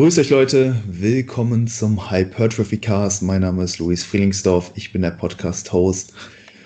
Grüß 0.00 0.18
euch 0.18 0.30
Leute, 0.30 0.76
willkommen 0.86 1.66
zum 1.66 2.10
Hypertrophy 2.10 2.78
Cast. 2.78 3.22
Mein 3.22 3.42
Name 3.42 3.64
ist 3.64 3.78
Luis 3.78 4.02
Frielingsdorf, 4.02 4.72
ich 4.74 4.94
bin 4.94 5.02
der 5.02 5.10
Podcast-Host. 5.10 6.14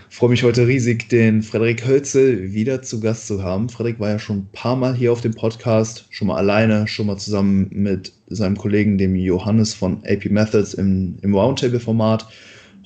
Freue 0.08 0.30
mich 0.30 0.44
heute 0.44 0.68
riesig, 0.68 1.08
den 1.08 1.42
Frederik 1.42 1.84
Hölzel 1.84 2.52
wieder 2.52 2.82
zu 2.82 3.00
Gast 3.00 3.26
zu 3.26 3.42
haben. 3.42 3.68
Frederik 3.68 3.98
war 3.98 4.10
ja 4.10 4.20
schon 4.20 4.36
ein 4.36 4.48
paar 4.52 4.76
Mal 4.76 4.94
hier 4.94 5.10
auf 5.10 5.20
dem 5.20 5.34
Podcast, 5.34 6.06
schon 6.10 6.28
mal 6.28 6.36
alleine, 6.36 6.86
schon 6.86 7.08
mal 7.08 7.16
zusammen 7.16 7.66
mit 7.72 8.12
seinem 8.28 8.56
Kollegen, 8.56 8.98
dem 8.98 9.16
Johannes 9.16 9.74
von 9.74 10.04
AP 10.04 10.26
Methods 10.26 10.72
im, 10.72 11.16
im 11.22 11.34
Roundtable-Format. 11.34 12.28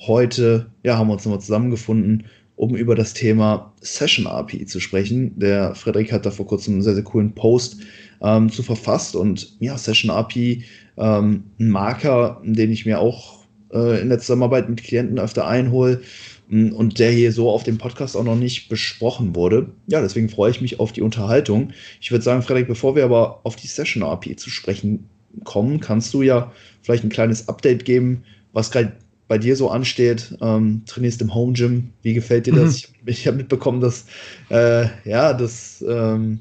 Heute 0.07 0.65
ja, 0.81 0.97
haben 0.97 1.09
wir 1.09 1.13
uns 1.13 1.25
nochmal 1.25 1.41
zusammengefunden, 1.41 2.25
um 2.59 2.75
über 2.75 2.93
das 2.93 3.13
Thema 3.13 3.71
Session 3.79 4.27
API 4.27 4.65
zu 4.65 4.81
sprechen. 4.81 5.31
Der 5.39 5.75
Frederik 5.75 6.11
hat 6.11 6.25
da 6.25 6.31
vor 6.31 6.45
kurzem 6.45 6.73
einen 6.73 6.81
sehr, 6.81 6.93
sehr 6.93 7.05
coolen 7.05 7.33
Post 7.33 7.77
ähm, 8.21 8.51
zu 8.51 8.63
verfasst 8.63 9.15
und 9.15 9.55
ja, 9.61 9.77
Session 9.77 10.11
API, 10.11 10.65
ähm, 10.97 11.45
ein 11.57 11.69
Marker, 11.69 12.41
den 12.43 12.69
ich 12.69 12.85
mir 12.85 12.99
auch 12.99 13.45
äh, 13.71 14.01
in 14.01 14.09
der 14.09 14.19
Zusammenarbeit 14.19 14.67
mit 14.67 14.83
Klienten 14.83 15.19
öfter 15.19 15.47
einhole 15.47 16.01
mm, 16.49 16.73
und 16.73 16.99
der 16.99 17.11
hier 17.11 17.31
so 17.31 17.49
auf 17.49 17.63
dem 17.63 17.77
Podcast 17.77 18.17
auch 18.17 18.25
noch 18.25 18.35
nicht 18.35 18.67
besprochen 18.67 19.37
wurde. 19.37 19.69
Ja, 19.87 20.01
deswegen 20.01 20.27
freue 20.27 20.51
ich 20.51 20.59
mich 20.59 20.81
auf 20.81 20.91
die 20.91 21.01
Unterhaltung. 21.01 21.71
Ich 22.01 22.11
würde 22.11 22.25
sagen, 22.25 22.41
Frederik, 22.41 22.67
bevor 22.67 22.93
wir 22.93 23.05
aber 23.05 23.39
auf 23.45 23.55
die 23.55 23.67
Session 23.67 24.03
API 24.03 24.35
zu 24.35 24.49
sprechen 24.49 25.07
kommen, 25.45 25.79
kannst 25.79 26.13
du 26.13 26.23
ja 26.23 26.51
vielleicht 26.81 27.05
ein 27.05 27.09
kleines 27.09 27.47
Update 27.47 27.85
geben, 27.85 28.25
was 28.51 28.69
gerade 28.69 28.97
bei 29.29 29.37
dir 29.37 29.55
so 29.55 29.69
ansteht. 29.69 30.35
Ähm, 30.41 30.81
trainierst 30.85 31.21
im 31.21 31.33
Home 31.33 31.53
Gym. 31.53 31.91
Wie 32.01 32.13
gefällt 32.13 32.47
dir 32.47 32.53
das? 32.53 32.89
Mhm. 32.89 32.95
Ich, 33.05 33.19
ich 33.19 33.27
habe 33.27 33.37
mitbekommen, 33.37 33.79
dass 33.79 34.05
äh, 34.49 34.87
ja, 35.05 35.33
das 35.33 35.81
ähm, 35.87 36.39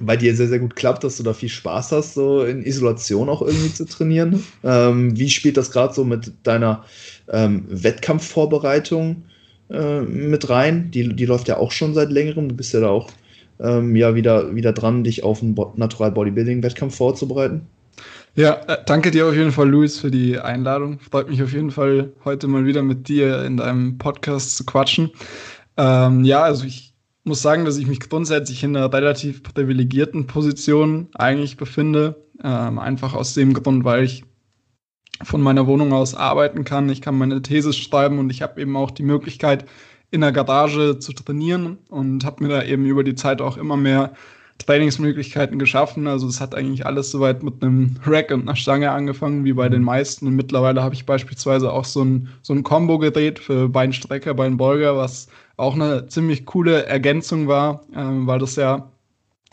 bei 0.00 0.16
dir 0.16 0.36
sehr, 0.36 0.48
sehr 0.48 0.58
gut 0.58 0.76
klappt, 0.76 1.02
dass 1.04 1.16
du 1.16 1.22
da 1.22 1.32
viel 1.32 1.48
Spaß 1.48 1.92
hast, 1.92 2.14
so 2.14 2.44
in 2.44 2.64
Isolation 2.64 3.28
auch 3.28 3.42
irgendwie 3.42 3.72
zu 3.72 3.86
trainieren. 3.86 4.44
Ähm, 4.62 5.18
wie 5.18 5.30
spielt 5.30 5.56
das 5.56 5.70
gerade 5.70 5.94
so 5.94 6.04
mit 6.04 6.32
deiner 6.44 6.84
ähm, 7.28 7.64
Wettkampfvorbereitung 7.68 9.24
äh, 9.70 10.00
mit 10.02 10.48
rein? 10.50 10.90
Die, 10.90 11.14
die 11.14 11.26
läuft 11.26 11.48
ja 11.48 11.56
auch 11.56 11.72
schon 11.72 11.94
seit 11.94 12.10
längerem. 12.10 12.48
Du 12.50 12.54
bist 12.54 12.74
ja 12.74 12.80
da 12.80 12.88
auch 12.88 13.10
ähm, 13.58 13.96
ja 13.96 14.14
wieder, 14.14 14.54
wieder 14.54 14.72
dran, 14.72 15.04
dich 15.04 15.24
auf 15.24 15.42
einen 15.42 15.56
Natural 15.76 16.12
Bodybuilding-Wettkampf 16.12 16.94
vorzubereiten. 16.94 17.62
Ja, 18.34 18.54
äh, 18.66 18.78
danke 18.86 19.10
dir 19.10 19.26
auf 19.26 19.34
jeden 19.34 19.52
Fall, 19.52 19.68
Luis, 19.68 19.98
für 19.98 20.10
die 20.10 20.38
Einladung. 20.38 20.98
Freut 21.00 21.28
mich 21.28 21.42
auf 21.42 21.52
jeden 21.52 21.70
Fall, 21.70 22.14
heute 22.24 22.48
mal 22.48 22.64
wieder 22.64 22.82
mit 22.82 23.08
dir 23.08 23.44
in 23.44 23.58
deinem 23.58 23.98
Podcast 23.98 24.56
zu 24.56 24.64
quatschen. 24.64 25.10
Ähm, 25.76 26.24
ja, 26.24 26.42
also 26.42 26.64
ich 26.64 26.94
muss 27.24 27.42
sagen, 27.42 27.66
dass 27.66 27.76
ich 27.76 27.86
mich 27.86 28.00
grundsätzlich 28.00 28.64
in 28.64 28.74
einer 28.74 28.90
relativ 28.90 29.42
privilegierten 29.42 30.26
Position 30.26 31.08
eigentlich 31.12 31.58
befinde. 31.58 32.24
Ähm, 32.42 32.78
einfach 32.78 33.12
aus 33.12 33.34
dem 33.34 33.52
Grund, 33.52 33.84
weil 33.84 34.04
ich 34.04 34.24
von 35.22 35.42
meiner 35.42 35.66
Wohnung 35.66 35.92
aus 35.92 36.14
arbeiten 36.14 36.64
kann. 36.64 36.88
Ich 36.88 37.02
kann 37.02 37.18
meine 37.18 37.42
These 37.42 37.74
schreiben 37.74 38.18
und 38.18 38.30
ich 38.30 38.40
habe 38.40 38.62
eben 38.62 38.76
auch 38.76 38.90
die 38.90 39.04
Möglichkeit, 39.04 39.66
in 40.10 40.22
der 40.22 40.32
Garage 40.32 40.98
zu 40.98 41.12
trainieren 41.12 41.78
und 41.90 42.24
habe 42.24 42.42
mir 42.44 42.48
da 42.48 42.62
eben 42.62 42.86
über 42.86 43.04
die 43.04 43.14
Zeit 43.14 43.42
auch 43.42 43.58
immer 43.58 43.76
mehr 43.76 44.14
Trainingsmöglichkeiten 44.58 45.58
geschaffen. 45.58 46.06
Also 46.06 46.26
es 46.26 46.40
hat 46.40 46.54
eigentlich 46.54 46.86
alles 46.86 47.10
soweit 47.10 47.42
mit 47.42 47.62
einem 47.62 47.96
Rack 48.04 48.30
und 48.30 48.42
einer 48.42 48.56
Stange 48.56 48.90
angefangen, 48.90 49.44
wie 49.44 49.52
bei 49.52 49.68
den 49.68 49.82
meisten. 49.82 50.26
Und 50.26 50.36
mittlerweile 50.36 50.82
habe 50.82 50.94
ich 50.94 51.06
beispielsweise 51.06 51.72
auch 51.72 51.84
so 51.84 52.04
ein, 52.04 52.28
so 52.42 52.52
ein 52.52 52.62
Combo-Gerät 52.62 53.38
für 53.38 53.68
Beinstrecker, 53.68 54.34
Beinbeuger, 54.34 54.96
was 54.96 55.28
auch 55.56 55.74
eine 55.74 56.06
ziemlich 56.06 56.46
coole 56.46 56.86
Ergänzung 56.86 57.48
war, 57.48 57.82
äh, 57.92 57.98
weil 57.98 58.38
das 58.38 58.56
ja 58.56 58.90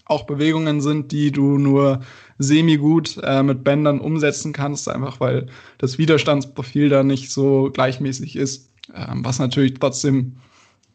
auch 0.06 0.24
Bewegungen 0.24 0.82
sind, 0.82 1.12
die 1.12 1.32
du 1.32 1.58
nur 1.58 2.02
semi-gut 2.40 3.20
äh, 3.24 3.44
mit 3.44 3.64
Bändern 3.64 4.00
umsetzen 4.00 4.54
kannst, 4.54 4.90
einfach 4.90 5.20
weil 5.20 5.48
das 5.78 5.98
Widerstandsprofil 5.98 6.90
da 6.90 7.04
nicht 7.04 7.32
so 7.32 7.70
gleichmäßig 7.72 8.36
ist, 8.36 8.72
äh, 8.94 9.06
was 9.18 9.40
natürlich 9.40 9.76
trotzdem 9.76 10.38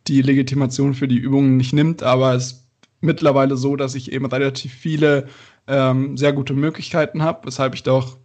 die 0.09 0.21
Legitimation 0.21 0.95
für 0.95 1.09
die 1.09 1.17
Übungen 1.19 1.57
nicht 1.57 1.73
nimmt, 1.73 2.03
aber 2.03 2.35
es 2.35 2.64
mittlerweile 3.05 3.57
so, 3.57 3.77
dass 3.77 3.95
ich 3.95 4.13
eben 4.13 4.27
relativ 4.27 4.73
viele 4.73 5.27
ähm, 5.67 6.17
sehr 6.17 6.33
gute 6.33 6.55
Möglichkeiten 6.55 7.23
habe, 7.23 7.47
weshalb 7.47 7.75
ich 7.75 7.83
da 7.83 7.93
auch 7.93 8.17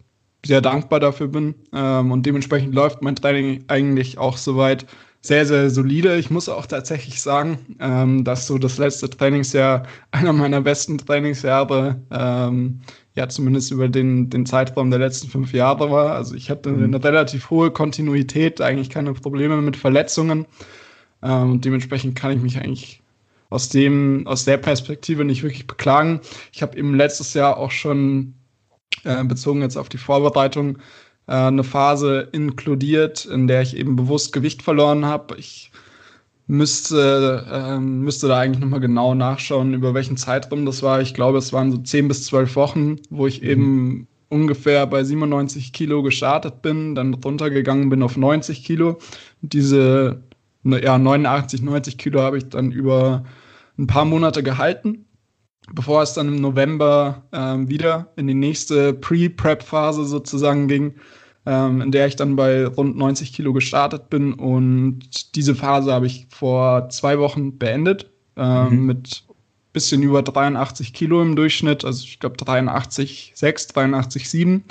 sehr 0.45 0.61
dankbar 0.61 0.99
dafür 0.99 1.27
bin. 1.27 1.55
Ähm, 1.73 2.11
und 2.11 2.25
dementsprechend 2.25 2.73
läuft 2.73 3.01
mein 3.01 3.15
Training 3.15 3.65
eigentlich 3.67 4.17
auch 4.17 4.37
soweit 4.37 4.85
sehr, 5.21 5.45
sehr 5.45 5.69
solide. 5.69 6.17
Ich 6.17 6.29
muss 6.29 6.47
auch 6.47 6.65
tatsächlich 6.65 7.21
sagen, 7.21 7.75
ähm, 7.79 8.23
dass 8.23 8.47
so 8.47 8.57
das 8.57 8.77
letzte 8.77 9.09
Trainingsjahr 9.09 9.83
einer 10.11 10.33
meiner 10.33 10.61
besten 10.61 10.97
Trainingsjahre, 10.97 11.99
ähm, 12.11 12.81
ja 13.15 13.27
zumindest 13.27 13.71
über 13.71 13.89
den, 13.89 14.29
den 14.29 14.45
Zeitraum 14.45 14.89
der 14.89 14.99
letzten 14.99 15.27
fünf 15.27 15.51
Jahre 15.53 15.91
war. 15.91 16.13
Also 16.15 16.35
ich 16.35 16.49
hatte 16.49 16.69
mhm. 16.69 16.85
eine 16.85 17.03
relativ 17.03 17.49
hohe 17.49 17.71
Kontinuität, 17.71 18.61
eigentlich 18.61 18.89
keine 18.89 19.13
Probleme 19.13 19.61
mit 19.61 19.75
Verletzungen. 19.75 20.45
Ähm, 21.21 21.51
und 21.51 21.65
dementsprechend 21.65 22.15
kann 22.15 22.31
ich 22.31 22.41
mich 22.41 22.57
eigentlich 22.59 23.01
aus 23.49 23.69
dem, 23.69 24.25
aus 24.27 24.45
der 24.45 24.57
Perspektive 24.57 25.25
nicht 25.25 25.43
wirklich 25.43 25.67
beklagen. 25.67 26.21
Ich 26.51 26.61
habe 26.61 26.77
eben 26.77 26.93
letztes 26.93 27.33
Jahr 27.33 27.57
auch 27.57 27.71
schon 27.71 28.35
äh, 29.03 29.23
bezogen 29.23 29.61
jetzt 29.61 29.77
auf 29.77 29.89
die 29.89 29.97
Vorbereitung 29.97 30.77
äh, 31.27 31.33
eine 31.33 31.63
Phase 31.63 32.29
inkludiert, 32.31 33.25
in 33.25 33.47
der 33.47 33.61
ich 33.61 33.75
eben 33.75 33.95
bewusst 33.95 34.33
Gewicht 34.33 34.61
verloren 34.61 35.05
habe. 35.05 35.37
Ich 35.37 35.71
müsste, 36.47 37.45
äh, 37.51 37.79
müsste 37.79 38.27
da 38.27 38.39
eigentlich 38.39 38.59
nochmal 38.59 38.79
genau 38.79 39.13
nachschauen, 39.13 39.73
über 39.73 39.93
welchen 39.93 40.17
Zeitraum 40.17 40.65
das 40.65 40.81
war. 40.81 41.01
Ich 41.01 41.13
glaube, 41.13 41.37
es 41.37 41.53
waren 41.53 41.71
so 41.71 41.77
10 41.77 42.07
bis 42.07 42.25
12 42.25 42.55
Wochen, 42.55 42.95
wo 43.09 43.27
ich 43.27 43.41
mhm. 43.41 43.47
eben 43.47 44.07
ungefähr 44.29 44.85
bei 44.87 45.03
97 45.03 45.73
Kilo 45.73 46.03
gestartet 46.03 46.61
bin, 46.61 46.95
dann 46.95 47.13
runtergegangen 47.15 47.89
bin 47.89 48.03
auf 48.03 48.17
90 48.17 48.63
Kilo. 48.63 48.99
Diese 49.41 50.23
ja, 50.77 50.97
89, 50.97 51.61
90 51.61 51.97
Kilo 51.97 52.21
habe 52.21 52.37
ich 52.37 52.49
dann 52.49 52.71
über 52.71 53.23
ein 53.77 53.87
paar 53.87 54.05
Monate 54.05 54.43
gehalten, 54.43 55.05
bevor 55.73 56.01
es 56.03 56.13
dann 56.13 56.27
im 56.27 56.41
November 56.41 57.23
ähm, 57.31 57.69
wieder 57.69 58.11
in 58.15 58.27
die 58.27 58.33
nächste 58.33 58.93
Pre-Prep-Phase 58.93 60.05
sozusagen 60.05 60.67
ging, 60.67 60.95
ähm, 61.45 61.81
in 61.81 61.91
der 61.91 62.07
ich 62.07 62.15
dann 62.15 62.35
bei 62.35 62.65
rund 62.65 62.97
90 62.97 63.33
Kilo 63.33 63.53
gestartet 63.53 64.09
bin. 64.09 64.33
Und 64.33 65.35
diese 65.35 65.55
Phase 65.55 65.93
habe 65.93 66.07
ich 66.07 66.27
vor 66.29 66.89
zwei 66.89 67.19
Wochen 67.19 67.57
beendet 67.57 68.11
ähm, 68.35 68.69
mhm. 68.69 68.85
mit 68.85 69.23
bisschen 69.71 70.01
über 70.01 70.23
83 70.23 70.93
Kilo 70.93 71.21
im 71.21 71.35
Durchschnitt, 71.35 71.85
also 71.85 72.03
ich 72.03 72.19
glaube 72.19 72.37
83,6, 72.37 73.73
83,7. 73.73 74.61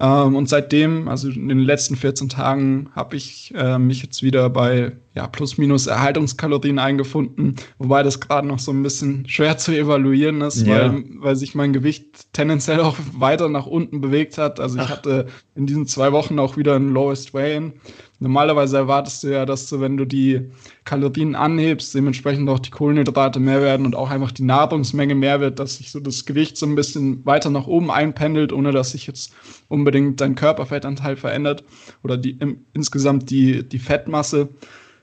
Ähm, 0.00 0.34
und 0.34 0.48
seitdem, 0.48 1.08
also 1.08 1.28
in 1.28 1.48
den 1.48 1.60
letzten 1.60 1.96
14 1.96 2.28
Tagen, 2.28 2.90
habe 2.94 3.16
ich 3.16 3.52
äh, 3.56 3.78
mich 3.78 4.02
jetzt 4.02 4.22
wieder 4.22 4.50
bei 4.50 4.92
ja, 5.14 5.28
plus 5.28 5.58
minus 5.58 5.86
Erhaltungskalorien 5.86 6.80
eingefunden, 6.80 7.54
wobei 7.78 8.02
das 8.02 8.18
gerade 8.18 8.48
noch 8.48 8.58
so 8.58 8.72
ein 8.72 8.82
bisschen 8.82 9.28
schwer 9.28 9.56
zu 9.56 9.70
evaluieren 9.70 10.40
ist, 10.40 10.66
ja. 10.66 10.92
weil, 10.92 11.04
weil 11.18 11.36
sich 11.36 11.54
mein 11.54 11.72
Gewicht 11.72 12.32
tendenziell 12.32 12.80
auch 12.80 12.96
weiter 13.12 13.48
nach 13.48 13.66
unten 13.66 14.00
bewegt 14.00 14.38
hat. 14.38 14.58
Also 14.58 14.76
ich 14.76 14.84
Ach. 14.84 14.90
hatte 14.90 15.26
in 15.54 15.66
diesen 15.66 15.86
zwei 15.86 16.10
Wochen 16.10 16.38
auch 16.40 16.56
wieder 16.56 16.74
ein 16.74 16.90
Lowest 16.90 17.32
Weigh-In. 17.32 17.74
Normalerweise 18.24 18.78
erwartest 18.78 19.22
du 19.22 19.28
ja, 19.28 19.44
dass 19.44 19.68
du, 19.68 19.82
wenn 19.82 19.98
du 19.98 20.06
die 20.06 20.50
Kalorien 20.84 21.34
anhebst, 21.34 21.94
dementsprechend 21.94 22.48
auch 22.48 22.58
die 22.58 22.70
Kohlenhydrate 22.70 23.38
mehr 23.38 23.60
werden 23.60 23.84
und 23.84 23.94
auch 23.94 24.08
einfach 24.08 24.32
die 24.32 24.44
Nahrungsmenge 24.44 25.14
mehr 25.14 25.40
wird, 25.40 25.58
dass 25.58 25.76
sich 25.76 25.90
so 25.90 26.00
das 26.00 26.24
Gewicht 26.24 26.56
so 26.56 26.64
ein 26.64 26.74
bisschen 26.74 27.24
weiter 27.26 27.50
nach 27.50 27.66
oben 27.66 27.90
einpendelt, 27.90 28.50
ohne 28.50 28.72
dass 28.72 28.92
sich 28.92 29.06
jetzt 29.06 29.34
unbedingt 29.68 30.22
dein 30.22 30.36
Körperfettanteil 30.36 31.16
verändert 31.16 31.64
oder 32.02 32.16
die, 32.16 32.30
im, 32.30 32.64
insgesamt 32.72 33.28
die, 33.28 33.62
die 33.62 33.78
Fettmasse. 33.78 34.48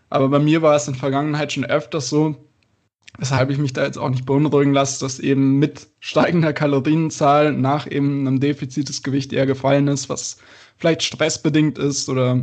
Aber 0.09 0.29
bei 0.29 0.39
mir 0.39 0.63
war 0.63 0.75
es 0.75 0.87
in 0.87 0.93
der 0.93 0.99
Vergangenheit 0.99 1.53
schon 1.53 1.65
öfters 1.65 2.09
so, 2.09 2.35
weshalb 3.19 3.51
ich 3.51 3.59
mich 3.59 3.73
da 3.73 3.85
jetzt 3.85 3.99
auch 3.99 4.09
nicht 4.09 4.25
beunruhigen 4.25 4.73
lasse, 4.73 4.99
dass 4.99 5.19
eben 5.19 5.59
mit 5.59 5.89
steigender 5.99 6.53
Kalorienzahl 6.53 7.53
nach 7.53 7.85
eben 7.85 8.25
einem 8.25 8.39
Defizit 8.39 8.89
das 8.89 9.03
Gewicht 9.03 9.31
eher 9.31 9.45
gefallen 9.45 9.87
ist, 9.87 10.09
was 10.09 10.37
vielleicht 10.77 11.03
stressbedingt 11.03 11.77
ist 11.77 12.09
oder 12.09 12.41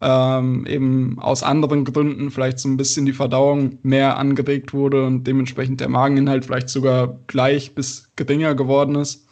ähm, 0.00 0.66
eben 0.66 1.18
aus 1.18 1.42
anderen 1.42 1.84
Gründen 1.84 2.30
vielleicht 2.30 2.58
so 2.58 2.68
ein 2.68 2.76
bisschen 2.76 3.06
die 3.06 3.12
Verdauung 3.12 3.78
mehr 3.82 4.18
angeregt 4.18 4.74
wurde 4.74 5.06
und 5.06 5.26
dementsprechend 5.26 5.80
der 5.80 5.88
Mageninhalt 5.88 6.44
vielleicht 6.44 6.68
sogar 6.68 7.18
gleich 7.26 7.74
bis 7.74 8.10
geringer 8.16 8.54
geworden 8.54 8.94
ist. 8.94 9.26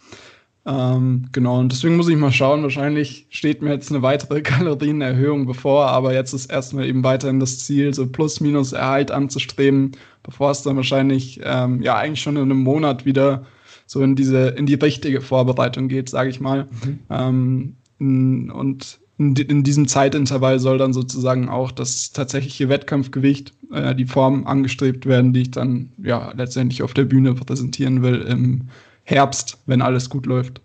Ähm, 0.66 1.26
genau, 1.32 1.60
und 1.60 1.70
deswegen 1.70 1.96
muss 1.96 2.08
ich 2.08 2.16
mal 2.16 2.32
schauen. 2.32 2.62
Wahrscheinlich 2.62 3.26
steht 3.28 3.60
mir 3.60 3.72
jetzt 3.72 3.90
eine 3.90 4.00
weitere 4.00 4.40
Kalorienerhöhung 4.42 5.46
bevor, 5.46 5.88
aber 5.88 6.14
jetzt 6.14 6.32
ist 6.32 6.50
erstmal 6.50 6.86
eben 6.86 7.04
weiterhin 7.04 7.40
das 7.40 7.58
Ziel, 7.58 7.92
so 7.92 8.06
plus-minus 8.06 8.72
Erhalt 8.72 9.10
anzustreben, 9.10 9.92
bevor 10.22 10.50
es 10.50 10.62
dann 10.62 10.76
wahrscheinlich 10.76 11.40
ähm, 11.44 11.82
ja 11.82 11.96
eigentlich 11.96 12.22
schon 12.22 12.36
in 12.36 12.44
einem 12.44 12.62
Monat 12.62 13.04
wieder 13.04 13.44
so 13.86 14.00
in 14.00 14.16
diese, 14.16 14.48
in 14.48 14.64
die 14.64 14.74
richtige 14.74 15.20
Vorbereitung 15.20 15.88
geht, 15.88 16.08
sage 16.08 16.30
ich 16.30 16.40
mal. 16.40 16.68
Mhm. 16.84 17.76
Ähm, 18.00 18.50
und 18.50 19.00
in, 19.18 19.36
in, 19.36 19.62
diesem 19.62 19.86
Zeitintervall 19.86 20.58
soll 20.58 20.78
dann 20.78 20.92
sozusagen 20.92 21.48
auch 21.48 21.70
das 21.70 22.10
tatsächliche 22.10 22.68
Wettkampfgewicht, 22.68 23.52
äh, 23.72 23.94
die 23.94 24.06
Form 24.06 24.46
angestrebt 24.46 25.06
werden, 25.06 25.32
die 25.32 25.42
ich 25.42 25.50
dann 25.52 25.92
ja 26.02 26.32
letztendlich 26.36 26.82
auf 26.82 26.94
der 26.94 27.04
Bühne 27.04 27.34
präsentieren 27.34 28.02
will 28.02 28.22
im 28.22 28.68
Herbst, 29.04 29.58
wenn 29.66 29.82
alles 29.82 30.10
gut 30.10 30.26
läuft. 30.26 30.60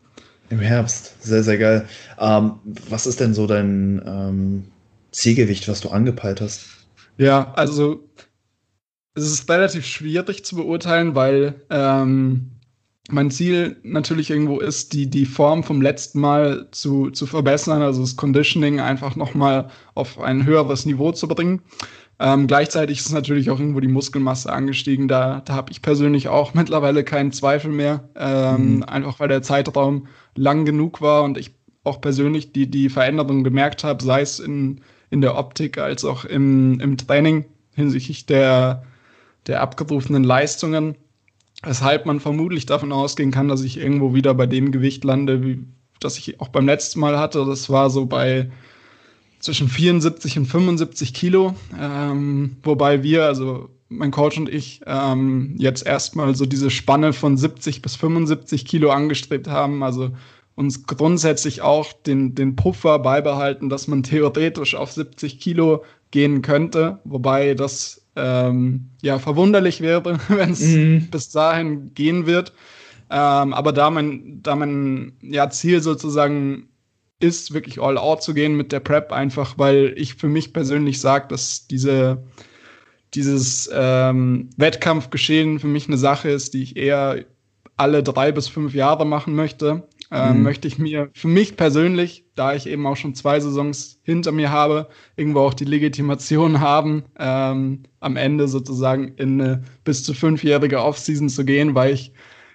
Im 0.50 0.60
Herbst, 0.60 1.22
sehr, 1.22 1.44
sehr 1.44 1.57
geil. 1.60 1.88
Ähm, 2.19 2.54
was 2.90 3.06
ist 3.06 3.19
denn 3.19 3.36
so 3.36 3.46
dein 3.46 4.01
ähm, 4.06 4.66
Zielgewicht, 5.12 5.68
was 5.68 5.81
du 5.81 5.90
angepeilt 5.90 6.42
hast? 6.42 6.66
Ja, 7.18 7.54
also 7.54 8.04
es 9.13 9.25
ist 9.25 9.50
relativ 9.50 9.86
schwierig 9.86 10.44
zu 10.44 10.56
beurteilen, 10.56 11.13
weil 11.13 11.56
ähm, 11.69 12.52
mein 13.12 13.32
Ziel 13.32 13.78
natürlich 13.84 14.30
irgendwo 14.30 14.60
ist, 14.60 14.94
die, 14.94 15.10
die 15.10 15.26
Form 15.26 15.64
vom 15.64 15.82
letzten 15.82 16.20
Mal 16.20 16.68
zu, 16.72 17.12
zu 17.12 17.26
verbessern, 17.26 17.82
also 17.82 18.02
das 18.02 18.16
Conditioning 18.16 18.80
einfach 18.80 19.16
nochmal 19.16 19.70
auf 19.96 20.20
ein 20.20 20.46
höheres 20.46 20.86
Niveau 20.86 21.12
zu 21.12 21.28
bringen. 21.28 21.62
Ähm, 22.20 22.48
gleichzeitig 22.48 23.00
ist 23.00 23.12
natürlich 23.12 23.50
auch 23.50 23.60
irgendwo 23.60 23.80
die 23.80 23.88
Muskelmasse 23.88 24.52
angestiegen. 24.52 25.08
Da, 25.08 25.42
da 25.46 25.54
habe 25.54 25.72
ich 25.72 25.82
persönlich 25.82 26.28
auch 26.28 26.54
mittlerweile 26.56 27.04
keinen 27.04 27.32
Zweifel 27.32 27.72
mehr, 27.72 28.10
ähm, 28.16 28.78
mhm. 28.78 28.84
einfach 28.84 29.20
weil 29.20 29.30
der 29.30 29.42
Zeitraum 29.42 30.08
lang 30.36 30.66
genug 30.66 31.02
war 31.02 31.24
und 31.24 31.38
ich 31.38 31.52
auch 31.84 32.02
persönlich 32.02 32.52
die, 32.52 32.70
die 32.70 32.90
Veränderung 32.90 33.44
gemerkt 33.44 33.84
habe, 33.84 34.04
sei 34.04 34.22
es 34.22 34.40
in, 34.40 34.82
in 35.10 35.22
der 35.22 35.38
Optik 35.38 35.78
als 35.78 36.04
auch 36.04 36.26
im, 36.26 36.80
im 36.82 36.98
Training 36.98 37.46
hinsichtlich 37.74 38.26
der, 38.26 38.84
der 39.48 39.62
abgerufenen 39.62 40.24
Leistungen. 40.24 40.96
Weshalb 41.64 42.06
man 42.06 42.20
vermutlich 42.20 42.66
davon 42.66 42.92
ausgehen 42.92 43.32
kann, 43.32 43.50
dass 43.50 43.64
ich 43.64 43.78
irgendwo 43.78 44.14
wieder 44.14 44.34
bei 44.34 44.48
dem 44.48 44.72
Gewicht 44.72 45.04
lande, 45.04 45.44
wie 45.44 45.66
das 46.00 46.18
ich 46.18 46.40
auch 46.40 46.48
beim 46.48 46.66
letzten 46.66 47.00
Mal 47.02 47.20
hatte. 47.20 47.46
Das 47.46 47.70
war 47.70 47.90
so 47.90 48.06
bei 48.06 48.50
zwischen 49.40 49.68
74 49.68 50.38
und 50.38 50.46
75 50.46 51.14
Kilo. 51.14 51.56
Ähm, 51.78 52.58
wobei 52.64 53.04
wir, 53.04 53.26
also 53.26 53.70
mein 53.90 54.12
Coach 54.12 54.38
und 54.38 54.50
ich, 54.50 54.82
ähm, 54.86 55.56
jetzt 55.58 55.86
erstmal 55.86 56.36
so 56.36 56.46
diese 56.46 56.70
Spanne 56.70 57.12
von 57.12 57.38
70 57.38 57.82
bis 57.82 57.96
75 57.96 58.66
Kilo 58.66 58.92
angestrebt 58.92 59.48
haben. 59.48 59.84
Also 59.84 60.12
uns 60.56 60.86
grundsätzlich 60.86 61.62
auch 61.62 61.92
den, 61.94 62.36
den 62.36 62.56
Puffer 62.56 63.00
beibehalten, 63.00 63.70
dass 63.70 63.88
man 63.88 64.04
theoretisch 64.04 64.76
auf 64.76 64.92
70 64.92 65.40
Kilo 65.40 65.84
gehen 66.12 66.42
könnte. 66.42 67.00
Wobei 67.06 67.54
das 67.54 68.02
ähm, 68.19 68.89
ja 69.01 69.19
verwunderlich 69.19 69.81
wäre, 69.81 70.19
wenn 70.27 70.51
es 70.51 70.62
mhm. 70.62 71.07
bis 71.10 71.30
dahin 71.30 71.94
gehen 71.94 72.25
wird. 72.25 72.54
Ähm, 73.10 73.54
aber 73.54 73.71
da 73.71 73.89
mein, 73.89 74.42
da 74.44 74.56
mein 74.56 75.13
ja, 75.21 75.50
Ziel 75.50 75.81
sozusagen 75.81 76.69
ist, 77.19 77.54
wirklich 77.54 77.81
all 77.81 77.98
out 77.98 78.24
zu 78.24 78.33
gehen 78.33 78.56
mit 78.56 78.71
der 78.71 78.80
Prep, 78.80 79.12
einfach 79.12 79.57
weil 79.57 79.94
ich 79.98 80.16
für 80.16 80.27
mich 80.27 80.54
persönlich 80.54 81.01
sage, 81.01 81.27
dass 81.27 81.68
diese, 81.68 82.24
dieses 83.13 83.69
ähm, 83.74 84.50
Wettkampfgeschehen 84.57 85.60
für 85.60 85.68
mich 85.68 85.88
eine 85.88 85.98
Sache 85.98 86.30
ist, 86.30 86.54
die 86.54 86.63
ich 86.63 86.77
eher 86.77 87.25
alle 87.77 88.04
drei 88.04 88.31
bis 88.31 88.48
fünf 88.48 88.74
Jahre 88.74 89.06
machen 89.06 89.36
möchte. 89.36 89.88
Ähm, 90.12 90.38
mhm. 90.38 90.44
Möchte 90.44 90.68
ich 90.68 90.80
mir 90.80 91.10
für 91.14 91.28
mich 91.28 91.56
persönlich, 91.56 92.26
da 92.34 92.56
ich 92.56 92.66
eben 92.66 92.88
auch 92.88 92.96
schon 92.96 93.14
zwei 93.14 93.40
Saisons 93.40 94.00
hinter 94.04 94.32
mir 94.32 94.52
habe, 94.52 94.90
irgendwo 95.16 95.42
auch 95.42 95.54
die 95.54 95.66
Legitimation 95.66 96.60
haben, 96.60 97.04
ähm, 97.20 97.84
am 98.00 98.16
Ende 98.16 98.48
sozusagen 98.48 99.10
in 99.18 99.40
eine 99.40 99.64
bis 99.84 100.04
zu 100.04 100.16
fünfjährige 100.16 100.82
Offseason 100.82 101.30
zu 101.30 101.46
gehen, 101.46 101.76
weil 101.76 101.94
ich 101.94 102.12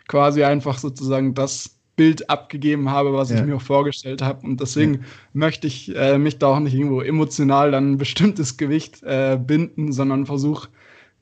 quasi 0.09 0.43
einfach 0.43 0.79
sozusagen 0.79 1.35
das 1.35 1.79
Bild 1.97 2.29
abgegeben 2.29 2.91
habe, 2.91 3.12
was 3.12 3.31
ja. 3.31 3.37
ich 3.37 3.45
mir 3.45 3.57
auch 3.57 3.62
vorgestellt 3.62 4.21
habe. 4.21 4.45
Und 4.45 4.61
deswegen 4.61 4.95
ja. 4.95 5.00
möchte 5.33 5.69
ich 5.69 5.95
äh, 5.95 6.19
mich 6.19 6.39
da 6.39 6.49
auch 6.49 6.59
nicht 6.59 6.75
irgendwo 6.75 7.03
emotional 7.03 7.71
dann 7.71 7.93
ein 7.93 7.99
bestimmtes 7.99 8.57
Gewicht 8.57 9.03
äh, 9.05 9.39
binden, 9.41 9.93
sondern 9.93 10.27
versuche 10.27 10.69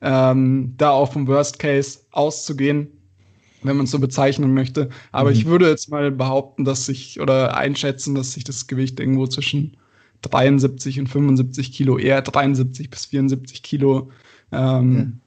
ähm, 0.01 0.73
da 0.77 0.89
auch 0.91 1.13
vom 1.13 1.27
Worst 1.27 1.59
Case 1.59 1.99
auszugehen, 2.11 2.91
wenn 3.63 3.77
man 3.77 3.85
es 3.85 3.91
so 3.91 3.99
bezeichnen 3.99 4.53
möchte. 4.53 4.89
Aber 5.11 5.29
mhm. 5.29 5.35
ich 5.35 5.45
würde 5.45 5.69
jetzt 5.69 5.89
mal 5.89 6.11
behaupten, 6.11 6.65
dass 6.65 6.85
sich 6.85 7.19
oder 7.19 7.57
einschätzen, 7.57 8.15
dass 8.15 8.33
sich 8.33 8.43
das 8.43 8.67
Gewicht 8.67 8.99
irgendwo 8.99 9.27
zwischen 9.27 9.77
73 10.21 10.99
und 10.99 11.07
75 11.07 11.71
Kilo, 11.71 11.97
eher 11.97 12.21
73 12.21 12.89
bis 12.89 13.05
74 13.05 13.61
Kilo, 13.63 14.11
ähm, 14.51 15.19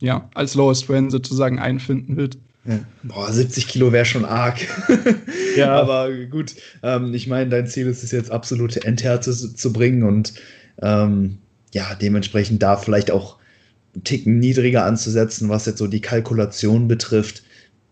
ja. 0.00 0.06
ja, 0.06 0.30
als 0.34 0.54
Lowest 0.54 0.88
Range 0.90 1.10
sozusagen 1.10 1.58
einfinden 1.58 2.16
wird. 2.16 2.38
Ja. 2.66 2.80
Boah, 3.04 3.32
70 3.32 3.68
Kilo 3.68 3.92
wäre 3.92 4.04
schon 4.04 4.24
arg. 4.24 4.58
ja. 5.56 5.80
Aber 5.80 6.10
gut, 6.26 6.54
ähm, 6.82 7.14
ich 7.14 7.28
meine, 7.28 7.50
dein 7.50 7.66
Ziel 7.66 7.86
ist 7.86 8.02
es 8.02 8.10
jetzt 8.10 8.30
absolute 8.30 8.84
Endhärte 8.84 9.32
zu 9.32 9.72
bringen 9.72 10.02
und 10.02 10.34
ähm, 10.82 11.38
ja, 11.72 11.94
dementsprechend 11.94 12.62
da 12.62 12.76
vielleicht 12.76 13.10
auch 13.10 13.36
einen 13.94 14.04
Ticken 14.04 14.38
niedriger 14.38 14.84
anzusetzen, 14.84 15.48
was 15.48 15.66
jetzt 15.66 15.78
so 15.78 15.86
die 15.86 16.00
Kalkulation 16.00 16.88
betrifft. 16.88 17.42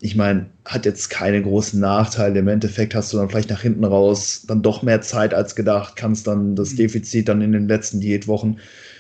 Ich 0.05 0.15
meine, 0.17 0.51
hat 0.67 0.85
jetzt 0.85 1.09
keine 1.09 1.41
großen 1.41 1.81
Nachteile. 1.81 2.41
Im 2.41 2.49
Endeffekt 2.49 2.95
hast 2.95 3.11
du 3.11 3.17
dann 3.17 3.31
vielleicht 3.31 3.49
nach 3.49 3.63
hinten 3.63 3.87
raus 3.87 4.45
dann 4.47 4.61
doch 4.61 4.83
mehr 4.83 5.01
Zeit 5.01 5.33
als 5.33 5.57
gedacht, 5.57 5.97
kannst 5.97 6.27
dann 6.27 6.57
das 6.57 6.73
mhm. 6.73 6.77
Defizit 6.77 7.27
dann 7.27 7.41
in 7.41 7.53
den 7.53 7.69
letzten 7.69 8.01
Diätwochen 8.01 8.59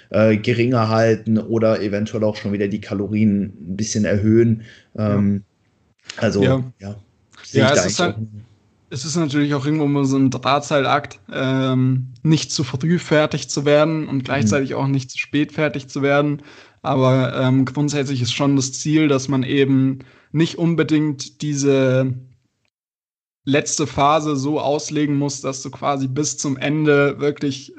äh, 0.08 0.38
geringer 0.38 0.88
halten 0.88 1.36
oder 1.36 1.82
eventuell 1.82 2.24
auch 2.24 2.36
schon 2.36 2.54
wieder 2.54 2.68
die 2.68 2.80
Kalorien 2.80 3.52
ein 3.60 3.76
bisschen 3.76 4.06
erhöhen. 4.06 4.62
Ähm, 4.96 5.44
ja 6.16 6.22
also, 6.22 6.42
ja. 6.42 6.64
ja, 6.78 6.96
ja 7.52 7.72
es, 7.74 7.84
ist 7.84 8.00
halt, 8.00 8.16
es 8.88 9.04
ist 9.04 9.16
natürlich 9.16 9.52
auch 9.52 9.66
irgendwo 9.66 10.04
so 10.04 10.16
ein 10.16 10.30
Drahtseilakt, 10.30 11.20
ähm, 11.30 12.14
nicht 12.22 12.50
zu 12.50 12.64
früh 12.64 12.98
fertig 12.98 13.50
zu 13.50 13.66
werden 13.66 14.08
und 14.08 14.24
gleichzeitig 14.24 14.70
mhm. 14.70 14.76
auch 14.76 14.86
nicht 14.86 15.10
zu 15.10 15.18
spät 15.18 15.52
fertig 15.52 15.88
zu 15.88 16.00
werden. 16.00 16.40
Aber 16.80 17.34
ähm, 17.38 17.66
grundsätzlich 17.66 18.22
ist 18.22 18.32
schon 18.32 18.56
das 18.56 18.72
Ziel, 18.72 19.08
dass 19.08 19.28
man 19.28 19.42
eben 19.42 19.98
nicht 20.34 20.58
unbedingt 20.58 21.42
diese 21.42 22.12
letzte 23.44 23.86
Phase 23.86 24.34
so 24.36 24.58
auslegen 24.58 25.16
muss, 25.16 25.40
dass 25.40 25.62
du 25.62 25.70
quasi 25.70 26.08
bis 26.08 26.38
zum 26.38 26.56
Ende 26.56 27.20
wirklich 27.20 27.72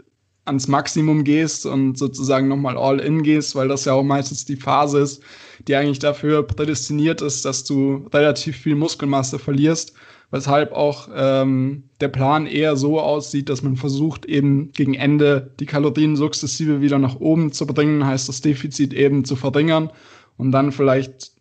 ans 0.45 0.67
Maximum 0.67 1.25
gehst 1.25 1.65
und 1.65 1.97
sozusagen 1.97 2.47
nochmal 2.47 2.77
all 2.77 2.99
in 2.99 3.23
gehst, 3.23 3.55
weil 3.55 3.67
das 3.67 3.83
ja 3.83 3.93
auch 3.93 4.03
meistens 4.03 4.45
die 4.45 4.55
Phase 4.55 4.99
ist, 4.99 5.21
die 5.67 5.75
eigentlich 5.75 5.99
dafür 5.99 6.43
prädestiniert 6.43 7.21
ist, 7.21 7.43
dass 7.43 7.65
du 7.65 8.07
relativ 8.13 8.55
viel 8.55 8.75
Muskelmasse 8.75 9.37
verlierst, 9.37 9.93
weshalb 10.31 10.71
auch 10.71 11.09
ähm, 11.13 11.89
der 11.99 12.09
Plan 12.09 12.45
eher 12.45 12.77
so 12.77 13.01
aussieht, 13.01 13.49
dass 13.49 13.63
man 13.63 13.75
versucht, 13.75 14.25
eben 14.25 14.71
gegen 14.71 14.93
Ende 14.93 15.51
die 15.59 15.65
Kalorien 15.65 16.15
sukzessive 16.15 16.79
wieder 16.79 16.99
nach 16.99 17.19
oben 17.19 17.51
zu 17.51 17.67
bringen, 17.67 18.05
heißt 18.05 18.29
das 18.29 18.41
Defizit 18.41 18.93
eben 18.93 19.25
zu 19.25 19.35
verringern 19.35 19.89
und 20.37 20.51
dann 20.51 20.71
vielleicht 20.71 21.34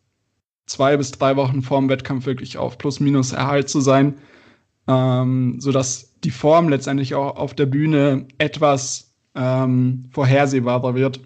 zwei 0.67 0.97
bis 0.97 1.13
drei 1.13 1.37
Wochen 1.37 1.63
vorm 1.63 1.89
Wettkampf 1.89 2.27
wirklich 2.27 2.59
auf 2.59 2.79
Plus-Minus 2.79 3.33
Erhalt 3.33 3.69
zu 3.69 3.81
sein, 3.81 4.15
ähm, 4.89 5.61
sodass 5.61 6.15
die 6.25 6.31
Form 6.31 6.69
letztendlich 6.69 7.15
auch 7.15 7.37
auf 7.37 7.55
der 7.55 7.67
Bühne 7.67 8.27
etwas 8.39 9.13
ähm, 9.35 10.05
vorhersehbarer 10.11 10.95
wird. 10.95 11.21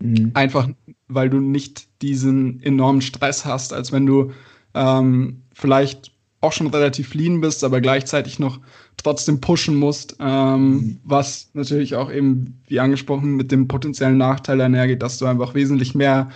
Mhm. 0.00 0.32
Einfach 0.34 0.68
weil 1.14 1.30
du 1.30 1.40
nicht 1.40 1.88
diesen 2.02 2.62
enormen 2.62 3.02
Stress 3.02 3.44
hast, 3.44 3.72
als 3.72 3.92
wenn 3.92 4.06
du 4.06 4.32
ähm, 4.74 5.42
vielleicht 5.52 6.12
auch 6.40 6.52
schon 6.52 6.66
relativ 6.68 7.14
lean 7.14 7.40
bist, 7.40 7.62
aber 7.62 7.80
gleichzeitig 7.80 8.38
noch 8.38 8.58
trotzdem 8.96 9.40
pushen 9.40 9.76
musst, 9.76 10.16
ähm, 10.18 10.70
mhm. 10.70 11.00
was 11.04 11.50
natürlich 11.54 11.94
auch 11.94 12.10
eben, 12.10 12.60
wie 12.66 12.80
angesprochen, 12.80 13.36
mit 13.36 13.52
dem 13.52 13.68
potenziellen 13.68 14.18
Nachteil 14.18 14.60
einhergeht, 14.60 15.02
dass 15.02 15.18
du 15.18 15.26
einfach 15.26 15.54
wesentlich 15.54 15.94
mehr 15.94 16.30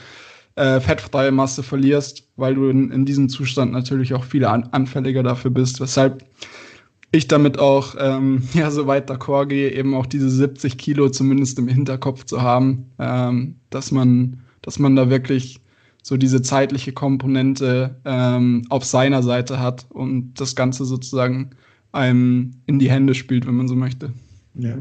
äh, 0.56 0.80
fettfreie 0.80 1.30
Masse 1.30 1.62
verlierst, 1.62 2.28
weil 2.36 2.54
du 2.54 2.68
in, 2.68 2.90
in 2.90 3.04
diesem 3.04 3.28
Zustand 3.28 3.72
natürlich 3.72 4.14
auch 4.14 4.24
viel 4.24 4.44
an, 4.44 4.68
anfälliger 4.72 5.22
dafür 5.22 5.50
bist. 5.50 5.80
Weshalb 5.80 6.24
ich 7.12 7.28
damit 7.28 7.58
auch 7.58 7.94
ähm, 7.98 8.42
ja, 8.54 8.70
so 8.70 8.86
weit 8.86 9.10
d'accord 9.10 9.46
gehe, 9.46 9.70
eben 9.70 9.94
auch 9.94 10.06
diese 10.06 10.30
70 10.30 10.78
Kilo 10.78 11.08
zumindest 11.08 11.58
im 11.58 11.68
Hinterkopf 11.68 12.24
zu 12.24 12.42
haben, 12.42 12.86
ähm, 12.98 13.56
dass 13.70 13.92
man, 13.92 14.40
dass 14.62 14.78
man 14.78 14.96
da 14.96 15.10
wirklich 15.10 15.60
so 16.02 16.16
diese 16.16 16.40
zeitliche 16.40 16.92
Komponente 16.92 17.96
ähm, 18.04 18.64
auf 18.68 18.84
seiner 18.84 19.22
Seite 19.22 19.58
hat 19.58 19.86
und 19.90 20.34
das 20.34 20.54
Ganze 20.54 20.84
sozusagen 20.84 21.50
einem 21.92 22.52
in 22.66 22.78
die 22.78 22.90
Hände 22.90 23.14
spielt, 23.14 23.46
wenn 23.46 23.56
man 23.56 23.68
so 23.68 23.74
möchte. 23.74 24.12
Ja. 24.54 24.76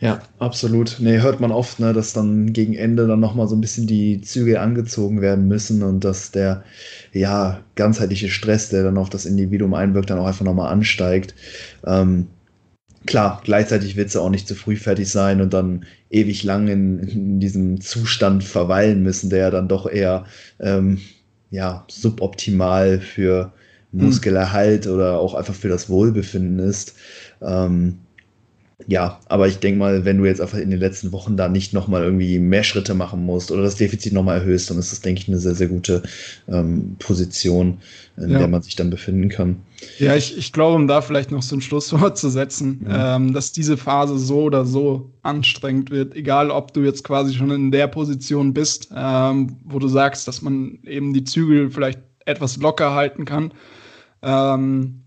Ja, 0.00 0.22
absolut. 0.38 0.96
Nee, 0.98 1.20
hört 1.20 1.40
man 1.40 1.52
oft, 1.52 1.78
ne, 1.78 1.92
dass 1.92 2.14
dann 2.14 2.54
gegen 2.54 2.74
Ende 2.74 3.06
dann 3.06 3.20
nochmal 3.20 3.48
so 3.48 3.54
ein 3.54 3.60
bisschen 3.60 3.86
die 3.86 4.22
Züge 4.22 4.60
angezogen 4.60 5.20
werden 5.20 5.46
müssen 5.46 5.82
und 5.82 6.04
dass 6.04 6.30
der, 6.30 6.64
ja, 7.12 7.60
ganzheitliche 7.74 8.30
Stress, 8.30 8.70
der 8.70 8.82
dann 8.82 8.96
auf 8.96 9.10
das 9.10 9.26
Individuum 9.26 9.74
einwirkt, 9.74 10.08
dann 10.08 10.18
auch 10.18 10.26
einfach 10.26 10.44
nochmal 10.44 10.72
ansteigt. 10.72 11.34
Ähm, 11.84 12.28
klar, 13.06 13.42
gleichzeitig 13.44 13.96
wird 13.96 14.08
es 14.08 14.16
auch 14.16 14.30
nicht 14.30 14.48
zu 14.48 14.54
früh 14.54 14.76
fertig 14.76 15.10
sein 15.10 15.42
und 15.42 15.52
dann 15.52 15.84
ewig 16.08 16.44
lang 16.44 16.68
in, 16.68 16.98
in 17.00 17.40
diesem 17.40 17.80
Zustand 17.80 18.42
verweilen 18.42 19.02
müssen, 19.02 19.28
der 19.28 19.38
ja 19.40 19.50
dann 19.50 19.68
doch 19.68 19.90
eher, 19.90 20.24
ähm, 20.60 21.00
ja, 21.50 21.84
suboptimal 21.90 23.00
für 23.00 23.52
hm. 23.92 24.06
Muskelerhalt 24.06 24.86
hm. 24.86 24.94
oder 24.94 25.18
auch 25.18 25.34
einfach 25.34 25.54
für 25.54 25.68
das 25.68 25.88
Wohlbefinden 25.90 26.58
ist. 26.58 26.94
Ähm, 27.42 27.98
ja, 28.86 29.20
aber 29.26 29.48
ich 29.48 29.58
denke 29.58 29.78
mal, 29.78 30.04
wenn 30.04 30.18
du 30.18 30.24
jetzt 30.24 30.40
einfach 30.40 30.58
in 30.58 30.70
den 30.70 30.80
letzten 30.80 31.12
Wochen 31.12 31.36
da 31.36 31.48
nicht 31.48 31.72
nochmal 31.72 32.02
irgendwie 32.02 32.38
mehr 32.38 32.64
Schritte 32.64 32.94
machen 32.94 33.24
musst 33.24 33.50
oder 33.50 33.62
das 33.62 33.76
Defizit 33.76 34.12
nochmal 34.12 34.38
erhöhst, 34.38 34.70
dann 34.70 34.78
ist 34.78 34.92
das, 34.92 35.00
denke 35.00 35.20
ich, 35.20 35.28
eine 35.28 35.38
sehr, 35.38 35.54
sehr 35.54 35.68
gute 35.68 36.02
ähm, 36.48 36.96
Position, 36.98 37.78
in 38.16 38.30
ja. 38.30 38.38
der 38.38 38.48
man 38.48 38.62
sich 38.62 38.76
dann 38.76 38.90
befinden 38.90 39.28
kann. 39.28 39.56
Ja, 39.98 40.16
ich, 40.16 40.36
ich 40.36 40.52
glaube, 40.52 40.76
um 40.76 40.86
da 40.86 41.02
vielleicht 41.02 41.30
noch 41.30 41.42
so 41.42 41.56
ein 41.56 41.60
Schlusswort 41.60 42.18
zu 42.18 42.28
setzen, 42.30 42.86
ja. 42.88 43.16
ähm, 43.16 43.32
dass 43.32 43.52
diese 43.52 43.76
Phase 43.76 44.18
so 44.18 44.42
oder 44.42 44.64
so 44.64 45.10
anstrengend 45.22 45.90
wird, 45.90 46.14
egal 46.14 46.50
ob 46.50 46.72
du 46.72 46.80
jetzt 46.80 47.04
quasi 47.04 47.34
schon 47.34 47.50
in 47.50 47.70
der 47.70 47.86
Position 47.86 48.54
bist, 48.54 48.90
ähm, 48.94 49.56
wo 49.64 49.78
du 49.78 49.88
sagst, 49.88 50.26
dass 50.28 50.42
man 50.42 50.78
eben 50.84 51.12
die 51.12 51.24
Zügel 51.24 51.70
vielleicht 51.70 52.00
etwas 52.26 52.56
locker 52.56 52.94
halten 52.94 53.24
kann. 53.24 53.52
Ähm, 54.22 55.02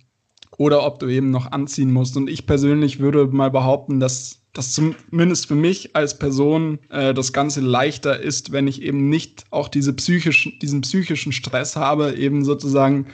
oder 0.57 0.85
ob 0.85 0.99
du 0.99 1.07
eben 1.07 1.31
noch 1.31 1.51
anziehen 1.51 1.91
musst. 1.91 2.17
Und 2.17 2.29
ich 2.29 2.45
persönlich 2.45 2.99
würde 2.99 3.27
mal 3.27 3.51
behaupten, 3.51 3.99
dass 3.99 4.41
das 4.53 4.71
zumindest 4.71 5.47
für 5.47 5.55
mich 5.55 5.95
als 5.95 6.17
Person 6.19 6.79
äh, 6.89 7.13
das 7.13 7.33
Ganze 7.33 7.61
leichter 7.61 8.19
ist, 8.19 8.51
wenn 8.51 8.67
ich 8.67 8.83
eben 8.83 9.09
nicht 9.09 9.45
auch 9.49 9.67
diese 9.67 9.93
psychischen, 9.93 10.59
diesen 10.59 10.81
psychischen 10.81 11.31
Stress 11.31 11.75
habe, 11.75 12.15
eben 12.15 12.45
sozusagen 12.45 13.07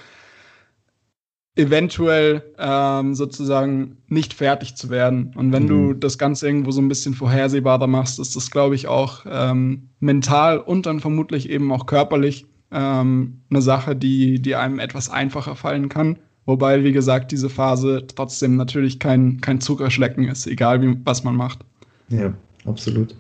eventuell 1.55 2.53
ähm, 2.57 3.15
sozusagen 3.15 3.97
nicht 4.07 4.33
fertig 4.33 4.75
zu 4.75 4.89
werden. 4.89 5.33
Und 5.35 5.51
wenn 5.51 5.63
mhm. 5.63 5.67
du 5.67 5.93
das 5.93 6.17
Ganze 6.17 6.47
irgendwo 6.47 6.71
so 6.71 6.81
ein 6.81 6.87
bisschen 6.87 7.13
vorhersehbarer 7.13 7.87
machst, 7.87 8.19
ist 8.19 8.35
das, 8.35 8.51
glaube 8.51 8.75
ich, 8.75 8.87
auch 8.87 9.25
ähm, 9.29 9.89
mental 9.99 10.59
und 10.59 10.85
dann 10.85 10.99
vermutlich 10.99 11.49
eben 11.49 11.71
auch 11.71 11.85
körperlich 11.85 12.45
ähm, 12.71 13.41
eine 13.49 13.61
Sache, 13.61 13.95
die, 13.95 14.41
die 14.41 14.55
einem 14.55 14.79
etwas 14.79 15.09
einfacher 15.09 15.55
fallen 15.55 15.89
kann. 15.89 16.19
Wobei, 16.49 16.83
wie 16.83 16.93
gesagt, 16.93 17.31
diese 17.31 17.47
Phase 17.47 18.07
trotzdem 18.07 18.55
natürlich 18.55 18.97
kein, 18.97 19.39
kein 19.39 19.61
Zuckerschlecken 19.61 20.27
ist, 20.27 20.47
egal 20.47 20.81
wie, 20.81 20.97
was 21.05 21.23
man 21.23 21.35
macht. 21.35 21.59
Ja, 22.09 22.33
absolut. 22.65 23.13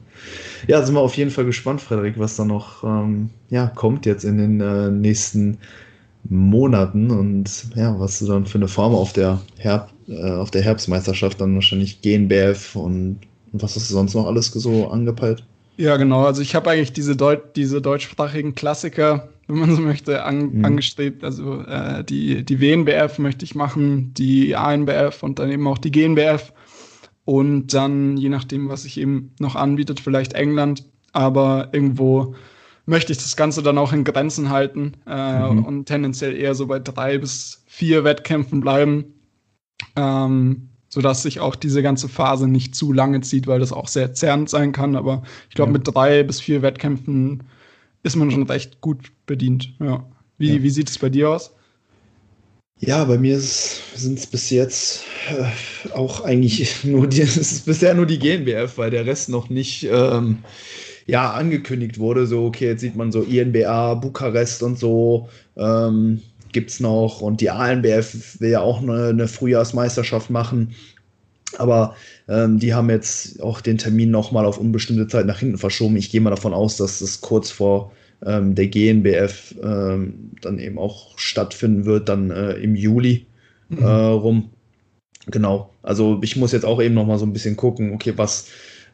Ja, 0.67 0.83
sind 0.83 0.95
wir 0.95 1.01
auf 1.01 1.15
jeden 1.15 1.29
Fall 1.29 1.45
gespannt, 1.45 1.79
Frederik, 1.79 2.17
was 2.17 2.37
da 2.37 2.43
noch 2.43 2.83
ähm, 2.83 3.29
ja, 3.51 3.67
kommt 3.67 4.07
jetzt 4.07 4.23
in 4.23 4.39
den 4.39 4.59
äh, 4.59 4.89
nächsten 4.89 5.59
Monaten 6.23 7.11
und 7.11 7.67
ja, 7.75 7.99
was 7.99 8.17
du 8.17 8.25
dann 8.25 8.47
für 8.47 8.57
eine 8.57 8.67
Form 8.67 8.95
auf 8.95 9.13
der, 9.13 9.39
Herb 9.59 9.91
äh, 10.07 10.31
auf 10.31 10.49
der 10.49 10.63
Herbstmeisterschaft 10.63 11.39
dann 11.39 11.53
wahrscheinlich 11.53 12.01
GNBF 12.01 12.75
und, 12.75 13.19
und 13.53 13.61
was 13.61 13.75
hast 13.75 13.91
du 13.91 13.93
sonst 13.93 14.15
noch 14.15 14.25
alles 14.25 14.47
so 14.47 14.87
angepeilt? 14.87 15.45
Ja, 15.79 15.97
genau. 15.97 16.25
Also 16.25 16.41
ich 16.41 16.55
habe 16.55 16.69
eigentlich 16.69 16.93
diese, 16.93 17.15
Deut 17.15 17.55
diese 17.55 17.81
deutschsprachigen 17.81 18.53
Klassiker 18.53 19.29
wenn 19.49 19.57
man 19.57 19.75
so 19.75 19.81
möchte, 19.81 20.23
an, 20.23 20.57
mhm. 20.57 20.65
angestrebt. 20.65 21.23
Also 21.23 21.61
äh, 21.63 22.03
die, 22.03 22.45
die 22.45 22.61
WNBF 22.61 23.17
möchte 23.17 23.43
ich 23.43 23.55
machen, 23.55 24.13
die 24.13 24.55
ANBF 24.55 25.23
und 25.23 25.39
dann 25.39 25.49
eben 25.49 25.67
auch 25.67 25.79
die 25.79 25.91
GNBF. 25.91 26.53
Und 27.25 27.73
dann, 27.73 28.15
je 28.15 28.29
nachdem, 28.29 28.69
was 28.69 28.83
sich 28.83 28.99
eben 28.99 29.33
noch 29.39 29.55
anbietet, 29.55 29.99
vielleicht 29.99 30.33
England. 30.33 30.85
Aber 31.13 31.69
irgendwo 31.71 32.35
möchte 32.85 33.11
ich 33.11 33.17
das 33.17 33.35
Ganze 33.35 33.63
dann 33.63 33.79
auch 33.79 33.91
in 33.91 34.03
Grenzen 34.03 34.51
halten 34.51 34.93
äh, 35.07 35.49
mhm. 35.49 35.65
und 35.65 35.85
tendenziell 35.85 36.35
eher 36.35 36.53
so 36.53 36.67
bei 36.67 36.77
drei 36.77 37.17
bis 37.17 37.63
vier 37.65 38.03
Wettkämpfen 38.03 38.61
bleiben. 38.61 39.15
Ähm, 39.95 40.68
sodass 40.89 41.23
sich 41.23 41.39
auch 41.39 41.55
diese 41.55 41.81
ganze 41.81 42.09
Phase 42.09 42.47
nicht 42.47 42.75
zu 42.75 42.91
lange 42.91 43.21
zieht, 43.21 43.47
weil 43.47 43.59
das 43.59 43.71
auch 43.71 43.87
sehr 43.87 44.13
zerrend 44.13 44.49
sein 44.49 44.71
kann. 44.71 44.95
Aber 44.95 45.23
ich 45.49 45.55
glaube, 45.55 45.71
ja. 45.71 45.77
mit 45.77 45.87
drei 45.87 46.23
bis 46.23 46.41
vier 46.41 46.61
Wettkämpfen 46.61 47.43
ist 48.03 48.15
man 48.15 48.31
schon 48.31 48.43
recht 48.43 48.81
gut 48.81 49.11
bedient. 49.25 49.73
Ja. 49.79 50.05
Wie, 50.37 50.55
ja. 50.55 50.63
wie 50.63 50.69
sieht 50.69 50.89
es 50.89 50.97
bei 50.97 51.09
dir 51.09 51.29
aus? 51.29 51.51
Ja, 52.81 53.03
bei 53.03 53.17
mir 53.17 53.39
sind 53.39 54.17
es 54.17 54.25
bis 54.25 54.49
jetzt 54.49 55.03
äh, 55.29 55.91
auch 55.91 56.21
eigentlich 56.21 56.83
nur 56.83 57.07
die, 57.07 57.21
es 57.21 57.37
ist 57.37 57.65
bisher 57.65 57.93
nur 57.93 58.05
die 58.05 58.19
GNBF, 58.19 58.77
weil 58.77 58.89
der 58.89 59.05
Rest 59.05 59.29
noch 59.29 59.49
nicht 59.49 59.87
ähm, 59.91 60.39
ja, 61.05 61.31
angekündigt 61.31 61.99
wurde. 61.99 62.25
So, 62.25 62.45
okay, 62.45 62.67
jetzt 62.67 62.81
sieht 62.81 62.95
man 62.95 63.11
so 63.11 63.21
INBA, 63.21 63.95
Bukarest 63.95 64.63
und 64.63 64.79
so 64.79 65.27
ähm, 65.57 66.21
gibt 66.51 66.71
es 66.71 66.79
noch 66.79 67.21
und 67.21 67.41
die 67.41 67.49
ANBF 67.49 68.39
will 68.39 68.49
ja 68.49 68.61
auch 68.61 68.81
eine, 68.81 69.07
eine 69.07 69.27
Frühjahrsmeisterschaft 69.27 70.29
machen. 70.29 70.75
Aber 71.57 71.95
ähm, 72.27 72.59
die 72.59 72.73
haben 72.73 72.89
jetzt 72.89 73.41
auch 73.41 73.61
den 73.61 73.77
Termin 73.77 74.11
nochmal 74.11 74.45
auf 74.45 74.59
unbestimmte 74.59 75.07
Zeit 75.07 75.25
nach 75.25 75.39
hinten 75.39 75.57
verschoben. 75.57 75.97
Ich 75.97 76.11
gehe 76.11 76.21
mal 76.21 76.29
davon 76.29 76.53
aus, 76.53 76.77
dass 76.77 76.99
das 76.99 77.21
kurz 77.21 77.49
vor 77.49 77.91
ähm, 78.25 78.55
der 78.55 78.67
GNBF 78.67 79.55
ähm, 79.63 80.31
dann 80.41 80.59
eben 80.59 80.77
auch 80.77 81.17
stattfinden 81.17 81.85
wird, 81.85 82.09
dann 82.09 82.29
äh, 82.31 82.53
im 82.53 82.75
Juli 82.75 83.25
mhm. 83.69 83.79
äh, 83.79 83.85
rum. 83.85 84.49
Genau. 85.27 85.71
Also 85.81 86.19
ich 86.21 86.35
muss 86.35 86.51
jetzt 86.51 86.65
auch 86.65 86.81
eben 86.81 86.95
nochmal 86.95 87.17
so 87.17 87.25
ein 87.25 87.33
bisschen 87.33 87.55
gucken, 87.55 87.93
okay, 87.93 88.13
was, 88.15 88.47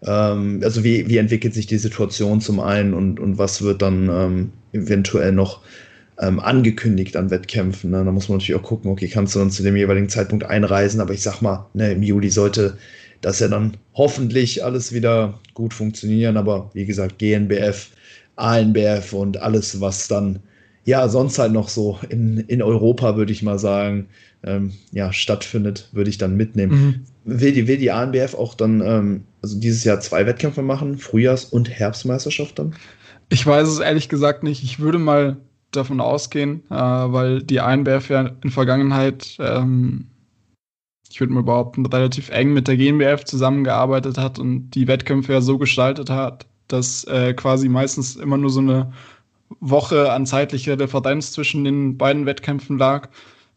ähm, 0.06 0.62
also 0.64 0.84
wie, 0.84 1.08
wie 1.10 1.18
entwickelt 1.18 1.54
sich 1.54 1.68
die 1.68 1.78
Situation 1.78 2.42
zum 2.42 2.60
einen 2.60 2.94
und, 2.94 3.20
und 3.20 3.38
was 3.38 3.62
wird 3.62 3.82
dann 3.82 4.10
ähm, 4.10 4.52
eventuell 4.72 5.32
noch 5.32 5.62
ähm, 6.20 6.40
angekündigt 6.40 7.16
an 7.18 7.30
Wettkämpfen. 7.30 7.92
Ne? 7.92 8.04
Da 8.04 8.12
muss 8.12 8.30
man 8.30 8.38
natürlich 8.38 8.60
auch 8.60 8.68
gucken, 8.68 8.92
okay, 8.92 9.08
kannst 9.08 9.36
du 9.36 9.40
dann 9.40 9.52
zu 9.52 9.64
dem 9.64 9.76
jeweiligen 9.76 10.10
Zeitpunkt 10.10 10.46
einreisen, 10.46 11.02
aber 11.02 11.14
ich 11.14 11.22
sag 11.22 11.42
mal, 11.42 11.68
ne, 11.74 11.92
im 11.92 12.04
Juli 12.04 12.30
sollte 12.30 12.78
das 13.22 13.40
ja 13.40 13.48
dann 13.48 13.78
hoffentlich 13.94 14.64
alles 14.64 14.94
wieder 14.94 15.40
gut 15.54 15.74
funktionieren, 15.74 16.38
aber 16.38 16.70
wie 16.74 16.86
gesagt, 16.86 17.20
GNBF, 17.20 17.90
ANBF 18.36 19.14
und 19.14 19.38
alles, 19.38 19.82
was 19.82 20.08
dann 20.08 20.40
ja 20.86 21.08
sonst 21.10 21.40
halt 21.40 21.52
noch 21.52 21.70
so 21.70 22.00
in, 22.10 22.38
in 22.38 22.62
Europa, 22.62 23.18
würde 23.18 23.32
ich 23.32 23.42
mal 23.42 23.58
sagen, 23.58 24.08
ähm, 24.44 24.74
ja, 24.92 25.12
stattfindet, 25.12 25.90
würde 25.92 26.10
ich 26.10 26.18
dann 26.18 26.36
mitnehmen. 26.36 27.06
Mhm. 27.26 27.40
Will, 27.40 27.52
die, 27.54 27.68
will 27.68 27.78
die 27.78 27.92
ANBF 27.92 28.36
auch 28.36 28.54
dann, 28.54 28.82
ähm, 28.82 29.24
also 29.42 29.60
dieses 29.60 29.84
Jahr 29.84 30.00
zwei 30.00 30.28
Wettkämpfe 30.28 30.62
machen, 30.62 31.00
Frühjahrs- 31.00 31.46
und 31.46 31.70
Herbstmeisterschaft 31.70 32.60
dann? 32.60 32.76
Ich 33.30 33.46
weiß 33.46 33.68
es 33.68 33.80
ehrlich 33.80 34.08
gesagt 34.08 34.44
nicht. 34.44 34.64
Ich 34.64 34.80
würde 34.80 35.00
mal 35.00 35.38
davon 35.72 36.00
ausgehen, 36.00 36.64
äh, 36.70 36.76
weil 36.76 37.44
die 37.44 37.60
ANBF 37.60 38.10
ja 38.10 38.32
in 38.44 38.50
Vergangenheit, 38.50 39.36
ähm, 39.40 40.08
ich 41.10 41.20
würde 41.20 41.34
mal 41.34 41.44
behaupten, 41.44 41.86
relativ 41.86 42.30
eng 42.30 42.54
mit 42.54 42.68
der 42.68 42.78
GmbF 42.78 43.26
zusammengearbeitet 43.26 44.18
hat 44.18 44.40
und 44.40 44.72
die 44.72 44.88
Wettkämpfe 44.88 45.34
ja 45.34 45.42
so 45.42 45.58
gestaltet 45.58 46.10
hat, 46.10 46.46
dass 46.68 47.04
äh, 47.06 47.34
quasi 47.34 47.70
meistens 47.70 48.16
immer 48.16 48.38
nur 48.38 48.50
so 48.50 48.60
eine 48.60 48.92
Woche 49.60 50.12
an 50.12 50.26
zeitlicher 50.26 50.78
Differenz 50.78 51.32
zwischen 51.32 51.64
den 51.64 51.98
beiden 51.98 52.26
Wettkämpfen 52.26 52.78
lag. 52.78 53.10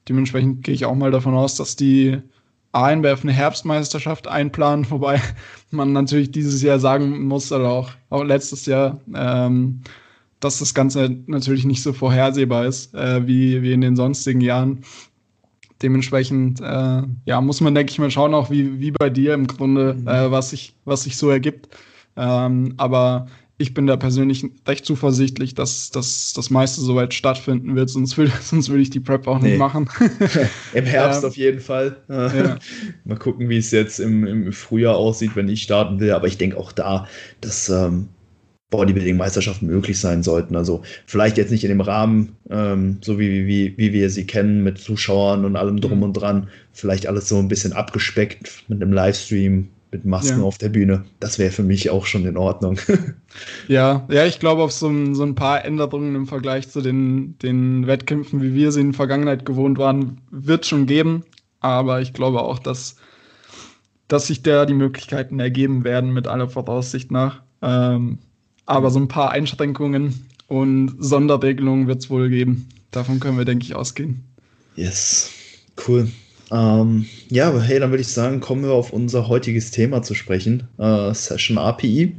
Dementsprechend 0.09 0.65
gehe 0.65 0.75
ich 0.75 0.85
auch 0.85 0.95
mal 0.95 1.11
davon 1.11 1.35
aus, 1.35 1.57
dass 1.57 1.77
die 1.77 2.19
ANBF 2.73 3.23
eine 3.23 3.33
Herbstmeisterschaft 3.33 4.29
einplanen, 4.29 4.89
wobei 4.91 5.21
man 5.71 5.93
natürlich 5.93 6.31
dieses 6.31 6.63
Jahr 6.63 6.79
sagen 6.79 7.27
muss, 7.27 7.51
oder 7.51 7.71
auch, 7.71 7.91
auch 8.11 8.25
letztes 8.25 8.67
Jahr, 8.67 9.01
ähm, 9.15 9.83
dass 10.41 10.59
das 10.59 10.75
Ganze 10.75 11.17
natürlich 11.27 11.65
nicht 11.65 11.83
so 11.83 11.93
vorhersehbar 11.93 12.67
ist 12.67 12.95
äh, 12.95 13.27
wie, 13.27 13.63
wie 13.63 13.73
in 13.73 13.81
den 13.81 13.97
sonstigen 13.97 14.41
Jahren. 14.41 14.81
Dementsprechend 15.83 16.61
äh, 16.61 17.03
ja, 17.25 17.41
muss 17.41 17.61
man, 17.61 17.75
denke 17.75 17.93
ich 17.93 17.99
mal, 17.99 18.11
schauen, 18.11 18.35
auch 18.35 18.51
wie, 18.51 18.81
wie 18.81 18.91
bei 18.91 19.11
dir 19.11 19.35
im 19.35 19.47
Grunde, 19.47 19.95
mhm. 19.95 20.09
äh, 20.09 20.31
was, 20.31 20.51
sich, 20.51 20.75
was 20.85 21.05
sich 21.05 21.17
so 21.17 21.31
ergibt. 21.31 21.69
Ähm, 22.17 22.75
aber 22.77 23.29
ich 23.59 23.75
bin 23.75 23.89
da 23.89 23.97
persönlich 23.97 24.45
recht 24.67 24.87
zuversichtlich, 24.87 25.55
dass, 25.55 25.91
dass 25.91 26.33
das 26.33 26.51
meiste 26.51 26.81
soweit 26.81 27.13
stattfinden 27.13 27.75
wird, 27.75 27.91
sonst 27.91 28.17
würde, 28.17 28.33
sonst 28.41 28.69
würde 28.71 28.83
ich 28.83 28.91
die 28.91 29.01
Prep 29.01 29.27
auch 29.27 29.41
nee. 29.41 29.51
nicht 29.51 29.59
machen. 29.59 29.89
Im 30.73 30.85
Herbst 30.85 31.23
ähm, 31.23 31.29
auf 31.29 31.37
jeden 31.37 31.61
Fall. 31.61 31.97
Ja. 32.09 32.59
Mal 33.05 33.19
gucken, 33.19 33.49
wie 33.49 33.59
es 33.59 33.73
jetzt 33.73 33.99
im, 33.99 34.27
im 34.27 34.53
Frühjahr 34.53 34.97
aussieht, 34.97 35.35
wenn 35.35 35.49
ich 35.49 35.63
starten 35.63 35.99
will. 35.99 36.13
Aber 36.13 36.29
ich 36.29 36.39
denke 36.39 36.57
auch 36.57 36.71
da, 36.71 37.07
dass 37.41 37.69
ähm, 37.69 38.09
Bodybuilding-Meisterschaften 38.71 39.67
möglich 39.67 39.99
sein 39.99 40.23
sollten. 40.23 40.55
Also 40.55 40.83
vielleicht 41.07 41.39
jetzt 41.39 41.51
nicht 41.51 41.65
in 41.65 41.71
dem 41.71 41.81
Rahmen, 41.81 42.37
ähm, 42.51 42.99
so 43.01 43.19
wie, 43.19 43.47
wie, 43.47 43.75
wie 43.79 43.93
wir 43.93 44.11
sie 44.11 44.27
kennen, 44.27 44.63
mit 44.63 44.79
Zuschauern 44.79 45.45
und 45.45 45.57
allem 45.57 45.81
drum 45.81 45.99
mhm. 45.99 46.05
und 46.05 46.13
dran. 46.15 46.49
Vielleicht 46.73 47.07
alles 47.07 47.29
so 47.29 47.39
ein 47.39 47.49
bisschen 47.49 47.73
abgespeckt 47.73 48.65
mit 48.69 48.83
einem 48.83 48.93
Livestream, 48.93 49.69
mit 49.91 50.05
Masken 50.05 50.41
ja. 50.41 50.45
auf 50.45 50.59
der 50.59 50.69
Bühne. 50.69 51.05
Das 51.19 51.39
wäre 51.39 51.51
für 51.51 51.63
mich 51.63 51.89
auch 51.89 52.05
schon 52.05 52.27
in 52.27 52.37
Ordnung. 52.37 52.79
ja, 53.69 54.07
ja, 54.11 54.27
ich 54.27 54.39
glaube, 54.39 54.63
auf 54.63 54.73
so, 54.73 55.15
so, 55.15 55.23
ein 55.23 55.35
paar 55.35 55.65
Änderungen 55.65 56.15
im 56.15 56.27
Vergleich 56.27 56.69
zu 56.69 56.83
den, 56.83 57.39
den 57.39 57.87
Wettkämpfen, 57.87 58.43
wie 58.43 58.55
wir 58.55 58.71
sie 58.71 58.81
in 58.81 58.89
der 58.89 58.97
Vergangenheit 58.97 59.47
gewohnt 59.47 59.79
waren, 59.79 60.21
wird 60.31 60.67
schon 60.67 60.85
geben. 60.85 61.25
Aber 61.61 62.03
ich 62.03 62.13
glaube 62.13 62.43
auch, 62.43 62.59
dass, 62.59 62.97
dass 64.09 64.27
sich 64.27 64.43
da 64.43 64.67
die 64.67 64.75
Möglichkeiten 64.75 65.41
ergeben 65.41 65.85
werden, 65.85 66.13
mit 66.13 66.27
aller 66.27 66.51
Voraussicht 66.51 67.11
nach. 67.11 67.43
Ähm, 67.63 68.19
aber 68.69 68.91
so 68.91 68.99
ein 68.99 69.09
paar 69.09 69.31
Einschränkungen 69.31 70.27
und 70.47 70.97
Sonderregelungen 70.99 71.87
wird 71.87 72.03
es 72.03 72.11
wohl 72.11 72.29
geben. 72.29 72.69
Davon 72.91 73.19
können 73.19 73.39
wir, 73.39 73.45
denke 73.45 73.65
ich, 73.65 73.75
ausgehen. 73.75 74.25
Yes, 74.77 75.31
cool. 75.87 76.09
Ähm, 76.51 77.07
ja, 77.29 77.49
aber 77.49 77.63
hey, 77.63 77.81
dann 77.81 77.91
würde 77.91 78.03
ich 78.03 78.09
sagen, 78.09 78.41
kommen 78.41 78.63
wir 78.63 78.73
auf 78.73 78.93
unser 78.93 79.29
heutiges 79.29 79.71
Thema 79.71 80.03
zu 80.03 80.15
sprechen. 80.15 80.69
Äh, 80.79 81.15
Session 81.15 81.59
API. 81.59 82.15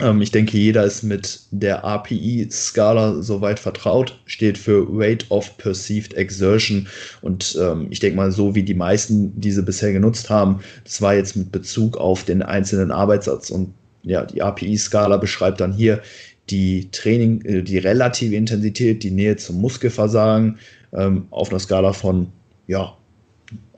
Ähm, 0.00 0.22
ich 0.22 0.30
denke, 0.30 0.56
jeder 0.56 0.84
ist 0.84 1.02
mit 1.02 1.40
der 1.50 1.84
API-Skala 1.84 3.22
soweit 3.22 3.58
vertraut, 3.58 4.18
steht 4.24 4.56
für 4.56 4.86
Rate 4.90 5.26
of 5.28 5.56
Perceived 5.58 6.14
Exertion. 6.14 6.88
Und 7.20 7.58
ähm, 7.60 7.88
ich 7.90 8.00
denke 8.00 8.16
mal, 8.16 8.32
so 8.32 8.54
wie 8.54 8.62
die 8.62 8.74
meisten 8.74 9.38
diese 9.38 9.62
bisher 9.62 9.92
genutzt 9.92 10.30
haben, 10.30 10.60
das 10.84 11.02
war 11.02 11.14
jetzt 11.14 11.36
mit 11.36 11.52
Bezug 11.52 11.98
auf 11.98 12.24
den 12.24 12.42
einzelnen 12.42 12.90
Arbeitssatz. 12.90 13.50
Und 13.50 13.74
ja, 14.06 14.24
die 14.24 14.42
API-Skala 14.42 15.16
beschreibt 15.16 15.60
dann 15.60 15.72
hier 15.72 16.00
die 16.48 16.90
Training, 16.90 17.42
äh, 17.44 17.62
die 17.62 17.78
relative 17.78 18.34
Intensität, 18.34 19.02
die 19.02 19.10
Nähe 19.10 19.36
zum 19.36 19.60
Muskelversagen 19.60 20.58
ähm, 20.92 21.26
auf 21.30 21.50
einer 21.50 21.60
Skala 21.60 21.92
von 21.92 22.28
ja, 22.66 22.96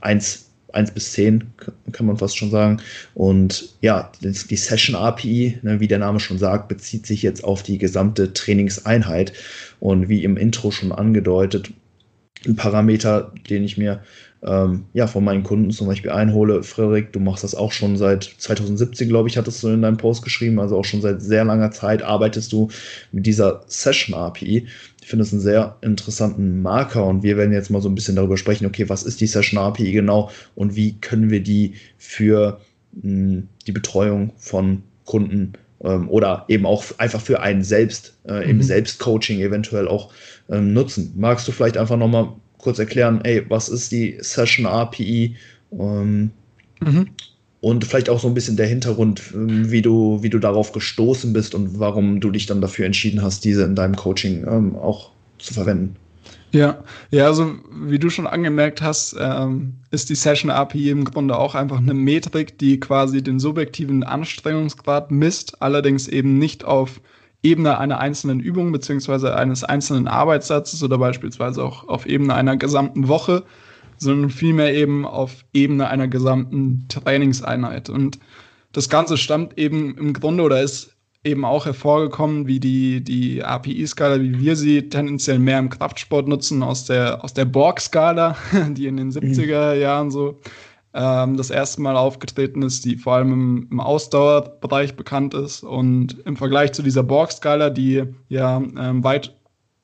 1 0.00 0.49
1 0.73 0.90
bis 0.90 1.12
10, 1.12 1.44
kann 1.92 2.06
man 2.06 2.18
fast 2.18 2.37
schon 2.37 2.50
sagen. 2.50 2.80
Und 3.14 3.75
ja, 3.80 4.12
die 4.23 4.56
Session 4.56 4.97
API, 4.97 5.58
ne, 5.62 5.80
wie 5.80 5.88
der 5.88 5.99
Name 5.99 6.20
schon 6.20 6.38
sagt, 6.38 6.68
bezieht 6.68 7.06
sich 7.06 7.23
jetzt 7.23 7.42
auf 7.42 7.62
die 7.62 7.78
gesamte 7.78 8.32
Trainingseinheit. 8.32 9.32
Und 9.80 10.08
wie 10.08 10.25
im 10.25 10.37
Intro 10.37 10.70
schon 10.70 10.92
angedeutet, 10.92 11.73
ein 12.47 12.56
Parameter, 12.56 13.32
den 13.49 13.64
ich 13.64 13.78
mir 13.78 14.02
ähm, 14.42 14.85
ja, 14.92 15.07
von 15.07 15.25
meinen 15.25 15.42
Kunden 15.42 15.71
zum 15.71 15.88
Beispiel 15.88 16.11
einhole. 16.11 16.62
Frederik, 16.62 17.12
du 17.12 17.21
machst 17.21 17.42
das 17.42 17.54
auch 17.54 17.73
schon 17.73 17.97
seit 17.97 18.23
2017, 18.25 19.09
glaube 19.09 19.28
ich, 19.28 19.37
hattest 19.37 19.62
du 19.62 19.68
in 19.68 19.83
deinem 19.83 19.97
Post 19.97 20.23
geschrieben. 20.23 20.61
Also 20.61 20.76
auch 20.76 20.85
schon 20.85 21.00
seit 21.00 21.21
sehr 21.23 21.45
langer 21.45 21.71
Zeit 21.73 22.02
arbeitest 22.02 22.52
du 22.52 22.68
mit 23.11 23.26
dieser 23.26 23.62
Session 23.66 24.14
API. 24.14 24.66
Ich 25.02 25.09
finde 25.09 25.25
es 25.25 25.33
einen 25.33 25.40
sehr 25.40 25.76
interessanten 25.80 26.62
Marker 26.62 27.04
und 27.07 27.23
wir 27.23 27.37
werden 27.37 27.52
jetzt 27.52 27.71
mal 27.71 27.83
so 27.83 27.88
ein 27.88 27.95
bisschen 27.95 28.16
darüber 28.16 28.37
sprechen, 28.37 28.66
okay, 28.66 28.88
was 28.88 29.02
ist 29.02 29.21
die 29.21 29.26
Session 29.26 29.59
API 29.59 29.90
genau 29.90 30.30
und 30.54 30.76
wie 30.76 30.99
können 31.00 31.30
wir 31.30 31.42
die 31.42 31.75
für 31.97 32.61
mh, 32.92 33.02
hm, 33.02 33.49
die 33.66 33.73
Betreuung 33.73 34.33
von 34.37 34.83
Kunden 35.04 35.54
ähm, 35.83 36.09
oder 36.11 36.45
eben 36.49 36.66
auch 36.66 36.85
einfach 36.99 37.21
für 37.21 37.40
einen 37.40 37.62
selbst 37.62 38.16
äh, 38.26 38.45
mhm. 38.45 38.50
im 38.50 38.62
Selbstcoaching 38.62 39.40
eventuell 39.40 39.88
auch 39.88 40.12
ähm, 40.50 40.73
nutzen. 40.73 41.14
Magst 41.16 41.49
du 41.49 41.52
vielleicht 41.52 41.76
einfach 41.76 41.97
nochmal 41.97 42.28
kurz 42.59 42.79
erklären, 42.79 43.21
ey, 43.25 43.45
was 43.49 43.69
ist 43.69 43.93
die 43.93 44.19
Session 44.21 44.67
API? 44.67 45.37
Ähm, 45.73 46.31
mhm. 46.81 47.09
Und 47.61 47.85
vielleicht 47.85 48.09
auch 48.09 48.21
so 48.21 48.29
ein 48.29 48.35
bisschen 48.35 48.57
der 48.57 48.69
Hintergrund, 48.69 49.23
ähm, 49.35 49.71
wie 49.71 49.83
du, 49.83 50.23
wie 50.23 50.31
du 50.31 50.38
darauf 50.38 50.73
gestoßen 50.73 51.33
bist 51.33 51.55
und 51.55 51.79
warum 51.81 52.21
du 52.21 52.31
dich 52.31 52.47
dann 52.47 52.61
dafür 52.61 52.87
entschieden 52.87 53.23
hast, 53.23 53.45
diese 53.45 53.65
in 53.65 53.75
deinem 53.75 53.97
Coaching 53.97 54.47
ähm, 54.47 54.77
auch 54.77 55.11
zu 55.38 55.55
verwenden. 55.55 55.97
Ja, 56.50 56.83
ja, 57.11 57.27
also 57.27 57.57
wie 57.75 57.99
du 57.99 58.09
schon 58.09 58.27
angemerkt 58.27 58.81
hast, 58.81 59.15
ähm, 59.19 59.75
ist 59.91 60.09
die 60.09 60.15
Session 60.15 60.50
API 60.50 60.91
im 60.91 61.05
Grunde 61.05 61.37
auch 61.37 61.55
einfach 61.55 61.79
eine 61.79 61.93
Metrik, 61.93 62.59
die 62.59 62.81
quasi 62.81 63.23
den 63.23 63.38
subjektiven 63.38 64.03
Anstrengungsgrad 64.03 65.11
misst, 65.11 65.61
allerdings 65.61 66.09
eben 66.09 66.38
nicht 66.38 66.65
auf 66.65 67.00
Ebene 67.42 67.78
einer 67.78 67.99
einzelnen 68.00 68.40
Übung 68.40 68.73
beziehungsweise 68.73 69.37
eines 69.37 69.64
einzelnen 69.64 70.09
Arbeitssatzes 70.09 70.83
oder 70.83 70.99
beispielsweise 70.99 71.62
auch 71.62 71.88
auf 71.88 72.07
Ebene 72.07 72.35
einer 72.35 72.57
gesamten 72.57 73.09
Woche, 73.09 73.45
sondern 73.97 74.30
vielmehr 74.30 74.75
eben 74.75 75.07
auf 75.07 75.45
Ebene 75.52 75.88
einer 75.88 76.09
gesamten 76.09 76.87
Trainingseinheit. 76.88 77.90
Und 77.90 78.18
das 78.73 78.88
Ganze 78.88 79.16
stammt 79.16 79.57
eben 79.59 79.97
im 79.97 80.12
Grunde 80.12 80.42
oder 80.42 80.62
ist 80.62 80.97
eben 81.25 81.45
auch 81.45 81.66
hervorgekommen, 81.66 82.47
wie 82.47 82.61
die, 82.61 83.02
die 83.02 83.45
API-Skala, 83.45 84.21
wie 84.21 84.40
wir 84.40 84.57
sie 84.57 84.88
tendenziell 84.88 85.38
mehr 85.38 85.59
im 85.59 85.68
Kraftsport 85.68 86.28
nutzen, 86.28 86.62
aus 86.62 86.85
der, 86.85 87.25
aus 87.25 87.35
der 87.35 87.45
Borg-Skala, 87.45 88.37
die 88.71 88.87
in 88.87 88.97
den 88.97 89.11
70er 89.11 89.75
mhm. 89.75 89.80
Jahren 89.80 90.11
so 90.11 90.38
ähm, 90.95 91.37
das 91.37 91.50
erste 91.50 91.83
Mal 91.83 91.97
aufgetreten 91.97 92.62
ist, 92.62 92.85
die 92.85 92.97
vor 92.97 93.14
allem 93.14 93.33
im, 93.33 93.68
im 93.71 93.80
Ausdauerbereich 93.80 94.97
bekannt 94.97 95.35
ist. 95.35 95.62
Und 95.62 96.18
im 96.25 96.37
Vergleich 96.37 96.73
zu 96.73 96.83
dieser 96.83 97.02
Borg-Skala, 97.02 97.71
die 97.71 98.04
ja 98.28 98.57
ähm, 98.57 99.04
weit 99.04 99.37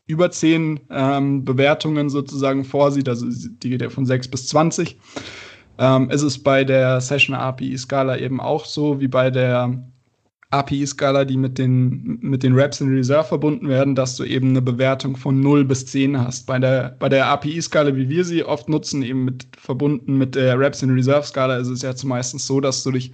über 0.07 0.31
zehn 0.31 0.81
ähm, 0.91 1.45
Bewertungen 1.45 2.11
sozusagen 2.11 2.65
vorsieht, 2.65 3.09
also 3.09 3.27
die 3.29 3.71
geht 3.71 3.83
ja 3.83 3.91
von 3.91 4.07
6 4.07 4.29
bis 4.29 4.49
20, 4.49 4.99
ähm, 5.79 6.11
ist 6.11 6.23
es 6.23 6.43
bei 6.43 6.65
der 6.65 7.01
Session 7.01 7.35
API-Skala 7.35 8.19
eben 8.19 8.41
auch 8.41 8.65
so 8.65 9.01
wie 9.01 9.09
bei 9.09 9.31
der 9.31 9.83
API-Skala, 10.55 11.25
die 11.25 11.37
mit 11.37 11.59
den, 11.59 12.19
mit 12.21 12.43
den 12.43 12.55
Reps 12.55 12.81
in 12.81 12.95
Reserve 12.95 13.29
verbunden 13.29 13.69
werden, 13.69 13.95
dass 13.95 14.17
du 14.17 14.25
eben 14.25 14.51
eine 14.51 14.63
Bewertung 14.63 15.17
von 15.17 15.41
0 15.41 15.65
bis 15.65 15.87
10 15.87 16.21
hast. 16.21 16.47
Bei 16.47 16.59
der, 16.59 16.97
bei 16.99 17.09
der 17.09 17.27
API-Skala, 17.27 17.95
wie 17.97 18.09
wir 18.09 18.25
sie 18.25 18.45
oft 18.45 18.69
nutzen, 18.69 19.03
eben 19.03 19.25
mit, 19.25 19.47
verbunden 19.59 20.17
mit 20.17 20.35
der 20.35 20.59
Reps 20.59 20.83
in 20.83 20.91
Reserve-Skala, 20.91 21.57
ist 21.57 21.69
es 21.69 21.83
ja 21.83 21.93
meistens 22.05 22.47
so, 22.47 22.61
dass 22.61 22.83
du 22.83 22.93
dich 22.93 23.13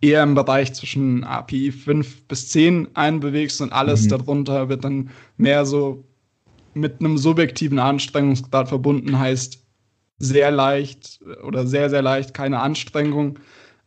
eher 0.00 0.22
im 0.22 0.34
Bereich 0.34 0.74
zwischen 0.74 1.24
API 1.24 1.72
5 1.72 2.28
bis 2.28 2.48
10 2.50 2.88
einbewegst 2.94 3.60
und 3.60 3.72
alles 3.72 4.04
mhm. 4.04 4.08
darunter 4.10 4.68
wird 4.68 4.84
dann 4.84 5.10
mehr 5.36 5.64
so 5.64 6.04
mit 6.74 7.00
einem 7.00 7.16
subjektiven 7.18 7.78
Anstrengungsgrad 7.78 8.68
verbunden, 8.68 9.18
heißt 9.18 9.62
sehr 10.18 10.50
leicht 10.50 11.20
oder 11.44 11.66
sehr, 11.66 11.90
sehr 11.90 12.02
leicht 12.02 12.34
keine 12.34 12.60
Anstrengung 12.60 13.38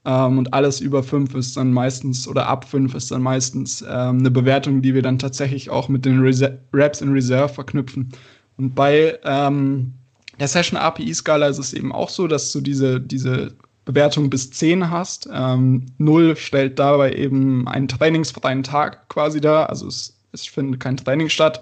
ähm, 0.08 0.38
und 0.38 0.54
alles 0.54 0.80
über 0.80 1.04
fünf 1.04 1.36
ist 1.36 1.58
dann 1.58 1.74
meistens, 1.74 2.28
oder 2.30 2.48
ab 2.48 2.68
fünf 2.68 2.96
ist 2.96 3.12
dann 3.12 3.22
meistens 3.22 3.82
ähm, 3.82 4.20
eine 4.20 4.32
Bewertung, 4.32 4.82
die 4.82 4.96
wir 4.96 5.02
dann 5.02 5.20
tatsächlich 5.20 5.70
auch 5.70 5.90
mit 5.90 6.06
den 6.06 6.22
Reser 6.22 6.58
Raps 6.72 7.02
in 7.02 7.12
Reserve 7.12 7.54
verknüpfen. 7.54 8.10
Und 8.58 8.74
bei 8.74 9.20
ähm, 9.26 9.94
der 10.40 10.48
Session 10.48 10.80
API-Skala 10.80 11.48
ist 11.48 11.58
es 11.58 11.74
eben 11.74 11.92
auch 11.92 12.08
so, 12.08 12.28
dass 12.28 12.54
du 12.54 12.62
diese, 12.62 13.02
diese 13.02 13.54
Bewertung 13.84 14.30
bis 14.30 14.50
10 14.52 14.90
hast. 14.90 15.28
Ähm, 15.32 15.88
0 15.98 16.38
stellt 16.38 16.80
dabei 16.80 17.12
eben 17.14 17.68
einen 17.68 17.90
trainingsfreien 17.90 18.64
Tag 18.64 19.10
quasi 19.10 19.42
dar, 19.42 19.70
also 19.70 19.88
es, 19.88 20.18
es 20.32 20.48
findet 20.48 20.80
kein 20.80 20.96
Training 20.96 21.28
statt. 21.28 21.62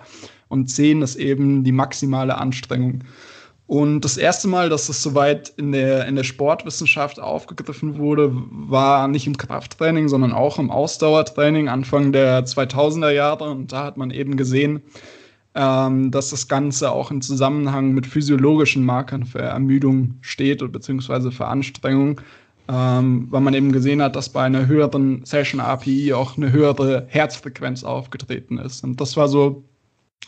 Und 0.50 0.70
10 0.70 1.02
ist 1.02 1.16
eben 1.16 1.64
die 1.64 1.72
maximale 1.72 2.38
Anstrengung. 2.38 3.04
Und 3.68 4.02
das 4.02 4.18
erste 4.18 4.48
Mal, 4.48 4.70
dass 4.70 4.88
das 4.88 5.02
soweit 5.02 5.50
in 5.58 5.72
der, 5.72 6.06
in 6.06 6.16
der 6.16 6.24
Sportwissenschaft 6.24 7.20
aufgegriffen 7.20 7.98
wurde, 7.98 8.32
war 8.32 9.08
nicht 9.08 9.26
im 9.26 9.38
Krafttraining, 9.38 10.08
sondern 10.08 10.34
auch 10.34 10.60
im 10.60 10.70
Ausdauertraining 10.70 11.68
Anfang 11.68 12.12
der 12.12 12.46
2000er 12.46 13.10
Jahre. 13.10 13.50
Und 13.50 13.72
da 13.72 13.86
hat 13.86 13.98
man 13.98 14.12
eben 14.12 14.38
gesehen, 14.38 14.84
ähm, 15.56 16.12
dass 16.12 16.30
das 16.30 16.48
Ganze 16.48 16.92
auch 16.92 17.10
im 17.10 17.22
Zusammenhang 17.22 17.94
mit 17.94 18.06
physiologischen 18.06 18.86
Markern 18.86 19.26
für 19.26 19.40
Ermüdung 19.40 20.20
steht 20.22 20.60
beziehungsweise 20.72 21.32
für 21.32 21.48
Anstrengung, 21.48 22.22
ähm, 22.68 23.28
weil 23.32 23.42
man 23.42 23.56
eben 23.56 23.72
gesehen 23.72 24.02
hat, 24.02 24.16
dass 24.16 24.30
bei 24.30 24.44
einer 24.44 24.68
höheren 24.68 25.26
Session 25.26 25.60
API 25.60 26.14
auch 26.14 26.38
eine 26.38 26.52
höhere 26.52 27.08
Herzfrequenz 27.08 27.84
aufgetreten 27.84 28.60
ist. 28.60 28.84
Und 28.84 29.02
das 29.02 29.18
war 29.18 29.28
so 29.28 29.64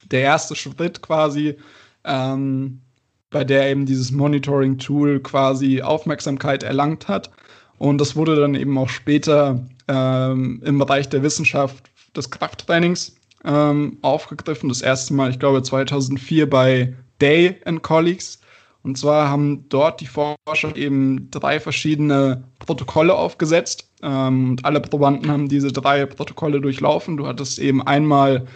der 0.10 0.22
erste 0.22 0.56
Schritt 0.56 1.04
quasi. 1.04 1.56
Ähm, 2.04 2.82
bei 3.30 3.44
der 3.44 3.70
eben 3.70 3.86
dieses 3.86 4.12
Monitoring-Tool 4.12 5.20
quasi 5.20 5.82
Aufmerksamkeit 5.82 6.64
erlangt 6.64 7.08
hat. 7.08 7.30
Und 7.78 8.00
das 8.00 8.16
wurde 8.16 8.36
dann 8.36 8.56
eben 8.56 8.78
auch 8.78 8.90
später 8.90 9.66
ähm, 9.88 10.62
im 10.66 10.80
Bereich 10.80 11.10
der 11.10 11.24
Wissenschaft 11.24 11.92
des 12.16 12.32
Krafttrainings 12.32 13.16
ähm, 13.44 13.98
aufgegriffen. 14.02 14.70
Das 14.70 14.82
erste 14.82 15.14
Mal, 15.14 15.30
ich 15.30 15.40
glaube, 15.40 15.62
2004 15.62 16.50
bei 16.50 16.94
Day 17.22 17.56
and 17.66 17.84
Colleagues. 17.84 18.40
Und 18.84 18.98
zwar 18.98 19.30
haben 19.30 19.68
dort 19.70 20.00
die 20.00 20.08
Forscher 20.08 20.76
eben 20.76 21.30
drei 21.30 21.60
verschiedene 21.60 22.44
Protokolle 22.60 23.14
aufgesetzt. 23.14 23.90
Ähm, 24.02 24.52
und 24.52 24.66
alle 24.66 24.80
Probanden 24.80 25.30
haben 25.30 25.50
diese 25.50 25.72
drei 25.72 26.06
Protokolle 26.06 26.62
durchlaufen. 26.62 27.18
Du 27.18 27.28
hattest 27.28 27.60
eben 27.60 27.86
einmal, 27.86 28.48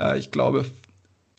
äh, 0.00 0.18
ich 0.18 0.30
glaube, 0.30 0.64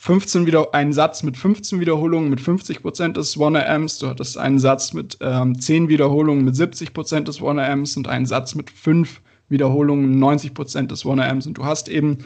15 0.01 0.45
wieder 0.45 0.73
einen 0.73 0.93
Satz 0.93 1.23
mit 1.23 1.35
15 1.35 1.81
Wiederholungen 1.81 2.29
mit 2.29 2.39
50 2.39 2.81
Prozent 2.81 3.17
des 3.17 3.35
1RMs. 3.35 3.99
Du 3.99 4.07
hattest 4.07 4.37
einen 4.37 4.57
Satz 4.57 4.93
mit 4.93 5.17
ähm, 5.19 5.59
10 5.59 5.89
Wiederholungen 5.89 6.45
mit 6.45 6.55
70 6.55 6.93
Prozent 6.93 7.27
des 7.27 7.41
1RMs 7.41 7.97
und 7.97 8.07
einen 8.07 8.25
Satz 8.25 8.55
mit 8.55 8.69
5 8.69 9.19
Wiederholungen 9.49 10.17
90 10.17 10.53
Prozent 10.53 10.91
des 10.91 11.03
1RMs. 11.03 11.47
Und 11.47 11.57
du 11.57 11.65
hast 11.65 11.89
eben 11.89 12.19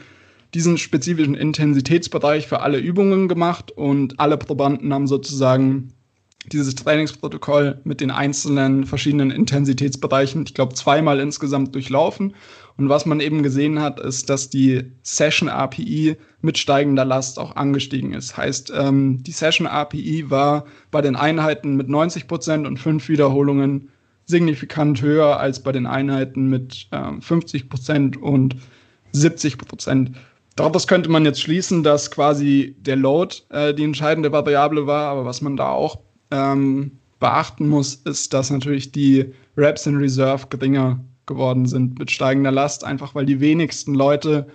diesen 0.54 0.78
spezifischen 0.78 1.34
Intensitätsbereich 1.34 2.46
für 2.46 2.62
alle 2.62 2.78
Übungen 2.78 3.28
gemacht 3.28 3.72
und 3.72 4.20
alle 4.20 4.38
Probanden 4.38 4.94
haben 4.94 5.08
sozusagen 5.08 5.94
dieses 6.52 6.76
Trainingsprotokoll 6.76 7.80
mit 7.84 8.02
den 8.02 8.12
einzelnen 8.12 8.86
verschiedenen 8.86 9.32
Intensitätsbereichen, 9.32 10.44
ich 10.46 10.54
glaube, 10.54 10.74
zweimal 10.74 11.20
insgesamt 11.20 11.74
durchlaufen 11.74 12.34
und 12.78 12.90
was 12.90 13.06
man 13.06 13.20
eben 13.20 13.44
gesehen 13.44 13.80
hat, 13.80 14.00
ist, 14.00 14.30
dass 14.30 14.50
die 14.50 14.92
Session 15.04 15.48
API 15.48 16.18
mit 16.42 16.58
steigender 16.58 17.06
Last 17.06 17.40
auch 17.40 17.56
angestiegen 17.56 18.14
ist. 18.14 18.36
Heißt, 18.36 18.74
ähm, 18.76 19.22
die 19.24 19.32
Session 19.32 19.68
API 19.68 20.30
war 20.30 20.66
bei 20.90 21.02
den 21.02 21.16
Einheiten 21.16 21.76
mit 21.76 21.88
90 21.88 22.28
Prozent 22.28 22.66
und 22.66 22.78
fünf 22.78 23.08
Wiederholungen 23.10 23.90
signifikant 24.26 25.02
höher 25.02 25.40
als 25.40 25.62
bei 25.62 25.72
den 25.72 25.86
Einheiten 25.86 26.50
mit 26.50 26.88
ähm, 26.92 27.22
50 27.22 27.70
Prozent 27.70 28.18
und 28.18 28.56
70 29.12 29.58
Prozent. 29.58 30.12
Daraus 30.56 30.88
könnte 30.88 31.10
man 31.10 31.26
jetzt 31.26 31.42
schließen, 31.42 31.84
dass 31.84 32.10
quasi 32.10 32.76
der 32.80 32.96
Load 32.96 33.38
äh, 33.50 33.74
die 33.74 33.84
entscheidende 33.84 34.32
Variable 34.32 34.88
war, 34.88 35.10
aber 35.10 35.26
was 35.26 35.42
man 35.42 35.58
da 35.58 35.70
auch 35.70 36.00
ähm, 36.34 36.92
beachten 37.20 37.70
muss, 37.70 37.96
ist, 37.96 38.34
dass 38.34 38.50
natürlich 38.50 38.92
die 38.92 39.34
Reps 39.56 39.86
in 39.86 39.98
Reserve 39.98 40.48
geringer 40.50 41.00
geworden 41.26 41.68
sind 41.68 42.00
mit 42.00 42.12
steigender 42.12 42.52
Last, 42.52 42.84
einfach 42.84 43.16
weil 43.16 43.26
die 43.26 43.40
wenigsten 43.40 43.94
Leute 43.94 44.48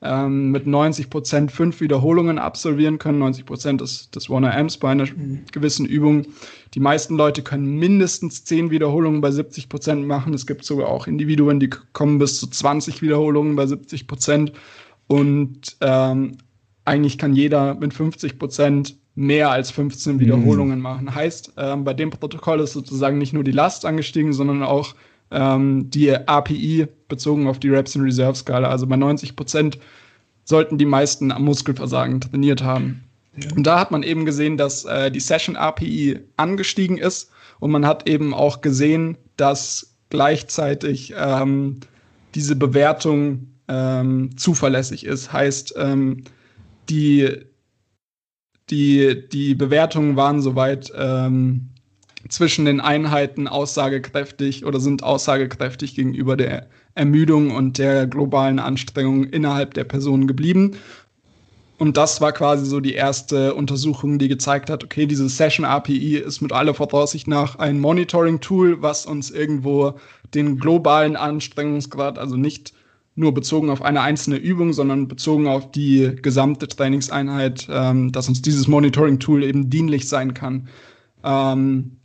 ähm, 0.00 0.50
mit 0.50 0.66
90 0.66 1.10
Prozent 1.10 1.52
fünf 1.52 1.80
Wiederholungen 1.80 2.38
absolvieren 2.38 2.98
können. 2.98 3.18
90 3.18 3.46
Prozent 3.46 3.80
des, 3.80 4.10
des 4.10 4.30
1 4.30 4.78
bei 4.78 4.90
einer 4.90 5.06
gewissen 5.52 5.86
Übung. 5.86 6.26
Die 6.74 6.80
meisten 6.80 7.16
Leute 7.16 7.42
können 7.42 7.78
mindestens 7.78 8.44
zehn 8.44 8.70
Wiederholungen 8.70 9.20
bei 9.20 9.30
70 9.30 9.68
Prozent 9.68 10.06
machen. 10.06 10.34
Es 10.34 10.46
gibt 10.46 10.64
sogar 10.64 10.88
auch 10.88 11.06
Individuen, 11.06 11.60
die 11.60 11.70
kommen 11.92 12.18
bis 12.18 12.38
zu 12.38 12.46
20 12.46 13.02
Wiederholungen 13.02 13.56
bei 13.56 13.66
70 13.66 14.06
Prozent. 14.06 14.52
Und 15.06 15.76
ähm, 15.80 16.38
eigentlich 16.84 17.18
kann 17.18 17.34
jeder 17.34 17.74
mit 17.74 17.94
50 17.94 18.38
Prozent 18.38 18.96
mehr 19.14 19.50
als 19.50 19.70
15 19.70 20.18
Wiederholungen 20.18 20.76
mhm. 20.78 20.82
machen. 20.82 21.14
Heißt, 21.14 21.52
ähm, 21.56 21.84
bei 21.84 21.94
dem 21.94 22.10
Protokoll 22.10 22.60
ist 22.60 22.72
sozusagen 22.72 23.18
nicht 23.18 23.32
nur 23.32 23.44
die 23.44 23.52
Last 23.52 23.84
angestiegen, 23.84 24.32
sondern 24.32 24.62
auch 24.62 24.94
ähm, 25.30 25.90
die 25.90 26.14
API 26.14 26.88
bezogen 27.08 27.46
auf 27.46 27.58
die 27.58 27.68
Reps 27.68 27.94
in 27.94 28.02
Reserve 28.02 28.36
Skala. 28.36 28.68
Also 28.68 28.86
bei 28.86 28.96
90 28.96 29.36
Prozent 29.36 29.78
sollten 30.44 30.78
die 30.78 30.84
meisten 30.84 31.32
am 31.32 31.44
Muskelversagen 31.44 32.20
trainiert 32.20 32.62
haben. 32.62 33.04
Ja. 33.36 33.50
Und 33.56 33.64
da 33.66 33.80
hat 33.80 33.90
man 33.90 34.02
eben 34.02 34.24
gesehen, 34.24 34.56
dass 34.56 34.84
äh, 34.84 35.10
die 35.10 35.20
Session 35.20 35.56
API 35.56 36.20
angestiegen 36.36 36.98
ist 36.98 37.30
und 37.60 37.70
man 37.70 37.86
hat 37.86 38.08
eben 38.08 38.34
auch 38.34 38.60
gesehen, 38.60 39.16
dass 39.36 39.94
gleichzeitig 40.10 41.14
ähm, 41.16 41.80
diese 42.34 42.56
Bewertung 42.56 43.48
ähm, 43.68 44.36
zuverlässig 44.36 45.04
ist. 45.06 45.32
Heißt, 45.32 45.74
ähm, 45.76 46.24
die, 46.88 47.28
die, 48.70 49.28
die 49.28 49.54
Bewertungen 49.54 50.16
waren 50.16 50.40
soweit 50.40 50.92
ähm, 50.96 51.68
zwischen 52.28 52.64
den 52.64 52.80
Einheiten 52.80 53.48
aussagekräftig 53.48 54.64
oder 54.64 54.80
sind 54.80 55.02
aussagekräftig 55.02 55.94
gegenüber 55.94 56.36
der 56.36 56.68
Ermüdung 56.94 57.50
und 57.50 57.78
der 57.78 58.06
globalen 58.06 58.58
Anstrengung 58.58 59.24
innerhalb 59.24 59.74
der 59.74 59.84
Person 59.84 60.26
geblieben. 60.26 60.76
Und 61.76 61.96
das 61.96 62.20
war 62.20 62.32
quasi 62.32 62.66
so 62.66 62.80
die 62.80 62.94
erste 62.94 63.54
Untersuchung, 63.54 64.18
die 64.18 64.28
gezeigt 64.28 64.70
hat, 64.70 64.84
okay, 64.84 65.06
diese 65.06 65.28
Session 65.28 65.66
API 65.66 66.16
ist 66.16 66.40
mit 66.40 66.52
aller 66.52 66.72
Voraussicht 66.72 67.26
nach 67.26 67.58
ein 67.58 67.80
Monitoring-Tool, 67.80 68.80
was 68.80 69.06
uns 69.06 69.30
irgendwo 69.30 69.94
den 70.34 70.58
globalen 70.58 71.16
Anstrengungsgrad, 71.16 72.18
also 72.18 72.36
nicht 72.36 72.72
nur 73.16 73.32
bezogen 73.32 73.70
auf 73.70 73.82
eine 73.82 74.00
einzelne 74.00 74.36
Übung, 74.36 74.72
sondern 74.72 75.08
bezogen 75.08 75.46
auf 75.46 75.70
die 75.70 76.12
gesamte 76.20 76.66
Trainingseinheit, 76.66 77.68
ähm, 77.70 78.10
dass 78.12 78.28
uns 78.28 78.42
dieses 78.42 78.66
Monitoring-Tool 78.66 79.44
eben 79.44 79.70
dienlich 79.70 80.08
sein 80.08 80.34
kann. 80.34 80.68
Ähm, 81.22 81.98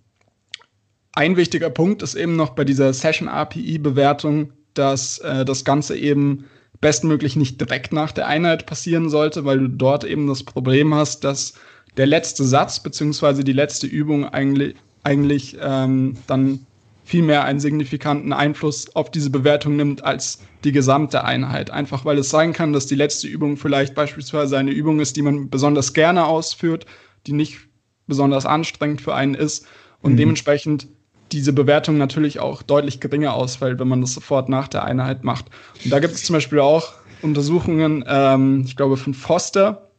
ein 1.14 1.36
wichtiger 1.36 1.70
Punkt 1.70 2.04
ist 2.04 2.16
eben 2.16 2.36
noch 2.36 2.52
bei 2.52 2.64
dieser 2.64 2.94
Session-API-Bewertung, 2.94 4.54
dass 4.76 5.18
äh, 5.20 5.44
das 5.46 5.66
Ganze 5.66 5.98
eben 5.98 6.46
bestmöglich 6.80 7.36
nicht 7.36 7.60
direkt 7.60 7.92
nach 7.92 8.12
der 8.12 8.28
Einheit 8.28 8.66
passieren 8.66 9.10
sollte, 9.10 9.46
weil 9.46 9.60
du 9.60 9.68
dort 9.68 10.04
eben 10.04 10.28
das 10.28 10.44
Problem 10.44 10.94
hast, 10.94 11.24
dass 11.24 11.56
der 11.98 12.06
letzte 12.06 12.46
Satz 12.46 12.82
bzw. 12.82 13.44
die 13.44 13.54
letzte 13.54 13.88
Übung 13.88 14.26
eigentlich, 14.26 14.76
eigentlich 15.04 15.58
ähm, 15.62 16.16
dann 16.28 16.66
viel 17.10 17.24
mehr 17.24 17.44
einen 17.44 17.60
signifikanten 17.60 18.34
Einfluss 18.34 18.96
auf 18.96 19.10
diese 19.10 19.32
Bewertung 19.32 19.76
nimmt 19.76 20.04
als 20.04 20.44
die 20.64 20.72
gesamte 20.72 21.24
Einheit. 21.24 21.72
Einfach 21.72 22.06
weil 22.06 22.20
es 22.20 22.30
sein 22.30 22.54
kann, 22.54 22.72
dass 22.72 22.86
die 22.86 22.94
letzte 22.94 23.28
Übung 23.28 23.58
vielleicht 23.58 23.96
beispielsweise 23.96 24.60
eine 24.60 24.70
Übung 24.70 25.00
ist, 25.00 25.16
die 25.16 25.24
man 25.24 25.50
besonders 25.50 25.96
gerne 25.96 26.28
ausführt, 26.28 26.86
die 27.26 27.34
nicht 27.34 27.62
besonders 28.06 28.46
anstrengend 28.46 29.02
für 29.02 29.16
einen 29.16 29.34
ist 29.34 29.66
und 30.04 30.12
mhm. 30.12 30.18
dementsprechend 30.18 30.88
diese 31.32 31.52
Bewertung 31.52 31.98
natürlich 31.98 32.42
auch 32.42 32.62
deutlich 32.62 33.00
geringer 33.00 33.34
ausfällt, 33.34 33.80
wenn 33.80 33.88
man 33.88 34.02
das 34.02 34.14
sofort 34.14 34.48
nach 34.48 34.68
der 34.68 34.84
Einheit 34.84 35.24
macht. 35.24 35.48
Und 35.84 35.92
da 35.92 35.98
gibt 35.98 36.14
es 36.14 36.22
zum 36.22 36.36
Beispiel 36.36 36.60
auch 36.60 36.94
Untersuchungen, 37.24 38.04
ähm, 38.08 38.66
ich 38.68 38.76
glaube 38.76 38.98
von 38.98 39.16
Foster, 39.16 39.90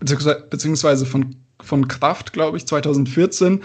beziehungsweise 0.00 1.04
von, 1.04 1.36
von 1.60 1.88
Kraft, 1.88 2.32
glaube 2.32 2.56
ich, 2.56 2.66
2014, 2.66 3.60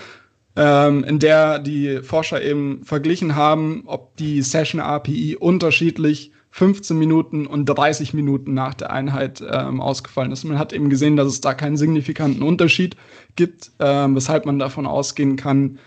ähm, 0.56 1.04
in 1.04 1.20
der 1.20 1.60
die 1.60 2.02
Forscher 2.04 2.42
eben 2.42 2.84
verglichen 2.84 3.36
haben, 3.36 3.84
ob 3.86 4.16
die 4.18 4.42
Session 4.42 4.82
API 4.82 5.36
unterschiedlich 5.36 6.32
15 6.52 6.98
Minuten 6.98 7.48
und 7.48 7.66
30 7.66 8.14
Minuten 8.14 8.54
nach 8.54 8.76
der 8.76 8.92
Einheit 8.92 9.44
ähm, 9.50 9.82
ausgefallen 9.82 10.32
ist. 10.32 10.44
Man 10.44 10.60
hat 10.60 10.72
eben 10.72 10.90
gesehen, 10.90 11.16
dass 11.16 11.28
es 11.28 11.42
da 11.42 11.56
keinen 11.56 11.78
signifikanten 11.78 12.44
Unterschied 12.44 12.96
gibt, 13.36 13.72
ähm, 13.80 14.16
weshalb 14.16 14.46
man 14.46 14.60
davon 14.60 14.86
ausgehen 14.86 15.36
kann, 15.36 15.80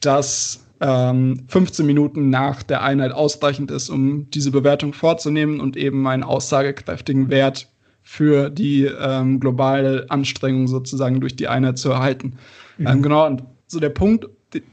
dass 0.00 0.64
ähm, 0.80 1.44
15 1.48 1.84
Minuten 1.84 2.30
nach 2.30 2.62
der 2.62 2.82
Einheit 2.82 3.12
ausreichend 3.12 3.70
ist, 3.70 3.90
um 3.90 4.30
diese 4.30 4.50
Bewertung 4.50 4.94
vorzunehmen 4.94 5.60
und 5.60 5.76
eben 5.76 6.06
einen 6.06 6.22
aussagekräftigen 6.22 7.28
Wert 7.28 7.68
für 8.02 8.48
die 8.48 8.84
ähm, 8.84 9.40
globale 9.40 10.06
Anstrengung 10.08 10.68
sozusagen 10.68 11.20
durch 11.20 11.36
die 11.36 11.48
Einheit 11.48 11.78
zu 11.78 11.90
erhalten. 11.90 12.36
Mhm. 12.78 12.86
Ähm, 12.86 13.02
genau, 13.02 13.26
und 13.26 13.42
so 13.74 13.80
der 13.80 13.90
Punkt, 13.90 14.26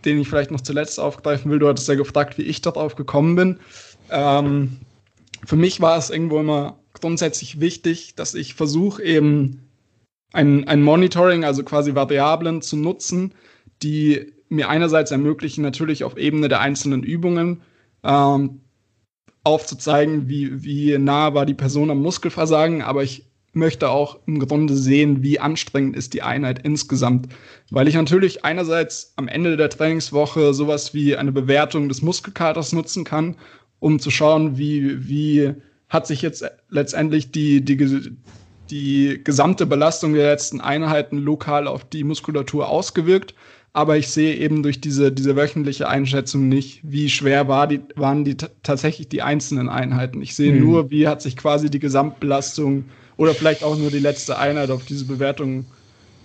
den 0.05 0.19
ich 0.19 0.29
vielleicht 0.29 0.51
noch 0.51 0.61
zuletzt 0.61 0.99
aufgreifen 0.99 1.51
will. 1.51 1.59
Du 1.59 1.67
hattest 1.67 1.89
ja 1.89 1.95
gefragt, 1.95 2.37
wie 2.37 2.43
ich 2.43 2.61
darauf 2.61 2.95
gekommen 2.95 3.35
bin. 3.35 3.59
Ähm, 4.09 4.77
für 5.45 5.55
mich 5.55 5.81
war 5.81 5.97
es 5.97 6.09
irgendwo 6.09 6.39
immer 6.39 6.79
grundsätzlich 6.93 7.59
wichtig, 7.59 8.15
dass 8.15 8.33
ich 8.33 8.53
versuche, 8.53 9.03
eben 9.03 9.67
ein, 10.33 10.67
ein 10.67 10.81
Monitoring, 10.81 11.43
also 11.43 11.63
quasi 11.63 11.95
Variablen 11.95 12.61
zu 12.61 12.77
nutzen, 12.77 13.33
die 13.83 14.31
mir 14.49 14.69
einerseits 14.69 15.11
ermöglichen, 15.11 15.61
natürlich 15.61 16.03
auf 16.03 16.17
Ebene 16.17 16.47
der 16.47 16.61
einzelnen 16.61 17.03
Übungen 17.03 17.61
ähm, 18.03 18.61
aufzuzeigen, 19.43 20.27
wie, 20.29 20.63
wie 20.63 20.97
nah 20.97 21.33
war 21.33 21.45
die 21.45 21.53
Person 21.53 21.89
am 21.89 22.01
Muskelversagen, 22.01 22.81
aber 22.81 23.03
ich 23.03 23.30
möchte 23.53 23.89
auch 23.89 24.19
im 24.25 24.39
Grunde 24.39 24.75
sehen, 24.75 25.23
wie 25.23 25.39
anstrengend 25.39 25.95
ist 25.95 26.13
die 26.13 26.21
Einheit 26.21 26.59
insgesamt. 26.63 27.27
Weil 27.69 27.87
ich 27.87 27.95
natürlich 27.95 28.45
einerseits 28.45 29.13
am 29.17 29.27
Ende 29.27 29.57
der 29.57 29.69
Trainingswoche 29.69 30.53
sowas 30.53 30.93
wie 30.93 31.15
eine 31.15 31.31
Bewertung 31.31 31.89
des 31.89 32.01
Muskelkaters 32.01 32.71
nutzen 32.71 33.03
kann, 33.03 33.35
um 33.79 33.99
zu 33.99 34.11
schauen, 34.11 34.57
wie, 34.57 35.07
wie 35.07 35.53
hat 35.89 36.07
sich 36.07 36.21
jetzt 36.21 36.45
letztendlich 36.69 37.31
die, 37.31 37.63
die, 37.65 38.15
die 38.69 39.21
gesamte 39.23 39.65
Belastung 39.65 40.13
der 40.13 40.29
letzten 40.29 40.61
Einheiten 40.61 41.17
lokal 41.17 41.67
auf 41.67 41.83
die 41.83 42.05
Muskulatur 42.05 42.69
ausgewirkt. 42.69 43.35
Aber 43.73 43.97
ich 43.97 44.09
sehe 44.09 44.35
eben 44.35 44.63
durch 44.63 44.81
diese, 44.81 45.11
diese 45.11 45.35
wöchentliche 45.35 45.87
Einschätzung 45.87 46.49
nicht, 46.49 46.81
wie 46.83 47.09
schwer 47.09 47.47
war 47.47 47.67
die, 47.67 47.81
waren 47.95 48.25
die 48.25 48.35
tatsächlich 48.35 49.07
die 49.07 49.21
einzelnen 49.21 49.69
Einheiten. 49.69 50.21
Ich 50.21 50.35
sehe 50.35 50.53
mhm. 50.53 50.59
nur, 50.59 50.91
wie 50.91 51.07
hat 51.07 51.21
sich 51.21 51.37
quasi 51.37 51.69
die 51.69 51.79
Gesamtbelastung 51.79 52.85
oder 53.21 53.35
vielleicht 53.35 53.63
auch 53.63 53.77
nur 53.77 53.91
die 53.91 53.99
letzte 53.99 54.39
Einheit 54.39 54.71
auf 54.71 54.83
diese 54.83 55.05
Bewertung 55.05 55.67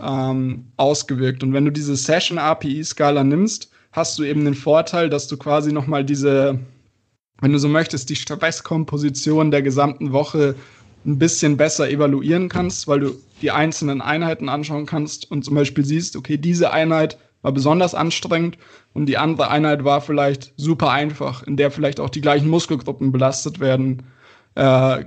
ähm, 0.00 0.64
ausgewirkt. 0.78 1.42
Und 1.42 1.52
wenn 1.52 1.66
du 1.66 1.70
diese 1.70 1.94
Session 1.94 2.38
API-Skala 2.38 3.22
nimmst, 3.22 3.70
hast 3.92 4.18
du 4.18 4.24
eben 4.24 4.46
den 4.46 4.54
Vorteil, 4.54 5.10
dass 5.10 5.28
du 5.28 5.36
quasi 5.36 5.72
nochmal 5.72 6.06
diese, 6.06 6.58
wenn 7.42 7.52
du 7.52 7.58
so 7.58 7.68
möchtest, 7.68 8.08
die 8.08 8.16
Stresskomposition 8.16 9.50
der 9.50 9.60
gesamten 9.60 10.12
Woche 10.12 10.54
ein 11.04 11.18
bisschen 11.18 11.58
besser 11.58 11.90
evaluieren 11.90 12.48
kannst, 12.48 12.88
weil 12.88 13.00
du 13.00 13.10
die 13.42 13.50
einzelnen 13.50 14.00
Einheiten 14.00 14.48
anschauen 14.48 14.86
kannst 14.86 15.30
und 15.30 15.44
zum 15.44 15.54
Beispiel 15.54 15.84
siehst, 15.84 16.16
okay, 16.16 16.38
diese 16.38 16.72
Einheit 16.72 17.18
war 17.42 17.52
besonders 17.52 17.94
anstrengend 17.94 18.56
und 18.94 19.04
die 19.04 19.18
andere 19.18 19.50
Einheit 19.50 19.84
war 19.84 20.00
vielleicht 20.00 20.54
super 20.56 20.92
einfach, 20.92 21.42
in 21.42 21.58
der 21.58 21.70
vielleicht 21.70 22.00
auch 22.00 22.08
die 22.08 22.22
gleichen 22.22 22.48
Muskelgruppen 22.48 23.12
belastet 23.12 23.60
werden, 23.60 24.04
äh, 24.54 25.04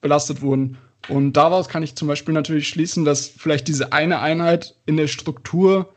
belastet 0.00 0.42
wurden. 0.42 0.76
Und 1.10 1.32
daraus 1.34 1.68
kann 1.68 1.82
ich 1.82 1.96
zum 1.96 2.08
Beispiel 2.08 2.32
natürlich 2.34 2.68
schließen, 2.68 3.04
dass 3.04 3.26
vielleicht 3.26 3.68
diese 3.68 3.92
eine 3.92 4.20
Einheit 4.20 4.76
in 4.86 4.96
der 4.96 5.08
Struktur 5.08 5.92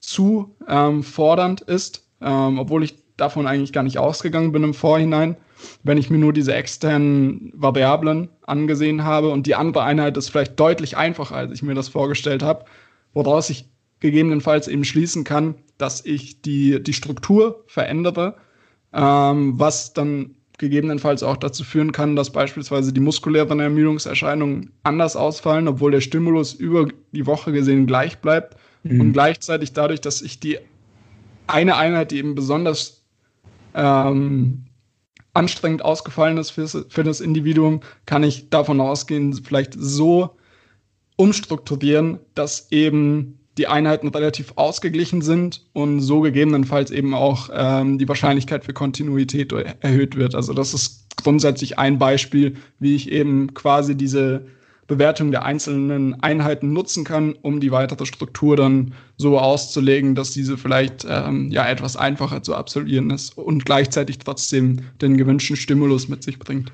zu 0.00 0.56
ähm, 0.66 1.02
fordernd 1.02 1.60
ist, 1.60 2.08
ähm, 2.20 2.58
obwohl 2.58 2.82
ich 2.84 2.94
davon 3.16 3.46
eigentlich 3.46 3.72
gar 3.72 3.82
nicht 3.82 3.98
ausgegangen 3.98 4.52
bin 4.52 4.64
im 4.64 4.74
Vorhinein, 4.74 5.36
wenn 5.82 5.98
ich 5.98 6.08
mir 6.08 6.18
nur 6.18 6.32
diese 6.32 6.54
externen 6.54 7.52
Variablen 7.54 8.28
angesehen 8.46 9.04
habe. 9.04 9.30
Und 9.30 9.46
die 9.46 9.54
andere 9.54 9.82
Einheit 9.82 10.16
ist 10.16 10.30
vielleicht 10.30 10.58
deutlich 10.58 10.96
einfacher, 10.96 11.36
als 11.36 11.52
ich 11.52 11.62
mir 11.62 11.74
das 11.74 11.88
vorgestellt 11.88 12.42
habe, 12.42 12.64
woraus 13.12 13.50
ich 13.50 13.66
gegebenenfalls 14.00 14.68
eben 14.68 14.84
schließen 14.84 15.24
kann, 15.24 15.56
dass 15.76 16.04
ich 16.04 16.40
die, 16.40 16.82
die 16.82 16.92
Struktur 16.92 17.64
verändere, 17.66 18.36
ähm, 18.92 19.58
was 19.58 19.92
dann 19.92 20.36
gegebenenfalls 20.58 21.22
auch 21.22 21.36
dazu 21.36 21.64
führen 21.64 21.92
kann, 21.92 22.16
dass 22.16 22.30
beispielsweise 22.30 22.92
die 22.92 23.00
muskulären 23.00 23.60
Ermüdungserscheinungen 23.60 24.72
anders 24.82 25.16
ausfallen, 25.16 25.68
obwohl 25.68 25.92
der 25.92 26.00
Stimulus 26.00 26.52
über 26.52 26.88
die 27.12 27.26
Woche 27.26 27.52
gesehen 27.52 27.86
gleich 27.86 28.18
bleibt. 28.18 28.56
Mhm. 28.82 29.00
Und 29.00 29.12
gleichzeitig 29.12 29.72
dadurch, 29.72 30.00
dass 30.00 30.20
ich 30.20 30.40
die 30.40 30.58
eine 31.46 31.76
Einheit, 31.76 32.10
die 32.10 32.18
eben 32.18 32.34
besonders 32.34 33.04
ähm, 33.74 34.64
anstrengend 35.32 35.84
ausgefallen 35.84 36.36
ist 36.36 36.50
für, 36.50 36.66
für 36.66 37.04
das 37.04 37.20
Individuum, 37.20 37.80
kann 38.04 38.24
ich 38.24 38.50
davon 38.50 38.80
ausgehen, 38.80 39.32
vielleicht 39.32 39.74
so 39.78 40.36
umstrukturieren, 41.16 42.18
dass 42.34 42.70
eben 42.72 43.38
die 43.58 43.66
Einheiten 43.66 44.08
relativ 44.08 44.52
ausgeglichen 44.56 45.20
sind 45.20 45.66
und 45.72 46.00
so 46.00 46.20
gegebenenfalls 46.20 46.90
eben 46.90 47.14
auch 47.14 47.50
ähm, 47.52 47.98
die 47.98 48.08
Wahrscheinlichkeit 48.08 48.64
für 48.64 48.72
Kontinuität 48.72 49.52
erhöht 49.52 50.16
wird. 50.16 50.34
Also 50.34 50.54
das 50.54 50.72
ist 50.72 51.16
grundsätzlich 51.22 51.78
ein 51.78 51.98
Beispiel, 51.98 52.56
wie 52.78 52.94
ich 52.94 53.10
eben 53.10 53.52
quasi 53.54 53.96
diese 53.96 54.46
Bewertung 54.86 55.32
der 55.32 55.44
einzelnen 55.44 56.22
Einheiten 56.22 56.72
nutzen 56.72 57.04
kann, 57.04 57.34
um 57.42 57.60
die 57.60 57.70
weitere 57.70 58.06
Struktur 58.06 58.56
dann 58.56 58.94
so 59.18 59.38
auszulegen, 59.38 60.14
dass 60.14 60.30
diese 60.30 60.56
vielleicht 60.56 61.06
ähm, 61.08 61.50
ja 61.50 61.68
etwas 61.68 61.96
einfacher 61.96 62.42
zu 62.42 62.54
absolvieren 62.54 63.10
ist 63.10 63.36
und 63.36 63.66
gleichzeitig 63.66 64.18
trotzdem 64.18 64.80
den 65.02 65.18
gewünschten 65.18 65.56
Stimulus 65.56 66.08
mit 66.08 66.22
sich 66.22 66.38
bringt. 66.38 66.72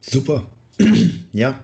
Super. 0.00 0.44
ja. 1.32 1.58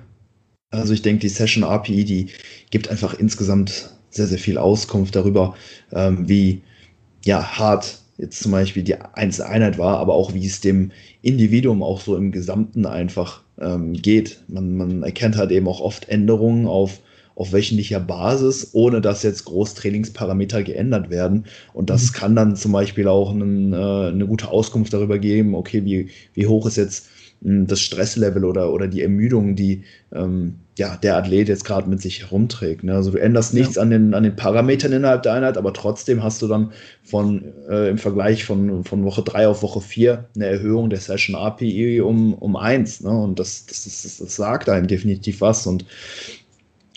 Also 0.71 0.93
ich 0.93 1.01
denke, 1.01 1.21
die 1.21 1.29
Session 1.29 1.63
API, 1.65 2.05
die 2.05 2.27
gibt 2.71 2.87
einfach 2.87 3.13
insgesamt 3.13 3.91
sehr, 4.11 4.27
sehr 4.27 4.37
viel 4.37 4.57
Auskunft 4.57 5.15
darüber, 5.15 5.55
ähm, 5.91 6.29
wie 6.29 6.61
ja, 7.25 7.57
hart 7.57 7.99
jetzt 8.17 8.41
zum 8.43 8.51
Beispiel 8.51 8.83
die 8.83 8.95
einzelne 8.95 9.49
Einheit 9.49 9.77
war, 9.77 9.97
aber 9.97 10.13
auch 10.13 10.33
wie 10.33 10.45
es 10.45 10.61
dem 10.61 10.91
Individuum 11.21 11.81
auch 11.81 12.01
so 12.01 12.15
im 12.15 12.31
Gesamten 12.31 12.85
einfach 12.85 13.41
ähm, 13.59 13.93
geht. 13.93 14.43
Man, 14.47 14.77
man 14.77 15.03
erkennt 15.03 15.37
halt 15.37 15.51
eben 15.51 15.67
auch 15.67 15.81
oft 15.81 16.07
Änderungen 16.07 16.67
auf, 16.67 16.99
auf 17.35 17.51
wöchentlicher 17.51 17.99
Basis, 17.99 18.69
ohne 18.73 19.01
dass 19.01 19.23
jetzt 19.23 19.45
groß 19.45 19.73
Trainingsparameter 19.73 20.61
geändert 20.61 21.09
werden. 21.09 21.45
Und 21.73 21.89
das 21.89 22.11
mhm. 22.11 22.13
kann 22.13 22.35
dann 22.35 22.55
zum 22.55 22.71
Beispiel 22.73 23.07
auch 23.07 23.31
einen, 23.31 23.73
äh, 23.73 24.09
eine 24.09 24.27
gute 24.27 24.49
Auskunft 24.49 24.93
darüber 24.93 25.17
geben, 25.17 25.55
okay, 25.55 25.83
wie, 25.83 26.09
wie 26.33 26.47
hoch 26.47 26.67
ist 26.67 26.77
jetzt 26.77 27.07
das 27.41 27.81
Stresslevel 27.81 28.45
oder, 28.45 28.71
oder 28.71 28.87
die 28.87 29.01
Ermüdung, 29.01 29.55
die 29.55 29.83
ähm, 30.13 30.59
ja, 30.77 30.95
der 30.97 31.17
Athlet 31.17 31.49
jetzt 31.49 31.65
gerade 31.65 31.89
mit 31.89 31.99
sich 31.99 32.21
herumträgt. 32.21 32.83
Ne? 32.83 32.93
Also 32.93 33.11
du 33.11 33.17
änderst 33.17 33.55
nichts 33.55 33.75
ja. 33.75 33.81
an, 33.81 33.89
den, 33.89 34.13
an 34.13 34.21
den 34.23 34.35
Parametern 34.35 34.91
innerhalb 34.91 35.23
der 35.23 35.33
Einheit, 35.33 35.57
aber 35.57 35.73
trotzdem 35.73 36.21
hast 36.21 36.41
du 36.41 36.47
dann 36.47 36.71
von 37.03 37.43
äh, 37.67 37.89
im 37.89 37.97
Vergleich 37.97 38.45
von, 38.45 38.83
von 38.83 39.03
Woche 39.03 39.23
3 39.23 39.47
auf 39.47 39.63
Woche 39.63 39.81
4 39.81 40.25
eine 40.35 40.45
Erhöhung 40.45 40.91
der 40.91 40.99
Session 40.99 41.35
API 41.35 42.01
um, 42.01 42.35
um 42.35 42.55
1. 42.55 43.01
Ne? 43.01 43.09
Und 43.09 43.39
das, 43.39 43.65
das, 43.65 43.85
das, 43.85 44.17
das 44.17 44.35
sagt 44.35 44.69
einem 44.69 44.85
definitiv 44.85 45.41
was. 45.41 45.65
Und 45.65 45.85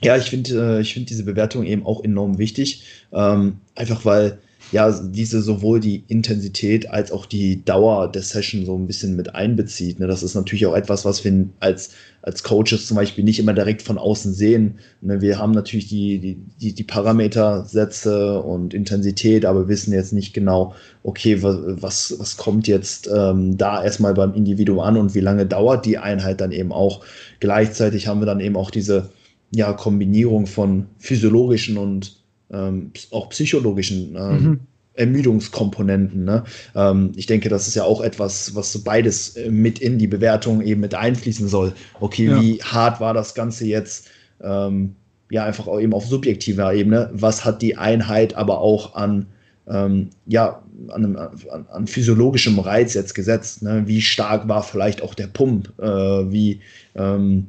ja, 0.03 0.17
ich 0.17 0.25
finde 0.25 0.77
äh, 0.77 0.81
ich 0.83 0.93
find 0.93 1.09
diese 1.09 1.25
Bewertung 1.25 1.65
eben 1.65 1.87
auch 1.87 2.05
enorm 2.05 2.37
wichtig, 2.37 2.85
ähm, 3.13 3.57
einfach 3.75 4.05
weil 4.05 4.39
ja, 4.75 4.91
diese 4.91 5.41
sowohl 5.41 5.79
die 5.79 6.03
Intensität 6.09 6.91
als 6.91 7.13
auch 7.13 7.27
die 7.27 7.65
Dauer 7.65 8.11
der 8.11 8.23
Session 8.23 8.67
so 8.67 8.77
ein 8.77 8.89
bisschen 8.89 9.15
mit 9.15 9.33
einbezieht. 9.33 10.01
Ne? 10.01 10.09
Das 10.09 10.25
ist 10.25 10.35
natürlich 10.35 10.67
auch 10.67 10.75
etwas, 10.75 11.05
was 11.05 11.23
wir 11.23 11.47
als, 11.61 11.91
als 12.23 12.43
Coaches 12.43 12.89
zum 12.89 12.97
Beispiel 12.97 13.23
nicht 13.23 13.39
immer 13.39 13.53
direkt 13.53 13.83
von 13.83 13.99
außen 13.99 14.35
sehen. 14.35 14.81
Ne? 15.01 15.21
Wir 15.21 15.39
haben 15.39 15.53
natürlich 15.53 15.87
die, 15.87 16.39
die, 16.61 16.73
die, 16.73 16.83
Parametersätze 16.83 18.43
und 18.43 18.75
Intensität, 18.75 19.45
aber 19.47 19.69
wissen 19.69 19.93
jetzt 19.93 20.13
nicht 20.13 20.35
genau, 20.35 20.75
okay, 21.05 21.41
was, 21.41 22.17
was 22.19 22.37
kommt 22.37 22.67
jetzt 22.67 23.09
ähm, 23.15 23.57
da 23.57 23.85
erstmal 23.85 24.15
beim 24.15 24.35
Individuum 24.35 24.81
an 24.81 24.97
und 24.97 25.15
wie 25.15 25.21
lange 25.21 25.47
dauert 25.47 25.87
die 25.87 25.99
Einheit 25.99 26.41
dann 26.41 26.51
eben 26.51 26.73
auch. 26.73 27.05
Gleichzeitig 27.39 28.09
haben 28.09 28.21
wir 28.21 28.27
dann 28.27 28.41
eben 28.41 28.57
auch 28.57 28.73
diese 28.73 29.11
ja, 29.53 29.73
Kombinierung 29.73 30.49
von 30.49 30.87
physiologischen 30.99 31.79
und 31.79 32.24
ähm, 32.55 32.91
auch 33.11 33.29
psychologischen 33.31 34.15
ähm, 34.17 34.43
mhm. 34.43 34.61
Ermüdungskomponenten. 34.95 36.25
Ne? 36.25 36.45
Ähm, 36.75 37.13
ich 37.17 37.27
denke, 37.27 37.49
das 37.49 37.67
ist 37.67 37.75
ja 37.75 37.85
auch 37.85 38.01
etwas, 38.01 38.55
was 38.55 38.73
so 38.73 38.83
beides 38.83 39.37
äh, 39.37 39.51
mit 39.51 39.81
in 39.81 39.99
die 39.99 40.07
Bewertung 40.07 40.63
eben 40.63 40.81
mit 40.81 40.95
einfließen 40.95 41.49
soll. 41.49 41.75
Okay, 42.01 42.27
ja. 42.27 42.41
wie 42.41 42.63
hart 42.63 43.01
war 43.01 43.13
das 43.13 43.35
Ganze 43.35 43.67
jetzt? 43.67 44.09
Ähm, 44.41 44.95
ja, 45.31 45.45
einfach 45.45 45.67
auch 45.67 45.81
eben 45.81 45.95
auf 45.95 46.07
subjektiver 46.07 46.73
Ebene. 46.73 47.11
Was 47.13 47.45
hat 47.45 47.61
die 47.61 47.77
Einheit 47.77 48.35
aber 48.35 48.61
auch 48.61 48.95
an 48.95 49.27
ähm, 49.67 50.11
ja, 50.27 50.63
an, 50.89 51.05
einem, 51.05 51.17
an, 51.17 51.67
an, 51.71 51.87
physiologischem 51.87 52.59
Reiz 52.59 52.95
jetzt 52.95 53.15
gesetzt. 53.15 53.63
Ne? 53.63 53.85
Wie 53.87 54.03
stark 54.03 54.47
war 54.47 54.63
vielleicht 54.63 55.03
auch 55.03 55.15
der 55.15 55.29
Pump? 55.29 55.73
Äh, 55.79 55.87
wie, 55.87 56.61
ähm, 56.95 57.47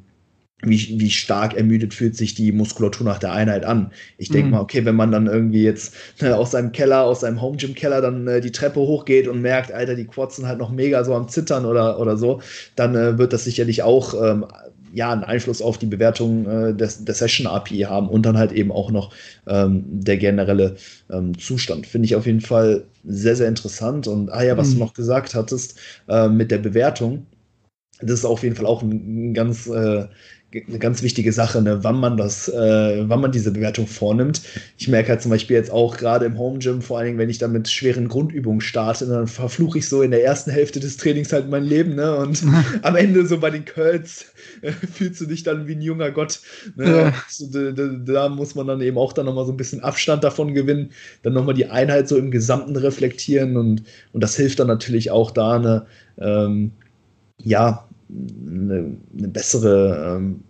wie, 0.65 0.99
wie 0.99 1.10
stark 1.10 1.56
ermüdet 1.56 1.93
fühlt 1.93 2.15
sich 2.15 2.34
die 2.34 2.51
Muskulatur 2.51 3.06
nach 3.06 3.19
der 3.19 3.32
Einheit 3.32 3.65
an. 3.65 3.91
Ich 4.17 4.30
denke 4.30 4.47
mhm. 4.47 4.51
mal, 4.51 4.62
okay, 4.62 4.86
wenn 4.86 4.95
man 4.95 5.12
dann 5.12 5.28
irgendwie 5.28 5.63
jetzt 5.63 5.95
äh, 6.19 6.30
aus 6.30 6.51
seinem 6.51 6.71
Keller, 6.71 7.04
aus 7.04 7.21
seinem 7.21 7.41
Home 7.41 7.58
Gym 7.58 7.75
Keller 7.75 8.01
dann 8.01 8.28
äh, 8.28 8.41
die 8.41 8.51
Treppe 8.51 8.80
hochgeht 8.80 9.28
und 9.28 9.41
merkt, 9.41 9.71
Alter, 9.71 9.95
die 9.95 10.06
Quads 10.06 10.38
sind 10.38 10.47
halt 10.47 10.60
noch 10.60 10.71
mega 10.71 11.04
so 11.04 11.13
am 11.15 11.28
Zittern 11.28 11.65
oder, 11.65 11.99
oder 11.99 12.17
so, 12.17 12.41
dann 12.75 12.95
äh, 12.95 13.17
wird 13.17 13.34
das 13.34 13.43
sicherlich 13.43 13.84
auch 13.84 14.13
ähm, 14.21 14.45
ja, 14.95 15.12
einen 15.12 15.25
Einfluss 15.25 15.62
auf 15.62 15.78
die 15.78 15.88
Bewertung 15.88 16.47
äh, 16.49 16.73
des, 16.73 17.04
der 17.04 17.13
Session 17.13 17.47
API 17.47 17.82
haben 17.82 18.08
und 18.08 18.25
dann 18.25 18.38
halt 18.38 18.54
eben 18.54 18.71
auch 18.71 18.91
noch 18.91 19.13
ähm, 19.45 19.84
der 19.88 20.15
generelle 20.15 20.78
ähm, 21.12 21.38
Zustand. 21.38 21.86
Finde 21.86 22.06
ich 22.06 22.15
auf 22.15 22.25
jeden 22.25 22.39
Fall 22.39 22.86
sehr, 23.04 23.36
sehr 23.36 23.49
interessant. 23.49 24.08
Und 24.08 24.30
ah 24.32 24.41
ja, 24.41 24.56
was 24.56 24.69
mhm. 24.69 24.73
du 24.73 24.80
noch 24.80 24.93
gesagt 24.93 25.36
hattest 25.36 25.78
äh, 26.08 26.30
mit 26.30 26.49
der 26.49 26.60
Bewertung, 26.60 27.25
das 27.99 28.19
ist 28.19 28.25
auf 28.25 28.43
jeden 28.43 28.56
Fall 28.56 28.65
auch 28.65 28.82
ein, 28.82 29.32
ein 29.32 29.34
ganz 29.34 29.67
äh, 29.67 30.06
eine 30.67 30.79
ganz 30.79 31.01
wichtige 31.01 31.33
Sache, 31.33 31.61
ne, 31.61 31.83
wann 31.83 31.99
man 31.99 32.17
das, 32.17 32.47
äh, 32.47 33.03
wann 33.07 33.21
man 33.21 33.31
diese 33.31 33.51
Bewertung 33.51 33.87
vornimmt. 33.87 34.41
Ich 34.77 34.87
merke 34.87 35.09
halt 35.09 35.21
zum 35.21 35.31
Beispiel 35.31 35.55
jetzt 35.55 35.71
auch 35.71 35.97
gerade 35.97 36.25
im 36.25 36.37
Home 36.37 36.59
Gym, 36.59 36.81
vor 36.81 36.97
allen 36.97 37.07
Dingen, 37.07 37.17
wenn 37.17 37.29
ich 37.29 37.37
dann 37.37 37.51
mit 37.51 37.69
schweren 37.69 38.07
Grundübungen 38.07 38.61
starte, 38.61 39.05
dann 39.07 39.27
verfluche 39.27 39.79
ich 39.79 39.89
so 39.89 40.01
in 40.01 40.11
der 40.11 40.23
ersten 40.23 40.51
Hälfte 40.51 40.79
des 40.79 40.97
Trainings 40.97 41.33
halt 41.33 41.49
mein 41.49 41.63
Leben, 41.63 41.95
ne? 41.95 42.15
Und 42.15 42.43
am 42.81 42.95
Ende 42.95 43.25
so 43.25 43.39
bei 43.39 43.49
den 43.49 43.65
Curls 43.65 44.25
äh, 44.61 44.71
fühlst 44.71 45.21
du 45.21 45.25
dich 45.25 45.43
dann 45.43 45.67
wie 45.67 45.75
ein 45.75 45.81
junger 45.81 46.11
Gott. 46.11 46.39
Ne? 46.75 46.85
Ja. 46.85 47.13
Da, 47.51 47.71
da, 47.71 47.87
da, 47.87 48.29
muss 48.29 48.55
man 48.55 48.67
dann 48.67 48.81
eben 48.81 48.97
auch 48.97 49.13
dann 49.13 49.25
nochmal 49.25 49.45
so 49.45 49.51
ein 49.51 49.57
bisschen 49.57 49.81
Abstand 49.81 50.23
davon 50.23 50.53
gewinnen, 50.53 50.91
dann 51.23 51.33
nochmal 51.33 51.55
die 51.55 51.67
Einheit 51.67 52.07
so 52.07 52.17
im 52.17 52.31
Gesamten 52.31 52.75
reflektieren 52.75 53.57
und, 53.57 53.83
und 54.13 54.23
das 54.23 54.35
hilft 54.35 54.59
dann 54.59 54.67
natürlich 54.67 55.11
auch 55.11 55.31
da 55.31 55.55
eine, 55.55 55.85
ähm, 56.17 56.71
ja, 57.43 57.87
eine, 58.09 58.97
eine 59.17 59.27
bessere 59.27 60.17
ähm, 60.17 60.41